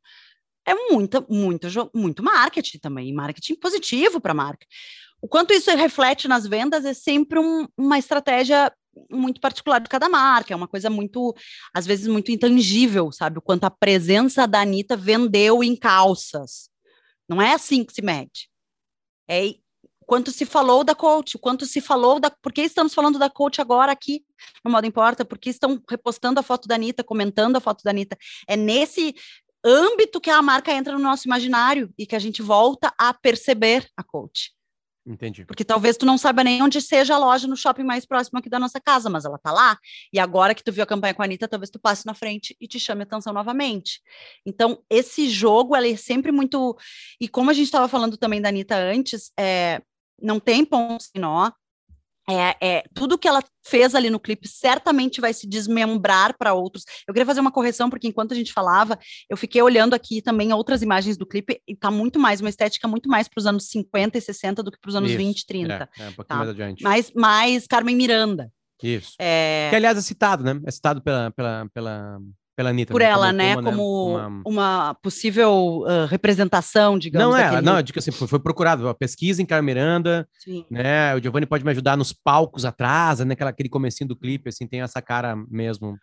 é 0.68 0.74
muito, 0.74 1.24
muito, 1.30 1.68
muito 1.94 2.24
marketing 2.24 2.80
também, 2.80 3.14
marketing 3.14 3.56
positivo 3.56 4.20
para 4.20 4.32
a 4.32 4.36
marca. 4.36 4.66
O 5.22 5.28
quanto 5.28 5.54
isso 5.54 5.70
reflete 5.72 6.28
nas 6.28 6.48
vendas 6.48 6.86
é 6.86 6.94
sempre 6.94 7.40
um, 7.40 7.68
uma 7.78 8.00
estratégia 8.00 8.72
muito 9.12 9.42
particular 9.42 9.80
de 9.80 9.90
cada 9.90 10.08
marca, 10.08 10.54
é 10.54 10.56
uma 10.56 10.68
coisa 10.68 10.90
muito, 10.90 11.36
às 11.74 11.86
vezes, 11.86 12.08
muito 12.08 12.32
intangível, 12.32 13.12
sabe? 13.12 13.38
O 13.38 13.42
quanto 13.42 13.66
a 13.66 13.70
presença 13.70 14.48
da 14.48 14.62
Anitta 14.62 14.96
vendeu 14.96 15.64
em 15.64 15.76
calças 15.76 16.70
não 17.28 17.42
é 17.42 17.54
assim 17.54 17.84
que 17.84 17.94
se 17.94 18.02
mede. 18.02 18.50
É 19.28 19.56
quanto 20.06 20.32
se 20.32 20.46
falou 20.46 20.84
da 20.84 20.96
coach, 20.96 21.38
quanto 21.38 21.66
se 21.66 21.82
falou 21.82 22.20
da. 22.20 22.30
Por 22.30 22.54
que 22.54 22.62
estamos 22.62 22.94
falando 22.94 23.18
da 23.20 23.30
coach 23.30 23.60
agora 23.60 23.92
aqui 23.92 24.24
no 24.64 24.72
Modo 24.72 24.86
Importa? 24.86 25.26
Por 25.26 25.38
que 25.38 25.50
estão 25.50 25.82
repostando 25.90 26.40
a 26.40 26.44
foto 26.44 26.68
da 26.68 26.76
Anitta, 26.76 27.04
comentando 27.04 27.56
a 27.56 27.60
foto 27.60 27.84
da 27.84 27.92
Anitta? 27.92 28.18
É 28.48 28.56
nesse 28.56 29.16
âmbito 29.64 30.22
que 30.22 30.30
a 30.30 30.42
marca 30.42 30.72
entra 30.72 30.94
no 30.94 31.00
nosso 31.00 31.28
imaginário 31.28 31.92
e 31.98 32.06
que 32.06 32.16
a 32.16 32.20
gente 32.20 32.42
volta 32.42 32.94
a 32.98 33.14
perceber 33.14 33.90
a 33.98 34.04
coach. 34.04 34.55
Entendi. 35.06 35.46
Porque 35.46 35.63
talvez 35.63 35.98
tu 35.98 36.06
não 36.06 36.18
saiba 36.18 36.44
nem 36.44 36.63
onde 36.63 36.82
seja 36.82 37.13
a 37.13 37.18
loja 37.18 37.48
no 37.48 37.56
shopping 37.56 37.84
mais 37.84 38.06
próximo 38.06 38.39
aqui 38.39 38.50
da 38.50 38.58
nossa 38.58 38.82
casa, 38.82 39.08
mas 39.08 39.24
ela 39.24 39.38
tá 39.38 39.52
lá. 39.52 39.78
E 40.12 40.20
agora 40.20 40.56
que 40.56 40.63
tu 40.63 40.72
viu 40.72 40.84
a 40.84 40.88
campanha 40.88 41.13
com 41.13 41.22
a 41.22 41.26
Anitta, 41.26 41.48
talvez 41.48 41.70
tu 41.70 41.80
passe 41.80 42.06
na 42.08 42.15
frente 42.15 42.56
e 42.60 42.68
te 42.68 42.80
chame 42.80 43.04
atenção 43.04 43.32
novamente. 43.32 44.02
Então, 44.46 44.82
esse 44.89 45.30
jogo, 45.30 45.76
ela 45.76 45.88
é 45.88 45.96
sempre 45.96 46.32
muito. 46.32 46.76
E 47.22 47.28
como 47.28 47.52
a 47.52 47.54
gente 47.54 47.65
estava 47.65 47.88
falando 47.88 48.18
também 48.18 48.41
da 48.41 48.50
Anitta 48.50 48.76
antes, 48.76 49.32
é... 49.39 49.80
não 50.20 50.39
tem 50.39 50.65
ponto 50.65 51.04
sem 51.04 51.22
nó, 51.22 51.52
é, 52.30 52.56
é, 52.60 52.84
tudo 52.94 53.18
que 53.18 53.28
ela 53.28 53.44
fez 53.64 53.94
ali 53.94 54.10
no 54.10 54.20
clipe 54.20 54.48
certamente 54.48 55.22
vai 55.22 55.34
se 55.34 55.48
desmembrar 55.48 56.36
para 56.38 56.54
outros. 56.54 56.84
Eu 57.08 57.14
queria 57.14 57.26
fazer 57.26 57.40
uma 57.40 57.52
correção, 57.52 57.90
porque 57.90 58.08
enquanto 58.08 58.32
a 58.32 58.36
gente 58.36 58.52
falava, 58.52 58.98
eu 59.30 59.38
fiquei 59.38 59.62
olhando 59.62 59.94
aqui 59.94 60.22
também 60.22 60.52
outras 60.54 60.82
imagens 60.82 61.18
do 61.18 61.26
clipe, 61.26 61.62
e 61.68 61.76
tá 61.76 61.92
muito 61.92 62.20
mais, 62.20 62.42
uma 62.42 62.50
estética 62.50 62.88
muito 62.88 63.10
mais 63.10 63.28
para 63.28 63.40
os 63.40 63.46
anos 63.46 63.68
50 63.70 64.18
e 64.18 64.22
60 64.22 64.64
do 64.64 64.72
que 64.72 64.80
para 64.80 64.90
os 64.90 64.96
anos 64.96 65.10
Isso, 65.10 65.18
20 65.18 65.40
e 65.40 65.46
30. 65.46 65.74
É, 65.74 66.04
é 66.04 66.10
um 66.10 66.14
pouquinho 66.14 66.26
tá? 66.26 66.36
mais 66.36 66.50
adiante. 66.50 66.84
Mais, 66.84 67.12
mais 67.14 67.68
Carmen 67.68 67.96
Miranda. 67.96 68.52
Isso. 68.82 69.14
É... 69.20 69.68
Que, 69.70 69.76
aliás, 69.76 69.98
é 69.98 70.02
citado, 70.02 70.44
né? 70.44 70.60
É 70.66 70.72
citado 70.72 71.02
pela, 71.02 71.32
pela, 71.32 71.68
pela, 71.74 72.20
pela 72.56 72.70
Anitta. 72.70 72.91
Por 72.91 73.02
né? 73.02 73.08
ela, 73.08 73.28
como, 73.28 73.38
né? 73.38 73.56
Como, 73.56 73.70
como 73.72 74.15
uma... 74.15 74.41
uma... 74.46 74.94
possível 74.96 75.84
uh, 75.86 76.06
representação, 76.08 76.98
digamos. 76.98 77.28
Não, 77.28 77.38
é, 77.38 77.44
daquele... 77.44 77.62
não, 77.62 77.82
digo 77.82 78.00
assim, 78.00 78.12
foi, 78.12 78.28
foi 78.28 78.39
procurado, 78.39 78.88
a 78.88 78.94
pesquisa 78.94 79.41
em 79.41 79.46
Carmen 79.46 79.76
Miranda, 79.76 80.28
Sim. 80.39 80.65
né? 80.70 81.15
O 81.15 81.22
Giovanni 81.22 81.46
pode 81.46 81.65
me 81.65 81.72
ajudar 81.72 81.98
nos 81.98 82.13
palcos 82.13 82.63
atrás, 82.63 83.20
né? 83.20 83.34
Aquela, 83.34 83.50
aquele 83.50 83.70
comecinho 83.70 84.08
do 84.08 84.15
clipe, 84.15 84.50
assim, 84.50 84.65
tem 84.68 84.82
essa 84.82 85.02
cara 85.02 85.36
mesmo, 85.50 85.98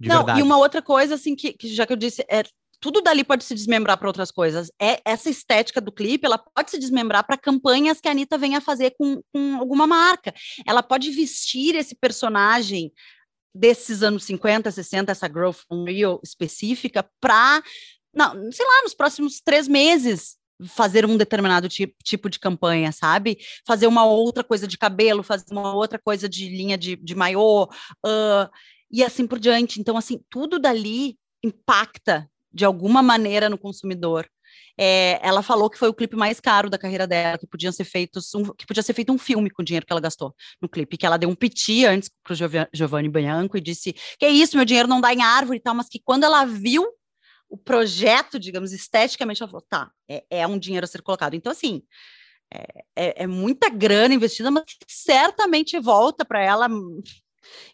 de 0.00 0.08
não, 0.08 0.18
verdade. 0.18 0.40
E 0.40 0.42
uma 0.42 0.56
outra 0.56 0.80
coisa, 0.80 1.14
assim, 1.14 1.36
que, 1.36 1.52
que 1.52 1.68
já 1.68 1.86
que 1.86 1.92
eu 1.92 1.96
disse, 1.96 2.24
é 2.30 2.42
tudo 2.80 3.00
dali 3.00 3.24
pode 3.24 3.44
se 3.44 3.54
desmembrar 3.54 3.98
para 3.98 4.08
outras 4.08 4.30
coisas. 4.30 4.70
É 4.80 5.00
essa 5.04 5.28
estética 5.28 5.80
do 5.80 5.92
clipe, 5.92 6.24
ela 6.24 6.38
pode 6.38 6.70
se 6.70 6.78
desmembrar 6.78 7.26
para 7.26 7.36
campanhas 7.36 8.00
que 8.00 8.08
a 8.08 8.12
Anitta 8.12 8.38
venha 8.38 8.60
fazer 8.60 8.94
com, 8.98 9.20
com 9.32 9.56
alguma 9.56 9.86
marca. 9.86 10.32
Ela 10.66 10.82
pode 10.82 11.10
vestir 11.10 11.74
esse 11.74 11.94
personagem 11.94 12.92
desses 13.54 14.02
anos 14.02 14.24
50, 14.24 14.70
60, 14.70 15.12
essa 15.12 15.28
growth 15.28 15.60
real 15.86 16.20
específica, 16.22 17.08
para, 17.20 17.62
sei 18.52 18.66
lá, 18.66 18.82
nos 18.82 18.94
próximos 18.94 19.40
três 19.40 19.66
meses 19.66 20.36
fazer 20.66 21.06
um 21.06 21.16
determinado 21.16 21.68
tipo, 21.68 21.94
tipo 22.02 22.28
de 22.28 22.38
campanha, 22.38 22.90
sabe? 22.90 23.38
Fazer 23.66 23.86
uma 23.86 24.04
outra 24.04 24.42
coisa 24.42 24.66
de 24.66 24.76
cabelo, 24.76 25.22
fazer 25.22 25.46
uma 25.52 25.72
outra 25.74 25.98
coisa 25.98 26.28
de 26.28 26.48
linha 26.48 26.76
de, 26.76 26.96
de 26.96 27.14
maiô, 27.14 27.64
uh, 27.64 28.50
e 28.90 29.04
assim 29.04 29.26
por 29.26 29.38
diante. 29.38 29.80
Então, 29.80 29.96
assim, 29.96 30.20
tudo 30.28 30.58
dali 30.58 31.16
impacta 31.44 32.28
de 32.52 32.64
alguma 32.64 33.02
maneira 33.02 33.48
no 33.48 33.58
consumidor. 33.58 34.28
É, 34.80 35.18
ela 35.26 35.42
falou 35.42 35.68
que 35.68 35.78
foi 35.78 35.88
o 35.88 35.94
clipe 35.94 36.16
mais 36.16 36.38
caro 36.40 36.70
da 36.70 36.78
carreira 36.78 37.06
dela, 37.06 37.36
que 37.36 37.46
podiam 37.46 37.72
ser 37.72 37.84
feitos 37.84 38.32
um, 38.34 38.44
que 38.54 38.66
podia 38.66 38.82
ser 38.82 38.92
feito 38.92 39.12
um 39.12 39.18
filme 39.18 39.50
com 39.50 39.62
o 39.62 39.64
dinheiro 39.64 39.84
que 39.84 39.92
ela 39.92 40.00
gastou 40.00 40.34
no 40.62 40.68
clipe, 40.68 40.96
que 40.96 41.04
ela 41.04 41.16
deu 41.16 41.28
um 41.28 41.34
piti 41.34 41.84
antes 41.84 42.10
para 42.22 42.32
o 42.32 42.68
Giovanni 42.72 43.08
Bianco 43.08 43.56
e 43.56 43.60
disse 43.60 43.92
que 44.18 44.24
é 44.24 44.30
isso, 44.30 44.56
meu 44.56 44.64
dinheiro 44.64 44.88
não 44.88 45.00
dá 45.00 45.12
em 45.12 45.22
árvore 45.22 45.58
e 45.58 45.60
tal, 45.60 45.74
mas 45.74 45.88
que 45.88 46.00
quando 46.04 46.24
ela 46.24 46.44
viu 46.44 46.86
o 47.48 47.56
projeto, 47.56 48.38
digamos, 48.38 48.72
esteticamente, 48.72 49.42
ela 49.42 49.50
falou, 49.50 49.66
tá, 49.68 49.90
é, 50.08 50.24
é 50.30 50.46
um 50.46 50.58
dinheiro 50.58 50.84
a 50.84 50.88
ser 50.88 51.02
colocado. 51.02 51.34
Então, 51.34 51.50
assim, 51.50 51.82
é, 52.52 52.84
é, 52.94 53.22
é 53.24 53.26
muita 53.26 53.68
grana 53.68 54.14
investida, 54.14 54.50
mas 54.50 54.64
certamente 54.86 55.78
volta 55.80 56.24
para 56.24 56.42
ela 56.42 56.68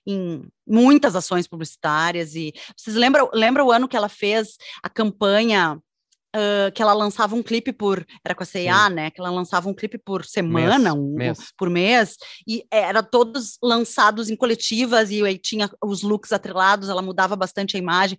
em 0.06 0.46
muitas 0.66 1.16
ações 1.16 1.48
publicitárias 1.48 2.34
e 2.34 2.52
vocês 2.76 2.94
lembram, 2.96 3.30
lembram 3.32 3.66
o 3.66 3.72
ano 3.72 3.88
que 3.88 3.96
ela 3.96 4.08
fez 4.08 4.56
a 4.82 4.88
campanha 4.88 5.80
Uh, 6.34 6.72
que 6.72 6.82
ela 6.82 6.92
lançava 6.92 7.36
um 7.36 7.42
clipe 7.44 7.72
por. 7.72 8.04
Era 8.24 8.34
com 8.34 8.42
a 8.42 8.46
CIA, 8.46 8.90
né? 8.90 9.10
Que 9.10 9.20
ela 9.20 9.30
lançava 9.30 9.68
um 9.68 9.74
clipe 9.74 9.98
por 9.98 10.24
semana, 10.24 10.92
mês, 10.92 10.94
um, 10.94 11.14
mês. 11.14 11.52
por 11.56 11.70
mês, 11.70 12.16
e 12.44 12.66
era 12.72 13.04
todos 13.04 13.56
lançados 13.62 14.28
em 14.28 14.34
coletivas, 14.34 15.10
e 15.10 15.24
aí 15.24 15.38
tinha 15.38 15.70
os 15.80 16.02
looks 16.02 16.32
atrelados, 16.32 16.88
ela 16.88 17.00
mudava 17.00 17.36
bastante 17.36 17.76
a 17.76 17.78
imagem. 17.78 18.18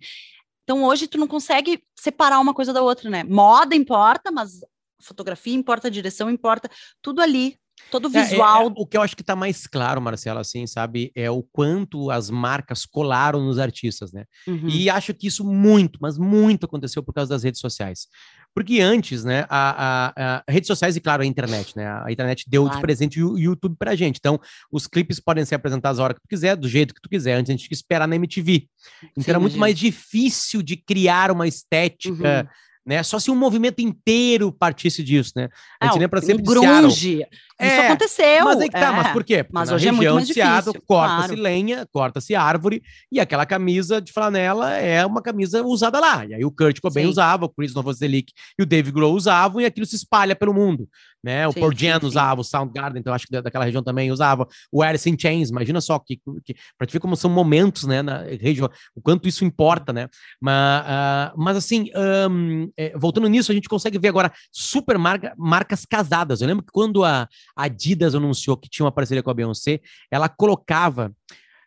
Então 0.62 0.82
hoje 0.82 1.06
tu 1.06 1.18
não 1.18 1.28
consegue 1.28 1.82
separar 1.94 2.40
uma 2.40 2.54
coisa 2.54 2.72
da 2.72 2.82
outra, 2.82 3.10
né? 3.10 3.22
Moda 3.22 3.76
importa, 3.76 4.32
mas 4.32 4.60
fotografia 4.98 5.54
importa, 5.54 5.90
direção 5.90 6.30
importa, 6.30 6.70
tudo 7.02 7.20
ali 7.20 7.58
todo 7.90 8.08
visual. 8.08 8.62
É, 8.62 8.64
é, 8.64 8.66
é, 8.66 8.72
o 8.76 8.86
que 8.86 8.96
eu 8.96 9.02
acho 9.02 9.16
que 9.16 9.22
está 9.22 9.36
mais 9.36 9.66
claro, 9.66 10.00
Marcela, 10.00 10.40
assim, 10.40 10.66
sabe, 10.66 11.12
é 11.14 11.30
o 11.30 11.42
quanto 11.42 12.10
as 12.10 12.30
marcas 12.30 12.84
colaram 12.84 13.44
nos 13.44 13.58
artistas, 13.58 14.12
né? 14.12 14.24
Uhum. 14.46 14.68
E 14.68 14.90
acho 14.90 15.14
que 15.14 15.26
isso 15.26 15.44
muito, 15.44 15.98
mas 16.00 16.18
muito 16.18 16.66
aconteceu 16.66 17.02
por 17.02 17.12
causa 17.12 17.30
das 17.30 17.42
redes 17.42 17.60
sociais. 17.60 18.08
Porque 18.54 18.80
antes, 18.80 19.22
né, 19.22 19.44
a, 19.50 20.12
a, 20.16 20.42
a 20.48 20.52
redes 20.52 20.66
sociais 20.66 20.96
e, 20.96 21.00
claro, 21.00 21.22
a 21.22 21.26
internet, 21.26 21.76
né? 21.76 21.86
A 22.02 22.10
internet 22.10 22.44
deu 22.48 22.62
claro. 22.62 22.76
de 22.76 22.82
presente 22.82 23.22
o 23.22 23.38
YouTube 23.38 23.76
pra 23.78 23.94
gente. 23.94 24.16
Então, 24.16 24.40
os 24.72 24.86
clipes 24.86 25.20
podem 25.20 25.44
ser 25.44 25.56
apresentados 25.56 26.00
a 26.00 26.04
hora 26.04 26.14
que 26.14 26.22
tu 26.22 26.28
quiser, 26.28 26.56
do 26.56 26.66
jeito 26.66 26.94
que 26.94 27.00
tu 27.00 27.08
quiser. 27.08 27.34
Antes 27.34 27.50
a 27.50 27.52
gente 27.52 27.60
tinha 27.60 27.68
que 27.68 27.74
esperar 27.74 28.08
na 28.08 28.16
MTV. 28.16 28.66
Então, 29.10 29.24
Sim, 29.24 29.30
era 29.30 29.38
muito 29.38 29.52
gente. 29.52 29.60
mais 29.60 29.78
difícil 29.78 30.62
de 30.62 30.76
criar 30.76 31.30
uma 31.30 31.46
estética. 31.46 32.48
Uhum 32.50 32.66
né? 32.86 33.02
Só 33.02 33.18
se 33.18 33.30
um 33.30 33.34
movimento 33.34 33.80
inteiro 33.80 34.52
partisse 34.52 35.02
disso, 35.02 35.32
né? 35.34 35.48
A 35.80 35.86
gente 35.86 35.98
lembra 35.98 36.22
sempre 36.22 36.42
grunge. 36.42 37.26
Isso 37.58 37.72
é, 37.72 37.86
aconteceu. 37.88 38.44
Mas 38.44 38.60
é 38.60 38.64
que 38.64 38.72
tá, 38.72 38.88
é. 38.88 38.90
mas 38.90 39.12
por 39.12 39.24
quê? 39.24 39.42
Porque 39.42 39.54
mas 39.54 39.72
hoje 39.72 39.88
é 39.88 39.92
muito 39.92 40.14
mais 40.14 40.26
difícil. 40.26 40.74
Corta-se 40.86 41.28
claro. 41.28 41.42
lenha, 41.42 41.86
corta-se 41.90 42.34
árvore, 42.34 42.82
e 43.10 43.18
aquela 43.18 43.44
camisa 43.46 44.00
de 44.00 44.12
flanela 44.12 44.72
é 44.74 45.04
uma 45.04 45.22
camisa 45.22 45.62
usada 45.64 45.98
lá. 45.98 46.24
E 46.26 46.34
aí 46.34 46.44
o 46.44 46.50
Kurt 46.50 46.80
Cobain 46.80 47.04
Sim. 47.04 47.10
usava, 47.10 47.46
o 47.46 47.48
Chris 47.48 47.74
Novoselic 47.74 48.32
e 48.58 48.62
o 48.62 48.66
Dave 48.66 48.92
Grohl 48.92 49.14
usavam, 49.14 49.60
e 49.60 49.64
aquilo 49.64 49.86
se 49.86 49.96
espalha 49.96 50.36
pelo 50.36 50.54
mundo 50.54 50.88
né? 51.22 51.46
O 51.46 51.52
sim, 51.52 51.60
Pearl 51.60 51.72
Jam 51.74 52.00
usava, 52.02 52.40
o 52.40 52.44
Soundgarden, 52.44 53.00
então 53.00 53.12
acho 53.12 53.26
que 53.26 53.40
daquela 53.40 53.64
região 53.64 53.82
também 53.82 54.10
usava, 54.10 54.46
o 54.70 54.82
Alice 54.82 55.08
in 55.08 55.16
Chains, 55.18 55.50
imagina 55.50 55.80
só 55.80 55.98
que, 55.98 56.20
que 56.44 56.54
para 56.78 56.86
te 56.86 56.92
ver 56.92 57.00
como 57.00 57.16
são 57.16 57.30
momentos, 57.30 57.84
né, 57.84 58.02
na 58.02 58.22
região, 58.22 58.70
o 58.94 59.00
quanto 59.00 59.28
isso 59.28 59.44
importa, 59.44 59.92
né? 59.92 60.08
Mas, 60.40 60.84
uh, 60.84 61.34
mas 61.36 61.56
assim, 61.56 61.90
um, 62.30 62.70
é, 62.76 62.96
voltando 62.96 63.28
nisso, 63.28 63.50
a 63.50 63.54
gente 63.54 63.68
consegue 63.68 63.98
ver 63.98 64.08
agora 64.08 64.32
super 64.52 64.98
marca, 64.98 65.34
marcas 65.36 65.84
casadas. 65.84 66.40
Eu 66.40 66.48
lembro 66.48 66.64
que 66.64 66.72
quando 66.72 67.04
a 67.04 67.28
Adidas 67.56 68.14
anunciou 68.14 68.56
que 68.56 68.68
tinha 68.68 68.84
uma 68.84 68.92
parceria 68.92 69.22
com 69.22 69.30
a 69.30 69.34
Beyoncé, 69.34 69.80
ela 70.10 70.28
colocava 70.28 71.12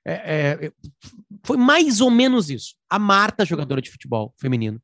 é, 0.05 0.13
é, 0.63 0.71
foi 1.43 1.57
mais 1.57 2.01
ou 2.01 2.09
menos 2.09 2.49
isso. 2.49 2.75
A 2.89 2.97
Marta, 2.97 3.45
jogadora 3.45 3.81
de 3.81 3.91
futebol 3.91 4.33
feminino, 4.39 4.81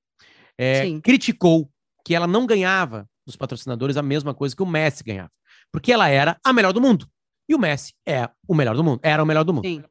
é, 0.58 1.00
criticou 1.02 1.70
que 2.06 2.14
ela 2.14 2.28
não 2.28 2.46
ganhava 2.46 3.08
dos 3.26 3.36
patrocinadores 3.36 3.98
a 3.98 4.02
mesma 4.02 4.34
coisa 4.34 4.56
que 4.56 4.64
o 4.64 4.66
Messi 4.66 5.04
ganhava. 5.04 5.32
Porque 5.72 5.92
ela 5.92 6.08
era 6.08 6.38
a 6.44 6.54
melhor 6.54 6.72
do 6.72 6.82
mundo. 6.82 7.08
E 7.50 7.56
o 7.56 7.60
Messi 7.60 7.94
é 8.06 8.30
o 8.48 8.56
melhor 8.56 8.76
do 8.76 8.84
mundo. 8.84 9.00
Era 9.04 9.24
o 9.24 9.26
melhor 9.26 9.44
do 9.44 9.54
mundo. 9.54 9.68
Sim. 9.68 9.84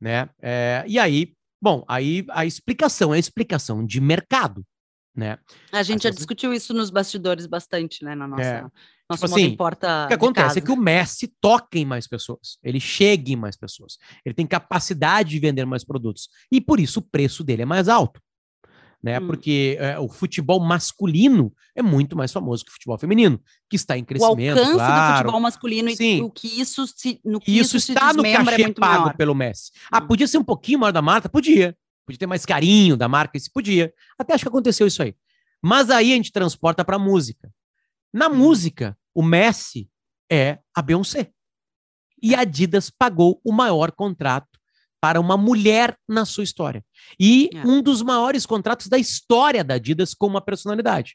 Né? 0.00 0.28
É, 0.40 0.84
e 0.86 0.98
aí, 0.98 1.32
bom, 1.60 1.84
aí 1.88 2.24
a 2.30 2.44
explicação 2.44 3.12
é 3.12 3.16
a 3.16 3.20
explicação 3.20 3.84
de 3.84 4.00
mercado. 4.00 4.64
Né? 5.16 5.38
A 5.70 5.82
gente 5.82 6.02
já 6.02 6.10
discutiu 6.10 6.52
isso 6.52 6.74
nos 6.74 6.90
bastidores 6.90 7.46
bastante, 7.46 8.04
né? 8.04 8.14
Na 8.14 8.26
nossa. 8.26 8.42
É. 8.42 8.64
Tipo 9.12 9.26
assim, 9.26 9.42
importa 9.42 10.06
o 10.06 10.08
que 10.08 10.14
acontece 10.14 10.58
é 10.58 10.62
que 10.62 10.72
o 10.72 10.76
Messi 10.76 11.28
toca 11.40 11.78
em 11.78 11.84
mais 11.84 12.06
pessoas, 12.06 12.58
ele 12.62 12.80
chega 12.80 13.32
em 13.32 13.36
mais 13.36 13.54
pessoas, 13.54 13.98
ele 14.24 14.34
tem 14.34 14.46
capacidade 14.46 15.28
de 15.28 15.38
vender 15.38 15.66
mais 15.66 15.84
produtos 15.84 16.30
e 16.50 16.58
por 16.58 16.80
isso 16.80 17.00
o 17.00 17.02
preço 17.02 17.44
dele 17.44 17.62
é 17.62 17.66
mais 17.66 17.86
alto 17.86 18.18
né? 19.04 19.20
Hum. 19.20 19.26
Porque 19.26 19.76
é, 19.78 19.98
o 19.98 20.08
futebol 20.08 20.58
masculino 20.58 21.52
é 21.76 21.82
muito 21.82 22.16
mais 22.16 22.32
famoso 22.32 22.64
que 22.64 22.70
o 22.70 22.72
futebol 22.72 22.96
feminino, 22.96 23.38
que 23.68 23.76
está 23.76 23.98
em 23.98 24.02
crescimento. 24.02 24.56
O 24.56 24.60
alcance 24.60 24.72
claro. 24.72 25.12
do 25.12 25.18
futebol 25.18 25.40
masculino 25.40 25.90
Sim. 25.94 26.16
e 26.16 26.22
o 26.22 26.30
que 26.30 26.58
isso 26.58 26.86
se, 26.86 27.20
no 27.22 27.38
que 27.38 27.52
isso, 27.52 27.76
isso 27.76 27.92
está 27.92 28.14
no 28.14 28.24
é 28.24 28.32
cachê 28.32 28.62
é 28.62 28.72
pago 28.72 29.02
maior. 29.02 29.16
pelo 29.16 29.34
Messi. 29.34 29.72
Ah, 29.92 29.98
hum. 29.98 30.06
podia 30.06 30.26
ser 30.26 30.38
um 30.38 30.44
pouquinho 30.44 30.78
maior 30.78 30.90
da 30.90 31.02
marca? 31.02 31.28
Podia. 31.28 31.76
Podia 32.06 32.18
ter 32.18 32.26
mais 32.26 32.46
carinho 32.46 32.96
da 32.96 33.06
marca, 33.06 33.36
isso 33.36 33.50
podia. 33.52 33.92
Até 34.18 34.32
acho 34.32 34.44
que 34.44 34.48
aconteceu 34.48 34.86
isso 34.86 35.02
aí. 35.02 35.14
Mas 35.62 35.90
aí 35.90 36.12
a 36.12 36.16
gente 36.16 36.32
transporta 36.32 36.82
para 36.82 36.98
música. 36.98 37.52
Na 38.10 38.28
hum. 38.28 38.36
música, 38.36 38.96
o 39.14 39.22
Messi 39.22 39.86
é 40.32 40.60
a 40.74 40.80
Beyoncé. 40.80 41.30
E 42.22 42.34
a 42.34 42.40
Adidas 42.40 42.88
pagou 42.88 43.38
o 43.44 43.52
maior 43.52 43.92
contrato 43.92 44.58
para 45.04 45.20
uma 45.20 45.36
mulher 45.36 45.94
na 46.08 46.24
sua 46.24 46.44
história. 46.44 46.82
E 47.20 47.50
é. 47.52 47.66
um 47.66 47.82
dos 47.82 48.00
maiores 48.00 48.46
contratos 48.46 48.86
da 48.86 48.96
história 48.96 49.62
da 49.62 49.74
Adidas 49.74 50.14
com 50.14 50.26
uma 50.26 50.40
personalidade. 50.40 51.14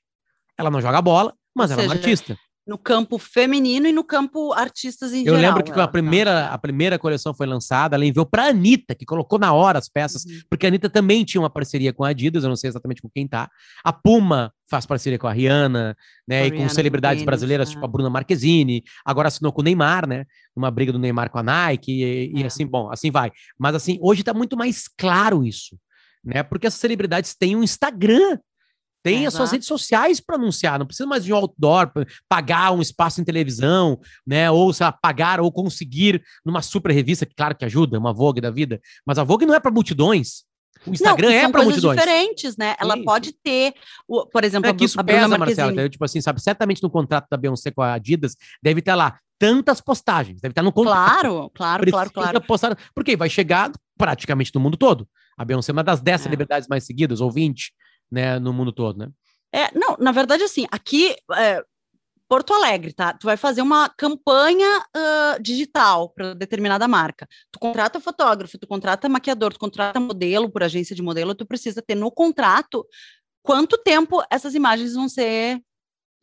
Ela 0.56 0.70
não 0.70 0.80
joga 0.80 1.02
bola, 1.02 1.34
mas 1.56 1.72
Ou 1.72 1.74
ela 1.74 1.82
seja, 1.82 1.94
é 1.94 1.98
uma 1.98 2.00
artista 2.00 2.38
no 2.70 2.78
campo 2.78 3.17
feminino 3.17 3.88
e 3.88 3.91
no 3.91 4.03
campo 4.03 4.53
artistas 4.53 5.11
em 5.11 5.26
eu 5.26 5.34
geral. 5.34 5.39
Eu 5.39 5.47
lembro 5.47 5.63
que 5.63 5.72
a 5.72 5.88
primeira, 5.88 6.45
a 6.49 6.57
primeira 6.59 6.99
coleção 6.99 7.34
foi 7.34 7.47
lançada, 7.47 7.95
ela 7.95 8.05
enviou 8.05 8.28
para 8.28 8.43
a 8.43 8.49
Anitta, 8.49 8.93
que 8.93 9.05
colocou 9.05 9.39
na 9.39 9.51
hora 9.51 9.80
as 9.80 9.89
peças, 9.89 10.24
uhum. 10.24 10.41
porque 10.47 10.67
a 10.67 10.70
Anitta 10.70 10.88
também 10.88 11.26
tinha 11.26 11.41
uma 11.41 11.49
parceria 11.49 11.91
com 11.91 12.03
a 12.03 12.09
Adidas, 12.09 12.43
eu 12.43 12.49
não 12.49 12.55
sei 12.55 12.70
exatamente 12.70 13.01
com 13.01 13.09
quem 13.09 13.28
tá. 13.28 13.49
A 13.84 13.91
Puma 13.91 14.53
faz 14.70 14.86
parceria 14.86 15.17
com 15.17 15.26
a 15.26 15.34
Rihanna, 15.34 15.97
né, 16.28 16.43
a 16.43 16.45
e 16.45 16.51
com 16.51 16.70
celebridades 16.70 17.24
brasileiras, 17.24 17.72
tipo 17.72 17.84
a 17.84 17.88
Bruna 17.88 18.09
Marquezine, 18.09 18.84
agora 19.03 19.30
assinou 19.30 19.51
com 19.51 19.61
o 19.61 19.63
Neymar, 19.63 20.07
né, 20.07 20.26
uma 20.55 20.70
briga 20.70 20.91
do 20.91 20.99
Neymar 20.99 21.32
com 21.32 21.39
a 21.39 21.43
Nike, 21.43 21.91
e, 21.91 22.32
e 22.38 22.43
é. 22.43 22.45
assim, 22.45 22.67
bom, 22.67 22.91
assim 22.91 23.09
vai. 23.09 23.32
Mas 23.57 23.74
assim, 23.74 23.97
hoje 23.99 24.24
tá 24.24 24.32
muito 24.32 24.55
mais 24.55 24.88
claro 24.88 25.43
isso, 25.43 25.76
né, 26.24 26.43
porque 26.43 26.67
essas 26.67 26.80
celebridades 26.80 27.34
têm 27.34 27.55
um 27.55 27.63
Instagram, 27.63 28.38
tem 29.04 29.26
as 29.26 29.34
suas 29.34 29.52
redes 29.52 29.68
sociais 29.68 30.20
para 30.20 30.36
anunciar, 30.36 30.78
não 30.78 30.86
precisa 30.86 31.08
mais 31.08 31.24
de 31.24 31.32
um 31.32 31.36
outdoor, 31.36 31.91
pagar 32.28 32.72
um 32.72 32.82
espaço 32.82 33.22
em 33.22 33.24
televisão, 33.24 34.00
né? 34.26 34.52
Ou 34.52 34.74
sei 34.74 34.86
lá, 34.86 34.91
pagar 34.91 35.39
ou 35.39 35.52
conseguir 35.52 36.22
numa 36.45 36.62
super 36.62 36.91
revista, 36.91 37.26
que 37.26 37.36
claro 37.36 37.56
que 37.56 37.66
ajuda, 37.66 37.97
uma 37.97 38.14
Vogue 38.14 38.41
da 38.41 38.52
vida, 38.52 38.80
mas 39.06 39.18
a 39.18 39.24
Vogue 39.24 39.45
não 39.45 39.56
é 39.56 39.60
para 39.60 39.72
multidões. 39.72 40.43
O 40.86 40.91
Instagram 40.91 41.28
não, 41.28 41.36
é 41.36 41.52
para 41.52 41.64
multidões. 41.64 42.00
diferentes, 42.00 42.56
né? 42.58 42.76
Ela 42.80 42.95
Sim. 42.95 43.04
pode 43.04 43.34
ter, 43.34 43.74
o, 44.08 44.26
por 44.26 44.43
exemplo, 44.43 44.70
é 44.70 44.74
que 44.74 44.86
isso 44.86 45.00
a 45.00 45.04
pesa, 45.04 45.38
Marcelo. 45.38 45.72
Então, 45.72 45.89
tipo 45.89 46.06
assim, 46.06 46.22
sabe, 46.22 46.41
certamente 46.41 46.82
no 46.82 46.89
contrato 46.89 47.28
da 47.30 47.38
Beyoncé 47.38 47.72
com 47.72 47.82
a 47.82 47.93
Adidas 47.93 48.36
deve 48.64 48.80
estar 48.80 48.95
lá 48.95 49.20
tantas 49.38 49.82
postagens, 49.82 50.41
deve 50.41 50.52
estar 50.52 50.64
no 50.64 50.72
contrato. 50.72 51.22
Claro, 51.22 51.52
claro, 51.54 51.91
claro, 51.91 52.12
claro. 52.12 52.41
Postar, 52.41 52.78
porque 52.93 53.16
vai 53.16 53.30
chegar 53.30 53.72
praticamente 53.97 54.52
no 54.54 54.62
mundo 54.62 54.78
todo. 54.78 55.08
A 55.38 55.43
Beyoncé 55.43 55.72
é 55.72 55.74
uma 55.74 55.84
das 55.84 56.02
10 56.02 56.20
é. 56.20 56.24
celebridades 56.24 56.68
mais 56.68 56.86
seguidas, 56.86 57.22
ou 57.22 57.32
20 57.32 57.74
né, 58.12 58.39
no 58.39 58.53
mundo 58.53 58.72
todo, 58.72 58.97
né? 58.97 59.10
É, 59.53 59.72
não, 59.78 59.97
na 59.99 60.12
verdade, 60.12 60.43
assim, 60.43 60.68
aqui, 60.72 61.16
é, 61.36 61.64
Porto 62.30 62.53
Alegre, 62.53 62.93
tá? 62.93 63.14
Tu 63.14 63.26
vai 63.26 63.36
fazer 63.36 63.64
uma 63.64 63.89
campanha 63.89 64.86
uh, 64.95 65.41
digital 65.41 66.10
para 66.10 66.36
determinada 66.36 66.88
marca. 66.88 67.28
Tu 67.51 67.60
contrata 67.60 67.99
fotógrafo, 67.99 68.60
tu 68.60 68.68
contrata 68.68 69.10
maquiador, 69.10 69.53
tu 69.53 69.60
contrata 69.60 69.99
modelo 69.99 70.47
por 70.47 70.62
agência 70.62 70.95
de 70.95 71.01
modelo, 71.01 71.34
tu 71.34 71.45
precisa 71.45 71.82
ter 71.82 71.95
no 71.95 72.12
contrato 72.12 72.86
quanto 73.41 73.80
tempo 73.80 74.22
essas 74.30 74.53
imagens 74.53 74.93
vão 74.93 75.10
ser 75.10 75.60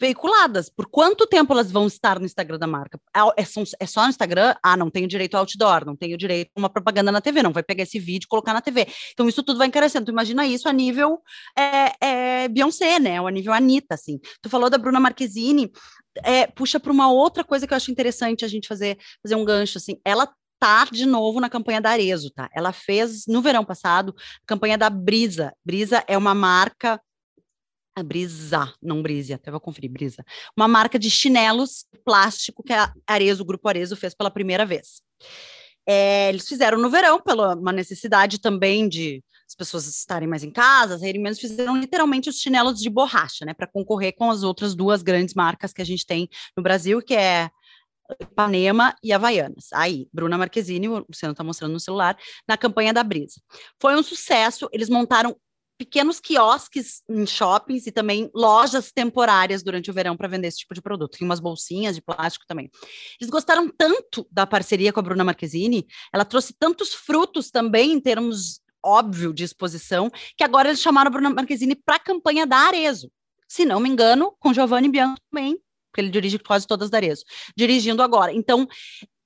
veiculadas. 0.01 0.69
Por 0.69 0.87
quanto 0.87 1.27
tempo 1.27 1.53
elas 1.53 1.71
vão 1.71 1.87
estar 1.87 2.19
no 2.19 2.27
Instagram 2.27 2.59
da 2.59 2.67
marca? 2.67 2.99
É, 3.15 3.21
é, 3.43 3.47
é, 3.81 3.87
só 3.87 4.03
no 4.03 4.09
Instagram? 4.09 4.55
Ah, 4.63 4.77
não 4.77 4.91
tenho 4.91 5.09
direito 5.09 5.35
ao 5.35 5.41
outdoor, 5.41 5.85
não 5.85 5.97
tenho 5.97 6.17
direito 6.17 6.51
a 6.55 6.61
uma 6.61 6.69
propaganda 6.69 7.11
na 7.11 7.21
TV, 7.21 7.43
não 7.43 7.53
vai 7.53 7.63
pegar 7.63 7.83
esse 7.83 7.99
vídeo 7.99 8.27
e 8.27 8.29
colocar 8.29 8.53
na 8.53 8.61
TV. 8.61 8.87
Então 9.13 9.29
isso 9.29 9.43
tudo 9.43 9.59
vai 9.59 9.69
encarecendo. 9.69 10.07
Tu 10.07 10.13
imagina 10.13 10.47
isso 10.47 10.69
a 10.69 10.73
nível 10.73 11.21
é, 11.57 11.93
é, 12.01 12.49
Beyoncé, 12.49 12.99
né? 12.99 13.21
Ou 13.21 13.27
a 13.27 13.31
nível 13.31 13.53
Anitta, 13.53 13.95
assim. 13.95 14.19
Tu 14.43 14.49
falou 14.49 14.71
da 14.71 14.79
Bruna 14.79 15.01
Marquezine, 15.01 15.71
é, 16.23 16.47
puxa 16.47 16.81
para 16.81 16.93
uma 16.93 17.11
outra 17.11 17.45
coisa 17.45 17.67
que 17.67 17.73
eu 17.73 17.77
acho 17.77 17.91
interessante 17.91 18.45
a 18.45 18.49
gente 18.49 18.69
fazer, 18.69 18.99
fazer 19.23 19.35
um 19.35 19.45
gancho, 19.45 19.79
assim. 19.79 19.99
Ela 20.05 20.29
tá 20.59 20.87
de 20.91 21.07
novo 21.07 21.41
na 21.41 21.51
campanha 21.51 21.81
da 21.81 21.91
Arezo, 21.91 22.31
tá? 22.31 22.49
Ela 22.55 22.73
fez 22.73 23.27
no 23.27 23.43
verão 23.43 23.65
passado 23.65 24.15
a 24.43 24.47
campanha 24.47 24.79
da 24.79 24.89
Brisa. 24.89 25.53
Brisa 25.65 26.03
é 26.07 26.17
uma 26.17 26.35
marca 26.35 27.01
a 27.97 28.03
Brisa, 28.03 28.73
não 28.83 29.03
Brise, 29.03 29.33
até 29.33 29.51
vou 29.51 29.59
conferir, 29.59 29.91
Brisa. 29.91 30.23
Uma 30.55 30.69
marca 30.69 30.99
de 30.99 31.11
chinelos 31.11 31.87
plástico 32.05 32.63
que 32.63 32.75
a 32.75 32.93
Arezo, 33.07 33.43
o 33.43 33.47
Grupo 33.47 33.67
Arezo 33.69 33.97
fez 33.97 34.15
pela 34.15 34.31
primeira 34.31 34.67
vez. 34.67 35.01
É, 35.89 36.29
eles 36.29 36.47
fizeram 36.47 36.79
no 36.79 36.91
verão, 36.91 37.21
pela 37.21 37.55
uma 37.55 37.73
necessidade 37.73 38.39
também 38.39 38.87
de 38.87 39.25
as 39.49 39.55
pessoas 39.55 39.87
estarem 39.87 40.29
mais 40.29 40.43
em 40.45 40.51
casa, 40.51 40.99
saírem 40.99 41.23
menos, 41.23 41.39
fizeram 41.39 41.77
literalmente 41.77 42.29
os 42.29 42.39
chinelos 42.39 42.81
de 42.81 42.91
borracha, 42.91 43.45
né, 43.45 43.55
para 43.55 43.67
concorrer 43.67 44.13
com 44.15 44.29
as 44.29 44.43
outras 44.43 44.75
duas 44.75 45.03
grandes 45.03 45.35
marcas 45.35 45.73
que 45.73 45.81
a 45.81 45.85
gente 45.87 46.05
tem 46.05 46.29
no 46.57 46.63
Brasil, 46.63 47.01
que 47.01 47.15
é 47.15 47.49
Ipanema 48.21 48.95
e 49.03 49.13
Havaianas. 49.13 49.69
Aí, 49.73 50.09
Bruna 50.13 50.37
Marquezine, 50.37 50.89
o 50.89 51.07
Luciano 51.09 51.33
está 51.33 51.45
mostrando 51.45 51.73
no 51.73 51.81
celular, 51.81 52.19
na 52.47 52.57
campanha 52.57 52.93
da 52.93 53.03
Brisa. 53.03 53.41
Foi 53.81 53.95
um 53.97 54.03
sucesso, 54.03 54.69
eles 54.73 54.89
montaram 54.89 55.37
pequenos 55.79 56.21
quiosques 56.21 57.03
em 57.09 57.27
shoppings 57.27 57.87
e 57.87 57.93
também 57.93 58.31
lojas 58.35 58.91
temporárias 58.93 59.63
durante 59.63 59.91
o 59.91 59.95
verão 59.95 60.17
para 60.17 60.29
vender 60.29 60.49
esse 60.49 60.59
tipo 60.59 60.75
de 60.75 60.83
produto. 60.83 61.19
Tem 61.19 61.27
umas 61.27 61.41
bolsinhas 61.41 61.97
de 61.97 62.03
plástico 62.03 62.45
também. 62.47 62.71
Eles 63.21 63.31
gostaram 63.31 63.69
tanto 63.69 64.27
da 64.31 64.47
parceria 64.47 64.93
com 64.93 65.01
a 65.01 65.03
Bruna 65.03 65.25
Marquezine, 65.25 65.87
ela 66.13 66.25
trouxe 66.25 66.55
tantos 66.59 66.95
frutos 66.95 67.51
também 67.51 67.93
em 67.93 68.01
termos 68.01 68.61
óbvio 68.85 69.33
de 69.33 69.43
exposição, 69.43 70.11
que 70.37 70.45
agora 70.45 70.69
eles 70.69 70.81
chamaram 70.81 71.09
a 71.09 71.11
Bruna 71.11 71.31
Marquezine 71.31 71.75
para 71.75 71.97
a 71.97 72.01
campanha 72.01 72.47
da 72.47 72.57
Arezo. 72.57 73.11
Se 73.49 73.65
não 73.65 73.81
me 73.81 73.89
engano, 73.89 74.35
com 74.39 74.55
Giovanni 74.55 74.89
Bianco 74.89 75.21
também, 75.31 75.59
porque 75.97 76.03
ele 76.03 76.11
dirige 76.11 76.39
quase 76.39 76.67
todas 76.67 76.91
da 76.91 76.99
Arezo, 76.99 77.25
dirigindo 77.57 78.03
agora. 78.03 78.31
Então, 78.33 78.69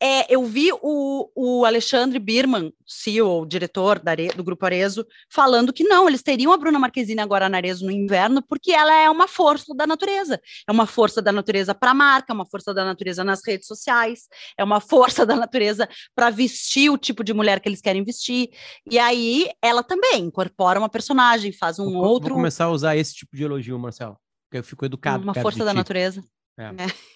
é, 0.02 0.32
eu 0.34 0.44
vi 0.44 0.70
o, 0.80 1.30
o 1.34 1.64
Alexandre 1.66 2.18
Birman, 2.18 2.72
CEO, 2.86 3.44
diretor 3.44 3.98
da, 3.98 4.14
do 4.34 4.44
Grupo 4.44 4.64
Arezo, 4.64 5.04
falando 5.28 5.72
que 5.72 5.84
não, 5.84 6.08
eles 6.08 6.22
teriam 6.22 6.52
a 6.52 6.56
Bruna 6.56 6.78
Marquezine 6.78 7.20
agora 7.20 7.48
na 7.48 7.58
Arezo 7.58 7.84
no 7.84 7.90
inverno, 7.90 8.40
porque 8.40 8.72
ela 8.72 8.94
é 8.94 9.10
uma 9.10 9.26
força 9.26 9.74
da 9.74 9.86
natureza. 9.86 10.40
É 10.66 10.72
uma 10.72 10.86
força 10.86 11.20
da 11.20 11.32
natureza 11.32 11.74
para 11.74 11.90
a 11.90 11.94
marca, 11.94 12.32
é 12.32 12.34
uma 12.34 12.46
força 12.46 12.72
da 12.72 12.84
natureza 12.84 13.24
nas 13.24 13.40
redes 13.44 13.66
sociais, 13.66 14.28
é 14.56 14.64
uma 14.64 14.80
força 14.80 15.26
da 15.26 15.34
natureza 15.36 15.88
para 16.14 16.30
vestir 16.30 16.88
o 16.88 16.96
tipo 16.96 17.22
de 17.24 17.34
mulher 17.34 17.60
que 17.60 17.68
eles 17.68 17.80
querem 17.82 18.04
vestir. 18.04 18.48
E 18.90 18.98
aí 18.98 19.50
ela 19.60 19.82
também 19.82 20.22
incorpora 20.22 20.78
uma 20.78 20.88
personagem, 20.88 21.52
faz 21.52 21.78
um 21.78 21.92
vou, 21.92 22.04
outro. 22.04 22.28
Vou 22.28 22.38
começar 22.38 22.66
a 22.66 22.70
usar 22.70 22.96
esse 22.96 23.16
tipo 23.16 23.36
de 23.36 23.42
elogio, 23.42 23.78
Marcelo, 23.78 24.16
porque 24.48 24.58
eu 24.58 24.64
fico 24.64 24.86
educado. 24.86 25.22
Uma 25.22 25.34
força 25.34 25.62
da 25.62 25.74
natureza. 25.74 26.24
É. 26.60 26.84
é. 26.84 27.10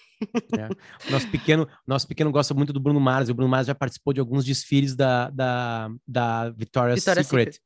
É. 0.57 1.11
Nosso 1.11 1.27
pequeno, 1.29 1.67
nosso 1.85 2.07
pequeno 2.07 2.31
gosta 2.31 2.53
muito 2.53 2.71
do 2.71 2.79
Bruno 2.79 2.99
Mars, 2.99 3.29
o 3.29 3.33
Bruno 3.33 3.51
Mars 3.51 3.67
já 3.67 3.75
participou 3.75 4.13
de 4.13 4.19
alguns 4.19 4.45
desfiles 4.45 4.95
da, 4.95 5.29
da, 5.29 5.89
da 6.07 6.49
Victoria's, 6.51 6.95
Victoria's 6.99 7.27
Secret. 7.27 7.53
Secret. 7.53 7.61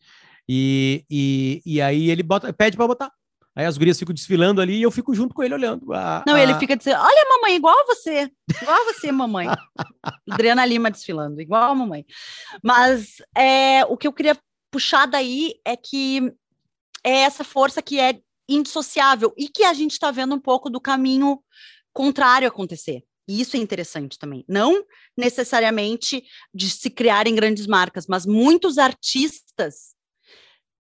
E, 0.47 1.05
e, 1.09 1.61
e 1.63 1.81
aí 1.81 2.09
ele 2.09 2.23
bota, 2.23 2.51
pede 2.51 2.75
para 2.75 2.87
botar. 2.87 3.11
Aí 3.55 3.65
as 3.65 3.77
gurias 3.77 3.99
ficam 3.99 4.13
desfilando 4.13 4.61
ali 4.61 4.77
e 4.77 4.81
eu 4.81 4.91
fico 4.91 5.13
junto 5.13 5.33
com 5.33 5.43
ele 5.43 5.53
olhando. 5.53 5.93
A, 5.93 6.23
Não, 6.25 6.35
a... 6.35 6.41
ele 6.41 6.55
fica 6.55 6.77
dizendo: 6.77 6.99
Olha, 7.01 7.25
mamãe, 7.29 7.55
igual 7.55 7.77
a 7.77 7.85
você. 7.85 8.31
Igual 8.61 8.81
a 8.81 8.93
você, 8.93 9.11
mamãe. 9.11 9.47
Adriana 10.31 10.65
Lima 10.65 10.89
desfilando, 10.89 11.41
igual 11.41 11.71
a 11.71 11.75
mamãe. 11.75 12.05
Mas 12.63 13.17
é, 13.35 13.83
o 13.85 13.97
que 13.97 14.07
eu 14.07 14.13
queria 14.13 14.37
puxar 14.71 15.05
daí 15.07 15.55
é 15.65 15.75
que 15.75 16.33
é 17.03 17.21
essa 17.21 17.43
força 17.43 17.81
que 17.81 17.99
é 17.99 18.19
indissociável 18.49 19.33
e 19.37 19.47
que 19.47 19.63
a 19.63 19.73
gente 19.73 19.91
está 19.91 20.11
vendo 20.11 20.35
um 20.35 20.39
pouco 20.39 20.69
do 20.69 20.81
caminho 20.81 21.41
contrário 21.93 22.47
acontecer. 22.47 23.03
E 23.27 23.39
isso 23.39 23.55
é 23.55 23.59
interessante 23.59 24.17
também. 24.17 24.43
Não 24.47 24.83
necessariamente 25.15 26.23
de 26.53 26.69
se 26.69 26.89
criarem 26.89 27.35
grandes 27.35 27.67
marcas, 27.67 28.07
mas 28.07 28.25
muitos 28.25 28.79
artistas 28.79 29.93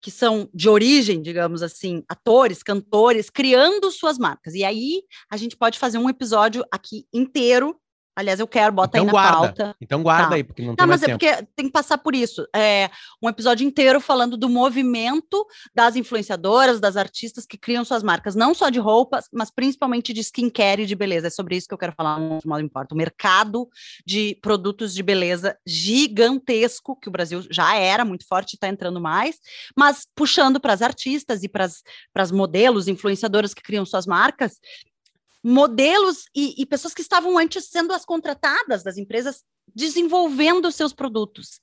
que 0.01 0.11
são 0.11 0.49
de 0.53 0.69
origem, 0.69 1.23
digamos 1.23 1.63
assim, 1.63 2.03
atores, 2.09 2.63
cantores, 2.63 3.31
criando 3.31 3.91
suas 3.91 4.19
marcas. 4.19 4.55
E 4.55 4.65
aí 4.65 5.03
a 5.31 5.37
gente 5.37 5.57
pode 5.57 5.79
fazer 5.79 5.99
um 5.99 6.09
episódio 6.09 6.65
aqui 6.73 7.07
inteiro 7.13 7.79
Aliás, 8.15 8.39
eu 8.39 8.47
quero, 8.47 8.73
bota 8.73 8.99
então 8.99 9.03
aí 9.03 9.07
na 9.07 9.13
guarda. 9.13 9.39
pauta. 9.39 9.77
Então 9.81 10.03
guarda 10.03 10.29
tá. 10.29 10.35
aí, 10.35 10.45
porque 10.45 10.63
não, 10.63 10.69
não 10.69 10.77
tem 10.77 10.87
mais 10.87 11.01
mas 11.01 11.09
é 11.09 11.13
porque 11.13 11.47
tem 11.57 11.67
que 11.67 11.73
passar 11.73 11.99
por 11.99 12.15
isso. 12.15 12.47
É 12.55 12.91
um 13.23 13.29
episódio 13.29 13.67
inteiro 13.67 14.01
falando 14.01 14.37
do 14.37 14.49
movimento 14.49 15.47
das 15.75 15.97
influenciadoras, 15.97 16.79
das 16.79 16.97
artistas 16.97 17.47
que 17.47 17.57
criam 17.57 17.85
suas 17.85 18.03
marcas, 18.03 18.35
não 18.35 18.55
só 18.55 18.69
de 18.69 18.79
roupas, 18.79 19.29
mas 19.33 19.51
principalmente 19.51 20.13
de 20.13 20.21
skincare 20.21 20.83
e 20.83 20.87
de 20.87 20.95
beleza. 20.95 21.29
É 21.29 21.31
sobre 21.31 21.57
isso 21.57 21.67
que 21.67 21.75
eu 21.75 21.79
quero 21.79 21.93
falar 21.93 22.19
modo 22.45 22.61
importa. 22.61 22.95
O 22.95 22.99
mercado 22.99 23.69
de 24.07 24.39
produtos 24.43 24.93
de 24.93 25.03
beleza 25.03 25.57
gigantesco, 25.67 26.97
que 27.01 27.09
o 27.09 27.13
Brasil 27.13 27.45
já 27.51 27.75
era 27.77 28.05
muito 28.05 28.27
forte 28.27 28.55
está 28.55 28.69
entrando 28.69 29.01
mais, 29.01 29.39
mas 29.77 30.07
puxando 30.15 30.61
para 30.61 30.73
as 30.73 30.83
artistas 30.83 31.43
e 31.43 31.49
para 31.49 31.65
as 31.65 32.31
modelos, 32.31 32.89
influenciadoras 32.89 33.55
que 33.55 33.63
criam 33.63 33.85
suas 33.85 34.07
marcas, 34.07 34.59
modelos 35.43 36.25
e, 36.35 36.61
e 36.61 36.67
pessoas 36.67 36.95
que 36.95 37.03
estavam 37.03 37.37
antes 37.37 37.65
sendo 37.67 37.93
as 37.93 38.05
contratadas 38.05 38.83
das 38.83 38.97
empresas 38.97 39.43
desenvolvendo 39.75 40.71
seus 40.71 40.93
produtos. 40.93 41.61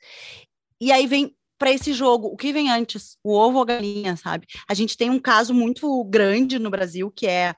E 0.81 0.91
aí 0.91 1.07
vem 1.07 1.35
para 1.57 1.71
esse 1.71 1.91
jogo, 1.91 2.27
o 2.27 2.37
que 2.37 2.53
vem 2.53 2.71
antes, 2.71 3.17
o 3.23 3.33
ovo 3.33 3.57
ou 3.57 3.63
a 3.63 3.65
galinha, 3.65 4.15
sabe? 4.15 4.47
A 4.67 4.73
gente 4.73 4.95
tem 4.95 5.09
um 5.09 5.19
caso 5.19 5.53
muito 5.53 6.03
grande 6.05 6.57
no 6.57 6.69
Brasil 6.69 7.11
que 7.11 7.27
é 7.27 7.53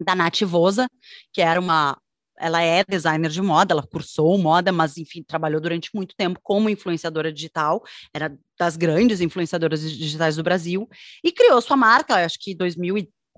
da 0.00 0.14
Nath 0.14 0.40
Vosa, 0.42 0.86
que 1.32 1.40
era 1.40 1.60
uma 1.60 1.96
ela 2.40 2.62
é 2.62 2.82
designer 2.88 3.30
de 3.30 3.42
moda, 3.42 3.74
ela 3.74 3.86
cursou 3.86 4.38
moda, 4.38 4.72
mas 4.72 4.96
enfim, 4.96 5.22
trabalhou 5.22 5.60
durante 5.60 5.90
muito 5.94 6.16
tempo 6.16 6.40
como 6.42 6.70
influenciadora 6.70 7.30
digital, 7.30 7.82
era 8.14 8.34
das 8.58 8.78
grandes 8.78 9.20
influenciadoras 9.20 9.82
digitais 9.82 10.36
do 10.36 10.42
Brasil 10.42 10.88
e 11.22 11.30
criou 11.30 11.60
sua 11.60 11.76
marca, 11.76 12.24
acho 12.24 12.38
que 12.40 12.54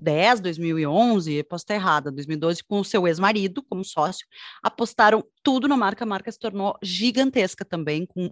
2010, 0.03 0.40
2011, 0.40 1.42
posso 1.44 1.62
estar 1.62 1.74
errada, 1.74 2.11
2012, 2.11 2.64
com 2.64 2.80
o 2.80 2.84
seu 2.84 3.07
ex-marido 3.07 3.62
como 3.62 3.84
sócio, 3.84 4.26
apostaram 4.62 5.24
tudo 5.42 5.68
na 5.68 5.76
marca, 5.76 6.05
a 6.05 6.07
marca 6.07 6.30
se 6.30 6.38
tornou 6.38 6.76
gigantesca 6.82 7.64
também, 7.64 8.05
com 8.05 8.30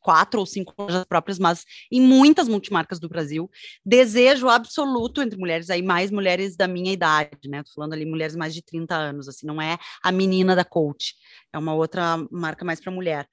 quatro 0.00 0.38
ou 0.38 0.44
cinco 0.44 0.74
lojas 0.78 1.04
próprias, 1.06 1.38
mas 1.38 1.64
em 1.90 2.00
muitas 2.00 2.46
multimarcas 2.46 3.00
do 3.00 3.08
Brasil. 3.08 3.50
Desejo 3.84 4.50
absoluto 4.50 5.22
entre 5.22 5.38
mulheres, 5.38 5.70
aí 5.70 5.82
mais 5.82 6.10
mulheres 6.10 6.56
da 6.56 6.68
minha 6.68 6.92
idade, 6.92 7.48
né? 7.48 7.62
Tô 7.62 7.72
falando 7.72 7.94
ali 7.94 8.04
mulheres 8.04 8.36
mais 8.36 8.52
de 8.52 8.60
30 8.60 8.94
anos, 8.94 9.28
assim, 9.28 9.46
não 9.46 9.62
é 9.62 9.78
a 10.02 10.12
menina 10.12 10.54
da 10.54 10.64
coach, 10.64 11.14
é 11.52 11.58
uma 11.58 11.74
outra 11.74 12.18
marca 12.30 12.66
mais 12.66 12.80
para 12.80 12.92
mulher 12.92 13.26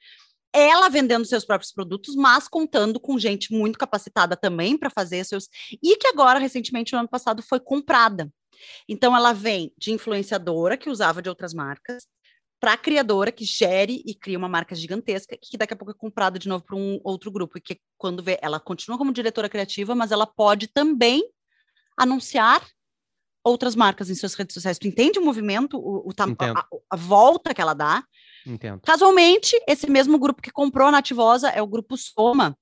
ela 0.53 0.89
vendendo 0.89 1.25
seus 1.25 1.45
próprios 1.45 1.71
produtos, 1.71 2.15
mas 2.15 2.47
contando 2.47 2.99
com 2.99 3.17
gente 3.17 3.53
muito 3.53 3.79
capacitada 3.79 4.35
também 4.35 4.77
para 4.77 4.89
fazer 4.89 5.23
seus. 5.23 5.47
E 5.81 5.95
que 5.97 6.07
agora, 6.07 6.39
recentemente, 6.39 6.93
no 6.93 6.99
ano 6.99 7.09
passado, 7.09 7.41
foi 7.41 7.59
comprada. 7.59 8.31
Então, 8.87 9.15
ela 9.15 9.33
vem 9.33 9.73
de 9.77 9.91
influenciadora 9.91 10.77
que 10.77 10.89
usava 10.89 11.21
de 11.21 11.29
outras 11.29 11.53
marcas, 11.53 12.05
para 12.61 12.73
a 12.73 12.77
criadora 12.77 13.31
que 13.31 13.43
gere 13.43 14.03
e 14.05 14.13
cria 14.13 14.37
uma 14.37 14.47
marca 14.47 14.75
gigantesca 14.75 15.35
que 15.35 15.57
daqui 15.57 15.73
a 15.73 15.75
pouco 15.75 15.91
é 15.91 15.95
comprada 15.95 16.37
de 16.37 16.47
novo 16.47 16.63
para 16.63 16.75
um 16.75 17.01
outro 17.03 17.31
grupo 17.31 17.57
e 17.57 17.61
que 17.61 17.79
quando 17.97 18.21
vê 18.21 18.37
ela 18.39 18.59
continua 18.59 18.99
como 18.99 19.11
diretora 19.11 19.49
criativa, 19.49 19.95
mas 19.95 20.11
ela 20.11 20.27
pode 20.27 20.67
também 20.67 21.23
anunciar 21.97 22.63
outras 23.43 23.75
marcas 23.75 24.11
em 24.11 24.15
suas 24.15 24.35
redes 24.35 24.53
sociais. 24.53 24.77
Tu 24.77 24.87
entende 24.87 25.17
o 25.17 25.25
movimento, 25.25 25.75
o, 25.75 26.07
o 26.07 26.11
a, 26.39 26.67
a, 26.91 26.95
volta 26.95 27.51
que 27.51 27.61
ela 27.61 27.73
dá? 27.73 28.03
Entendo. 28.45 28.81
Casualmente, 28.81 29.55
esse 29.67 29.89
mesmo 29.89 30.17
grupo 30.17 30.41
que 30.41 30.51
comprou 30.51 30.87
a 30.87 30.91
Nativosa 30.91 31.49
é 31.49 31.61
o 31.61 31.67
grupo 31.67 31.95
Soma, 31.97 32.57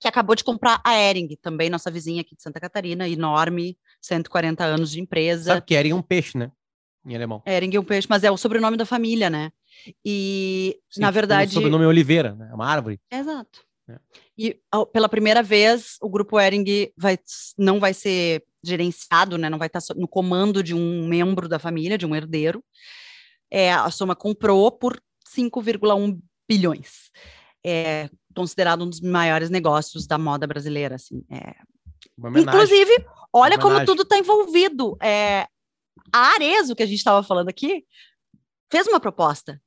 que 0.00 0.08
acabou 0.08 0.34
de 0.34 0.44
comprar 0.44 0.80
a 0.84 0.94
Ering, 0.94 1.36
também 1.40 1.70
nossa 1.70 1.90
vizinha 1.90 2.22
aqui 2.22 2.34
de 2.34 2.42
Santa 2.42 2.60
Catarina, 2.60 3.08
enorme, 3.08 3.78
140 4.00 4.64
anos 4.64 4.90
de 4.90 5.00
empresa. 5.00 5.54
Sabe 5.54 5.66
que 5.66 5.74
Ering 5.74 5.90
é 5.90 5.94
um 5.94 6.02
peixe, 6.02 6.36
né? 6.36 6.50
em 7.04 7.14
alemão. 7.14 7.42
Ering 7.46 7.74
é 7.74 7.80
um 7.80 7.84
peixe, 7.84 8.06
mas 8.08 8.24
é 8.24 8.30
o 8.30 8.36
sobrenome 8.36 8.76
da 8.76 8.86
família, 8.86 9.28
né? 9.28 9.50
E, 10.04 10.78
Sim, 10.90 11.00
na 11.00 11.10
verdade... 11.10 11.50
O 11.50 11.54
sobrenome 11.54 11.84
é 11.84 11.88
Oliveira, 11.88 12.34
né? 12.34 12.48
É 12.50 12.54
uma 12.54 12.66
árvore. 12.66 13.00
Exato. 13.10 13.60
É. 13.88 13.98
E 14.38 14.60
pela 14.92 15.08
primeira 15.08 15.42
vez, 15.42 15.96
o 16.00 16.08
grupo 16.08 16.38
Ering 16.38 16.92
vai, 16.96 17.18
não 17.58 17.80
vai 17.80 17.92
ser 17.92 18.44
gerenciado, 18.62 19.36
né? 19.36 19.50
Não 19.50 19.58
vai 19.58 19.66
estar 19.66 19.80
no 19.96 20.06
comando 20.06 20.62
de 20.62 20.74
um 20.74 21.06
membro 21.06 21.48
da 21.48 21.58
família, 21.58 21.98
de 21.98 22.06
um 22.06 22.14
herdeiro. 22.14 22.62
É, 23.52 23.70
a 23.70 23.90
Soma 23.90 24.16
comprou 24.16 24.72
por 24.72 24.98
5,1 25.28 26.18
bilhões. 26.48 27.10
É 27.64 28.08
considerado 28.34 28.82
um 28.82 28.88
dos 28.88 29.02
maiores 29.02 29.50
negócios 29.50 30.06
da 30.06 30.16
moda 30.16 30.46
brasileira, 30.46 30.94
assim. 30.94 31.22
É. 31.30 31.54
Inclusive, 32.40 33.06
olha 33.30 33.58
como 33.58 33.84
tudo 33.84 34.02
está 34.02 34.18
envolvido. 34.18 34.96
É, 35.02 35.46
a 36.10 36.34
Arezo, 36.34 36.74
que 36.74 36.82
a 36.82 36.86
gente 36.86 36.96
estava 36.98 37.22
falando 37.22 37.50
aqui, 37.50 37.84
fez 38.70 38.86
uma 38.86 38.98
proposta 38.98 39.60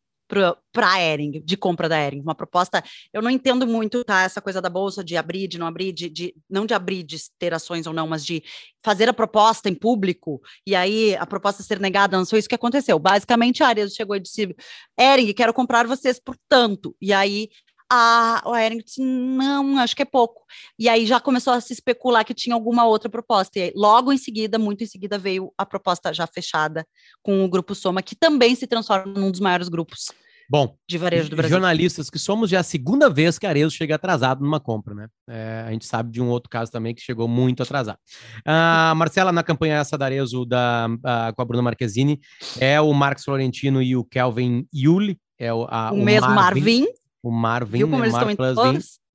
para 0.71 0.91
a 0.91 1.01
Ering, 1.01 1.41
de 1.43 1.55
compra 1.57 1.87
da 1.87 1.97
Ering, 1.99 2.21
uma 2.21 2.35
proposta, 2.35 2.83
eu 3.13 3.21
não 3.21 3.29
entendo 3.29 3.65
muito, 3.65 4.03
tá, 4.03 4.23
essa 4.23 4.41
coisa 4.41 4.61
da 4.61 4.69
bolsa 4.69 5.03
de 5.03 5.15
abrir, 5.15 5.47
de 5.47 5.57
não 5.57 5.67
abrir, 5.67 5.93
de, 5.93 6.09
de, 6.09 6.35
não 6.49 6.65
de 6.65 6.73
abrir, 6.73 7.03
de 7.03 7.17
ter 7.39 7.53
ações 7.53 7.87
ou 7.87 7.93
não, 7.93 8.07
mas 8.07 8.25
de 8.25 8.43
fazer 8.83 9.07
a 9.07 9.13
proposta 9.13 9.69
em 9.69 9.75
público, 9.75 10.41
e 10.65 10.75
aí 10.75 11.15
a 11.15 11.25
proposta 11.25 11.63
ser 11.63 11.79
negada, 11.79 12.17
não 12.17 12.25
foi 12.25 12.39
isso 12.39 12.49
que 12.49 12.55
aconteceu, 12.55 12.99
basicamente 12.99 13.63
a 13.63 13.67
Arezo 13.67 13.95
chegou 13.95 14.15
e 14.15 14.19
disse, 14.19 14.55
Ering, 14.99 15.33
quero 15.33 15.53
comprar 15.53 15.87
vocês 15.87 16.19
por 16.19 16.35
tanto, 16.49 16.95
e 17.01 17.13
aí 17.13 17.49
a, 17.89 18.41
a 18.51 18.65
Ering 18.65 18.79
disse, 18.83 19.01
não, 19.01 19.77
acho 19.77 19.95
que 19.95 20.01
é 20.01 20.05
pouco. 20.05 20.43
E 20.77 20.89
aí 20.89 21.05
já 21.05 21.19
começou 21.19 21.53
a 21.53 21.61
se 21.61 21.73
especular 21.73 22.25
que 22.25 22.33
tinha 22.33 22.55
alguma 22.55 22.85
outra 22.85 23.09
proposta. 23.09 23.59
E 23.59 23.61
aí, 23.63 23.73
logo 23.75 24.11
em 24.11 24.17
seguida, 24.17 24.57
muito 24.57 24.83
em 24.83 24.87
seguida, 24.87 25.17
veio 25.17 25.53
a 25.57 25.65
proposta 25.65 26.13
já 26.13 26.25
fechada 26.25 26.85
com 27.21 27.43
o 27.43 27.49
Grupo 27.49 27.75
Soma, 27.75 28.01
que 28.01 28.15
também 28.15 28.55
se 28.55 28.67
transforma 28.67 29.13
num 29.13 29.31
dos 29.31 29.39
maiores 29.39 29.69
grupos 29.69 30.11
Bom, 30.49 30.75
de 30.87 30.97
varejo 30.97 31.29
do 31.29 31.35
Brasil. 31.35 31.55
Jornalistas 31.55 32.09
que 32.09 32.19
somos, 32.19 32.49
já 32.49 32.57
é 32.57 32.59
a 32.59 32.63
segunda 32.63 33.09
vez 33.09 33.39
que 33.39 33.45
a 33.45 33.49
Arezzo 33.49 33.75
chega 33.75 33.95
atrasado 33.95 34.43
numa 34.43 34.59
compra, 34.59 34.93
né? 34.93 35.07
É, 35.29 35.65
a 35.67 35.71
gente 35.71 35.85
sabe 35.85 36.11
de 36.11 36.21
um 36.21 36.29
outro 36.29 36.49
caso 36.49 36.71
também 36.71 36.93
que 36.93 37.01
chegou 37.01 37.27
muito 37.27 37.63
atrasado. 37.63 37.97
A 38.45 38.91
uh, 38.93 38.95
Marcela, 38.95 39.31
na 39.31 39.43
campanha 39.43 39.75
essa 39.75 39.97
da 39.97 40.05
Arezzo 40.05 40.45
da, 40.45 40.87
uh, 40.89 41.35
com 41.35 41.41
a 41.41 41.45
Bruna 41.45 41.63
Marquezine, 41.63 42.19
é 42.59 42.79
o 42.79 42.93
Marcos 42.93 43.23
Florentino 43.23 43.81
e 43.81 43.95
o 43.95 44.03
Kelvin 44.03 44.67
Yuli. 44.73 45.17
É 45.37 45.53
o, 45.53 45.65
a, 45.69 45.91
o, 45.91 45.95
o 45.95 46.05
mesmo 46.05 46.29
Marvin. 46.29 46.81
Marvin 46.81 46.87
o 47.25 47.31
Marvin, 47.31 47.77
Viu 47.79 47.87
como 47.87 48.01
né, 48.03 48.07
eles 48.07 48.15
estão 48.15 48.29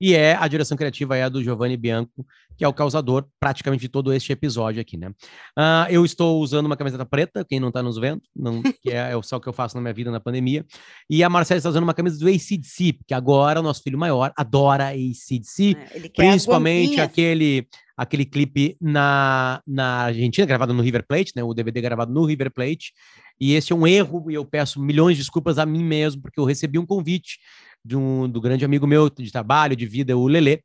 e 0.00 0.14
é 0.14 0.34
a 0.34 0.48
direção 0.48 0.76
criativa 0.76 1.16
é 1.16 1.22
a 1.22 1.28
do 1.28 1.42
Giovanni 1.42 1.76
Bianco, 1.76 2.26
que 2.56 2.64
é 2.64 2.68
o 2.68 2.72
causador 2.72 3.26
praticamente 3.38 3.82
de 3.82 3.88
todo 3.88 4.12
este 4.12 4.32
episódio 4.32 4.80
aqui, 4.80 4.96
né? 4.96 5.08
Uh, 5.58 5.90
eu 5.90 6.04
estou 6.04 6.40
usando 6.40 6.66
uma 6.66 6.76
camiseta 6.76 7.04
preta, 7.04 7.44
quem 7.44 7.60
não 7.60 7.68
está 7.68 7.82
nos 7.82 7.98
vendo, 7.98 8.22
não, 8.34 8.62
que 8.62 8.90
é, 8.90 9.12
é 9.12 9.22
só 9.22 9.36
o 9.36 9.40
que 9.40 9.48
eu 9.48 9.52
faço 9.52 9.76
na 9.76 9.80
minha 9.82 9.92
vida 9.92 10.10
na 10.10 10.20
pandemia. 10.20 10.64
E 11.08 11.22
a 11.22 11.28
Marcela 11.28 11.58
está 11.58 11.68
usando 11.68 11.84
uma 11.84 11.94
camisa 11.94 12.18
do 12.18 12.28
ACDC, 12.28 12.94
porque 12.94 13.14
agora 13.14 13.60
o 13.60 13.62
nosso 13.62 13.82
filho 13.82 13.98
maior 13.98 14.32
adora 14.36 14.88
ACDC, 14.88 15.76
é, 15.76 16.08
principalmente 16.08 17.00
aquele 17.00 17.66
aquele 17.96 18.24
clipe 18.24 18.78
na, 18.80 19.60
na 19.66 20.04
Argentina, 20.04 20.46
gravado 20.46 20.72
no 20.72 20.82
River 20.82 21.04
Plate, 21.06 21.32
né? 21.36 21.44
O 21.44 21.52
DVD 21.52 21.82
gravado 21.82 22.10
no 22.10 22.24
River 22.24 22.50
Plate. 22.50 22.94
E 23.38 23.52
esse 23.52 23.72
é 23.72 23.76
um 23.76 23.86
erro, 23.86 24.30
e 24.30 24.34
eu 24.34 24.44
peço 24.44 24.80
milhões 24.80 25.16
de 25.16 25.22
desculpas 25.22 25.58
a 25.58 25.66
mim 25.66 25.84
mesmo, 25.84 26.22
porque 26.22 26.40
eu 26.40 26.44
recebi 26.44 26.78
um 26.78 26.86
convite 26.86 27.38
de 27.84 27.96
um, 27.96 28.28
do 28.28 28.40
grande 28.40 28.64
amigo 28.64 28.86
meu 28.86 29.08
de 29.08 29.30
trabalho, 29.30 29.76
de 29.76 29.86
vida, 29.86 30.16
o 30.16 30.26
Lelê, 30.26 30.62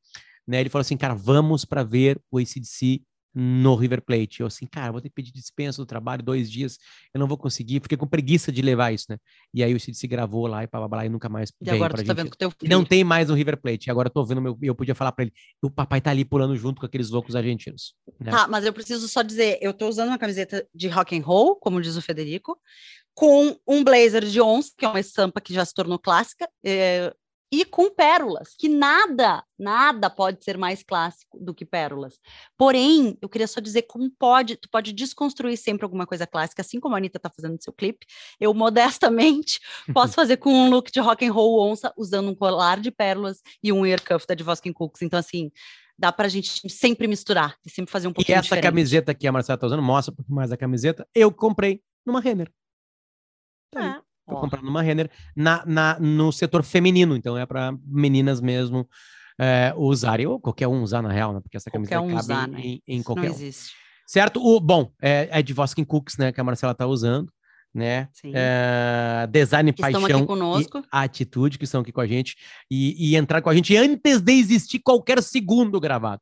né? 0.47 0.59
Ele 0.59 0.70
falou 0.70 0.82
assim, 0.82 0.97
cara, 0.97 1.16
vamos 1.16 1.66
para 1.66 1.84
ver 1.84 2.20
o 2.32 2.38
ACDC 2.38 3.01
no 3.36 3.76
River 3.76 4.01
Plate. 4.01 4.39
Eu 4.39 4.47
assim, 4.47 4.66
cara, 4.66 4.93
vou 4.93 5.01
ter 5.01 5.09
que 5.09 5.16
pedir 5.16 5.34
dispensa 5.34 5.82
do 5.82 5.86
trabalho 5.86 6.24
dois 6.24 6.49
dias, 6.49 6.78
eu 7.13 7.20
não 7.20 7.28
vou 7.28 7.38
conseguir, 7.38 7.82
fiquei 7.82 7.97
com 7.97 8.07
preguiça 8.07 8.49
de 8.49 8.61
levar 8.61 8.93
isso, 8.93 9.07
né? 9.09 9.18
E 9.53 9.61
aí 9.61 9.76
o 9.76 9.80
CDC 9.80 10.07
gravou 10.07 10.47
lá 10.47 10.63
e 10.63 10.68
blá, 10.68 10.80
blá, 10.80 10.88
blá, 10.88 11.05
e 11.05 11.09
nunca 11.09 11.28
mais 11.28 11.51
e 11.61 11.70
agora 11.70 11.93
pra 11.93 12.01
tu 12.01 12.07
tá 12.07 12.13
gente. 12.13 12.16
Tá 12.16 12.24
vendo 12.24 12.30
com 12.30 12.38
teu 12.38 12.51
filho. 12.51 12.70
Não 12.70 12.86
tem 12.86 13.03
mais 13.03 13.28
no 13.28 13.36
River 13.36 13.57
Plate. 13.57 13.91
Agora 13.91 14.07
eu 14.07 14.11
tô 14.11 14.24
vendo 14.24 14.41
meu, 14.41 14.57
eu 14.61 14.74
podia 14.74 14.95
falar 14.95 15.11
para 15.11 15.26
ele, 15.26 15.34
o 15.61 15.70
papai 15.70 15.99
tá 15.99 16.11
ali 16.11 16.24
pulando 16.24 16.55
junto 16.55 16.80
com 16.80 16.86
aqueles 16.86 17.09
loucos 17.09 17.36
argentinos. 17.36 17.93
Né? 18.20 18.32
Tá, 18.32 18.47
mas 18.47 18.63
eu 18.63 18.72
preciso 18.72 19.07
só 19.09 19.22
dizer, 19.22 19.57
eu 19.61 19.74
tô 19.74 19.89
usando 19.89 20.07
uma 20.07 20.18
camiseta 20.18 20.66
de 20.74 20.88
rock 20.88 21.18
and 21.18 21.24
roll, 21.24 21.57
como 21.57 21.82
diz 21.82 21.97
o 21.97 22.01
Federico, 22.01 22.57
com 23.16 23.57
um 23.66 23.84
blazer 23.84 24.26
de 24.26 24.41
onça, 24.41 24.72
que 24.78 24.86
é 24.86 24.89
uma 24.89 24.99
estampa 24.99 25.41
que 25.41 25.53
já 25.53 25.63
se 25.66 25.74
tornou 25.74 25.97
clássica, 25.97 26.47
é, 26.63 27.11
e 27.51 27.63
com 27.63 27.89
pérolas, 27.89 28.55
que 28.57 28.68
nada, 28.68 29.41
nada 29.57 30.09
pode 30.09 30.43
ser 30.43 30.57
mais 30.57 30.84
clássico 30.84 31.39
do 31.39 31.53
que 31.53 31.63
pérolas. 31.63 32.20
Porém, 32.57 33.18
eu 33.22 33.30
queria 33.30 33.47
só 33.47 33.61
dizer 33.61 33.84
como 33.84 34.11
pode, 34.20 34.57
tu 34.57 34.68
pode 34.70 34.91
desconstruir 34.91 35.55
sempre 35.55 35.86
alguma 35.86 36.05
coisa 36.05 36.28
clássica, 36.28 36.61
assim 36.61 36.80
como 36.80 36.95
a 36.95 36.97
Anitta 36.97 37.18
está 37.18 37.30
fazendo 37.30 37.53
no 37.53 37.61
seu 37.61 37.72
clipe. 37.72 38.05
Eu 38.41 38.53
modestamente 38.53 39.59
posso 39.93 40.13
fazer 40.13 40.38
com 40.38 40.51
um 40.51 40.70
look 40.70 40.91
de 40.91 40.99
rock 40.99 41.26
and 41.26 41.32
roll 41.32 41.72
onça, 41.72 41.93
usando 41.95 42.30
um 42.30 42.36
colar 42.36 42.80
de 42.80 42.91
pérolas 42.91 43.41
e 43.63 43.72
um 43.72 43.86
ear 43.86 44.01
cuff 44.03 44.26
da 44.28 44.36
Divoskin 44.36 44.74
Cooks. 44.74 45.01
Então, 45.01 45.20
assim, 45.20 45.49
dá 45.97 46.11
para 46.11 46.26
a 46.26 46.30
gente 46.30 46.70
sempre 46.70 47.07
misturar 47.07 47.55
e 47.66 47.70
sempre 47.70 47.91
fazer 47.91 48.07
um 48.07 48.13
pouquinho 48.13 48.36
E 48.36 48.38
essa 48.38 48.43
diferente. 48.43 48.63
camiseta 48.63 49.13
que 49.13 49.28
a 49.28 49.32
Marcela 49.32 49.55
está 49.55 49.68
usando, 49.68 49.82
mostra 49.82 50.11
um 50.11 50.16
pouquinho 50.16 50.36
mais 50.36 50.51
a 50.51 50.57
camiseta, 50.57 51.07
eu 51.16 51.32
comprei 51.32 51.82
numa 52.05 52.20
Renner. 52.20 52.51
Oh. 54.28 54.38
comprando 54.38 54.68
uma 54.68 54.82
Renner 54.82 55.10
na, 55.36 55.64
na, 55.66 56.00
no 56.00 56.32
setor 56.32 56.64
feminino, 56.64 57.16
então 57.16 57.38
é 57.38 57.46
para 57.46 57.76
meninas 57.86 58.42
mesmo 58.42 58.88
é, 59.40 59.74
usarem, 59.78 60.26
ou 60.26 60.40
qualquer 60.40 60.68
um 60.68 60.82
usar 60.82 61.02
na 61.02 61.12
real, 61.12 61.34
né? 61.34 61.40
Porque 61.42 61.58
essa 61.58 61.70
camiseta 61.70 62.02
um 62.02 62.08
cabe 62.08 62.20
usar, 62.20 62.48
né? 62.48 62.60
em, 62.60 62.82
em 62.88 63.04
qualquer 63.04 63.30
não 63.30 63.36
existe. 63.36 63.74
Um. 63.74 63.86
Certo? 64.08 64.40
O, 64.44 64.60
bom, 64.60 64.92
é, 65.02 65.28
é 65.32 65.42
de 65.42 65.54
Voskin 65.54 65.84
Cooks, 65.84 66.18
né? 66.18 66.32
Que 66.32 66.40
a 66.40 66.44
Marcela 66.44 66.74
tá 66.74 66.86
usando, 66.86 67.32
né? 67.74 68.08
É, 68.24 69.28
design, 69.30 69.74
que 69.74 69.82
paixão 69.82 70.08
e 70.08 70.66
atitude, 70.92 71.58
que 71.58 71.66
estão 71.66 71.82
aqui 71.82 71.92
com 71.92 72.02
a 72.02 72.08
gente, 72.08 72.36
e, 72.70 73.12
e 73.12 73.16
entrar 73.16 73.42
com 73.42 73.50
a 73.50 73.56
gente 73.56 73.76
antes 73.76 74.22
de 74.22 74.34
existir 74.34 74.80
qualquer 74.80 75.22
segundo 75.22 75.80
gravado. 75.80 76.22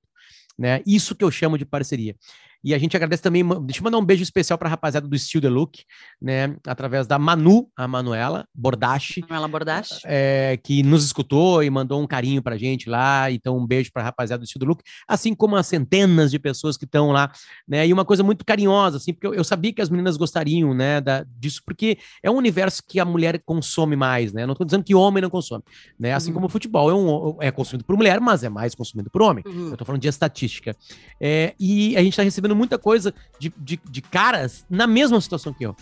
Né? 0.58 0.82
Isso 0.86 1.16
que 1.16 1.24
eu 1.24 1.32
chamo 1.32 1.58
de 1.58 1.66
parceria. 1.66 2.16
E 2.64 2.74
a 2.74 2.78
gente 2.78 2.96
agradece 2.96 3.22
também, 3.22 3.44
deixa 3.66 3.80
eu 3.80 3.84
mandar 3.84 3.98
um 3.98 4.06
beijo 4.06 4.24
especial 4.24 4.58
para 4.58 4.70
a 4.70 4.72
rapaziada 4.72 5.08
do 5.08 5.18
Still 5.18 5.42
The 5.42 5.50
Look, 5.50 5.84
né? 6.22 6.56
Através 6.66 7.06
da 7.06 7.20
Manu, 7.20 7.70
a 7.76 7.88
Manuela 7.88 8.48
Bordache. 8.56 9.22
Manuela 9.22 9.48
Bordache. 9.48 10.02
É, 10.06 10.58
que 10.64 10.82
nos 10.84 11.04
escutou 11.04 11.62
e 11.64 11.70
mandou 11.70 12.02
um 12.02 12.08
carinho 12.08 12.42
pra 12.42 12.58
gente 12.58 12.90
lá. 12.90 13.30
Então, 13.32 13.58
um 13.58 13.66
beijo 13.66 13.92
para 13.92 14.02
a 14.04 14.06
rapaziada 14.06 14.42
do 14.42 14.48
Still 14.48 14.62
The 14.62 14.66
Look, 14.66 14.84
assim 15.08 15.36
como 15.36 15.56
as 15.56 15.68
centenas 15.68 16.32
de 16.32 16.40
pessoas 16.40 16.78
que 16.78 16.86
estão 16.86 17.12
lá, 17.12 17.32
né? 17.68 17.86
E 17.86 17.92
uma 17.92 18.06
coisa 18.06 18.24
muito 18.24 18.46
carinhosa, 18.46 18.98
assim, 18.98 19.14
porque 19.14 19.28
eu, 19.28 19.34
eu 19.34 19.44
sabia 19.44 19.74
que 19.74 19.82
as 19.82 19.90
meninas 19.90 20.16
gostariam, 20.16 20.74
né, 20.74 21.02
da, 21.02 21.26
disso, 21.38 21.62
porque 21.66 21.98
é 22.22 22.32
um 22.32 22.36
universo 22.36 22.82
que 22.88 23.00
a 23.00 23.06
mulher 23.06 23.42
consome 23.46 23.96
mais, 23.96 24.32
né? 24.32 24.46
Não 24.46 24.54
estou 24.54 24.66
dizendo 24.66 24.84
que 24.84 24.96
homem 24.96 25.22
não 25.22 25.30
consome, 25.30 25.64
né? 26.00 26.14
Assim 26.14 26.30
uhum. 26.30 26.36
como 26.36 26.46
o 26.46 26.50
futebol 26.50 26.90
é, 26.90 26.94
um, 26.94 27.38
é 27.42 27.52
consumido 27.52 27.84
por 27.84 27.98
mulher, 27.98 28.20
mas 28.22 28.44
é 28.44 28.50
mais 28.50 28.74
consumido 28.74 29.10
por 29.10 29.22
homem. 29.22 29.44
Uhum. 29.46 29.72
Eu 29.72 29.78
tô 29.78 29.84
falando 29.84 30.02
de 30.02 30.08
estatística. 30.08 30.76
É, 31.20 31.54
e 31.60 31.96
a 31.98 32.00
gente 32.02 32.14
está 32.14 32.24
recebendo 32.24 32.53
muita 32.54 32.78
coisa 32.78 33.14
de, 33.40 33.54
de, 33.58 33.80
de 33.90 34.02
caras 34.02 34.66
na 34.70 34.88
mesma 34.88 35.20
situação 35.20 35.54
que 35.54 35.66
eu 35.66 35.76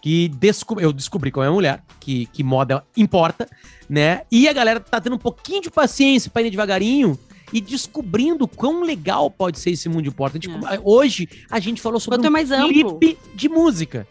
que 0.00 0.28
desco 0.28 0.80
eu 0.80 0.92
descobri 0.92 1.30
qual 1.30 1.44
é 1.44 1.48
a 1.48 1.52
mulher, 1.52 1.84
que, 2.00 2.26
que 2.26 2.42
moda 2.42 2.82
importa, 2.96 3.46
né? 3.88 4.22
E 4.30 4.48
a 4.48 4.52
galera 4.52 4.80
tá 4.80 5.00
tendo 5.00 5.16
um 5.16 5.18
pouquinho 5.18 5.60
de 5.60 5.70
paciência 5.70 6.30
para 6.30 6.42
ir 6.42 6.50
devagarinho 6.50 7.18
e 7.52 7.60
descobrindo 7.60 8.46
quão 8.46 8.82
legal 8.82 9.30
pode 9.30 9.58
ser 9.58 9.70
esse 9.70 9.88
mundo 9.88 10.02
de 10.02 10.10
porta. 10.10 10.38
Gente, 10.40 10.48
é. 10.66 10.80
Hoje 10.82 11.28
a 11.50 11.60
gente 11.60 11.80
falou 11.80 12.00
sobre 12.00 12.26
um 12.26 12.30
mais 12.30 12.48
clipe 12.48 13.18
de 13.34 13.48
música. 13.48 14.06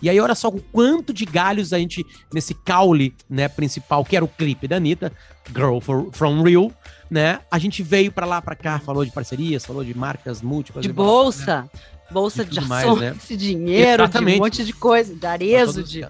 E 0.00 0.10
aí, 0.10 0.18
olha 0.18 0.34
só 0.34 0.48
o 0.48 0.60
quanto 0.60 1.12
de 1.12 1.24
galhos 1.24 1.72
a 1.72 1.78
gente, 1.78 2.04
nesse 2.34 2.54
caule, 2.54 3.14
né, 3.30 3.48
principal, 3.48 4.04
que 4.04 4.16
era 4.16 4.24
o 4.24 4.28
clipe 4.28 4.66
da 4.66 4.76
Anitta, 4.76 5.12
Girl 5.54 5.78
for, 5.78 6.08
From 6.10 6.42
Real, 6.42 6.72
né? 7.12 7.40
A 7.50 7.58
gente 7.58 7.82
veio 7.82 8.10
para 8.10 8.24
lá, 8.24 8.40
para 8.40 8.56
cá, 8.56 8.78
falou 8.78 9.04
de 9.04 9.10
parcerias, 9.10 9.66
falou 9.66 9.84
de 9.84 9.94
marcas 9.94 10.40
múltiplas. 10.40 10.82
De 10.82 10.90
bolsa. 10.90 11.62
Né? 11.62 11.80
Bolsa 12.10 12.42
de 12.42 12.58
ações, 12.58 13.00
né? 13.00 13.14
dinheiro, 13.36 14.04
Exatamente. 14.04 14.34
de 14.34 14.40
um 14.40 14.44
monte 14.44 14.64
de 14.64 14.72
coisa, 14.72 15.14
de 15.14 15.26
arezo, 15.26 15.82
de... 15.82 16.06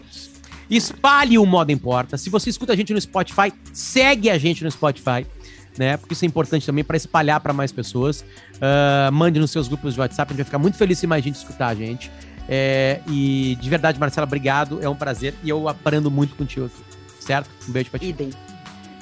Espalhe 0.71 1.39
o 1.39 1.45
Moda 1.45 1.73
Importa. 1.73 2.17
Se 2.17 2.31
você 2.31 2.51
escuta 2.51 2.73
a 2.73 2.77
gente 2.77 2.95
no 2.95 3.01
Spotify, 3.01 3.53
segue 3.73 4.31
a 4.31 4.39
gente 4.39 4.63
no 4.63 4.71
Spotify. 4.71 5.27
Né? 5.77 5.97
Porque 5.97 6.13
isso 6.15 6.25
é 6.25 6.29
importante 6.29 6.65
também 6.65 6.85
para 6.85 6.97
espalhar 6.97 7.41
para 7.41 7.53
mais 7.53 7.73
pessoas. 7.73 8.21
Uh, 8.21 9.13
mande 9.13 9.41
nos 9.41 9.51
seus 9.51 9.67
grupos 9.67 9.95
de 9.95 10.01
WhatsApp, 10.01 10.31
a 10.31 10.33
gente 10.33 10.39
vai 10.39 10.45
ficar 10.45 10.59
muito 10.59 10.79
feliz 10.79 10.99
se 10.99 11.07
mais 11.07 11.25
gente 11.25 11.35
escutar 11.35 11.69
a 11.69 11.75
gente. 11.75 12.11
É, 12.49 13.01
e 13.09 13.57
de 13.61 13.69
verdade, 13.69 13.99
Marcela, 13.99 14.27
obrigado. 14.27 14.79
É 14.81 14.89
um 14.89 14.95
prazer. 14.95 15.35
E 15.43 15.49
eu 15.49 15.69
aprendo 15.69 16.11
muito 16.11 16.37
contigo 16.37 16.67
aqui. 16.67 16.83
Certo? 17.21 17.51
Um 17.69 17.73
beijo 17.73 17.91
pra 17.91 17.99
ti. 17.99 18.07
Idem. 18.07 18.31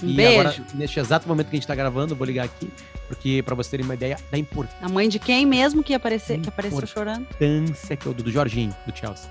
Um 0.03 0.09
e 0.09 0.15
beijo. 0.15 0.41
agora, 0.41 0.67
neste 0.75 0.99
exato 0.99 1.29
momento 1.29 1.49
que 1.49 1.57
a 1.57 1.59
gente 1.59 1.67
tá 1.67 1.75
gravando, 1.75 2.15
eu 2.15 2.17
vou 2.17 2.27
ligar 2.27 2.45
aqui, 2.45 2.71
porque 3.09 3.43
para 3.43 3.55
você 3.55 3.71
terem 3.71 3.85
uma 3.85 3.95
ideia 3.95 4.17
da 4.31 4.39
importância. 4.39 4.85
A 4.85 4.89
mãe 4.89 5.09
de 5.09 5.19
quem 5.19 5.47
mesmo 5.47 5.83
que, 5.83 5.95
aparecer, 5.95 6.41
que 6.41 6.49
apareceu 6.49 6.87
chorando? 6.87 7.21
A 7.21 7.45
importância 7.45 7.97
que 7.97 8.07
eu 8.07 8.15
dou, 8.15 8.25
do 8.25 8.31
Jorginho, 8.31 8.75
do 8.87 8.97
Chelsea. 8.97 9.31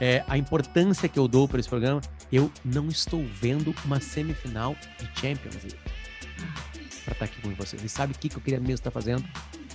É, 0.00 0.24
a 0.28 0.38
importância 0.38 1.08
que 1.08 1.18
eu 1.18 1.26
dou 1.26 1.48
para 1.48 1.58
esse 1.58 1.68
programa, 1.68 2.00
eu 2.30 2.50
não 2.64 2.88
estou 2.88 3.24
vendo 3.40 3.74
uma 3.84 4.00
semifinal 4.00 4.76
de 4.98 5.20
Champions 5.20 5.56
League. 5.56 5.78
Pra 7.04 7.12
estar 7.12 7.14
tá 7.14 7.24
aqui 7.24 7.40
com 7.40 7.50
vocês. 7.54 7.82
E 7.82 7.88
sabe 7.88 8.12
o 8.12 8.18
que, 8.18 8.28
que 8.28 8.36
eu 8.36 8.40
queria 8.40 8.60
mesmo 8.60 8.74
estar 8.74 8.90
tá 8.90 8.94
fazendo? 8.94 9.24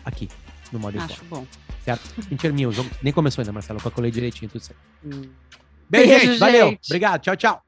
Aqui, 0.05 0.29
no 0.71 0.79
modo 0.79 0.99
Acho 0.99 1.23
bom. 1.25 1.45
Certo? 1.83 2.09
Mentira 2.29 2.53
minha, 2.53 2.69
o 2.69 2.71
jogo 2.71 2.89
nem 3.01 3.11
começou 3.11 3.41
ainda, 3.41 3.51
Marcelo. 3.51 3.81
Calculei 3.81 4.11
direitinho, 4.11 4.49
tudo 4.49 4.63
certo. 4.63 4.79
Hum. 5.03 5.23
Beijo, 5.89 6.07
Beijo 6.07 6.19
gente. 6.19 6.25
gente. 6.31 6.39
Valeu. 6.39 6.77
Obrigado. 6.87 7.21
Tchau, 7.21 7.35
tchau. 7.35 7.63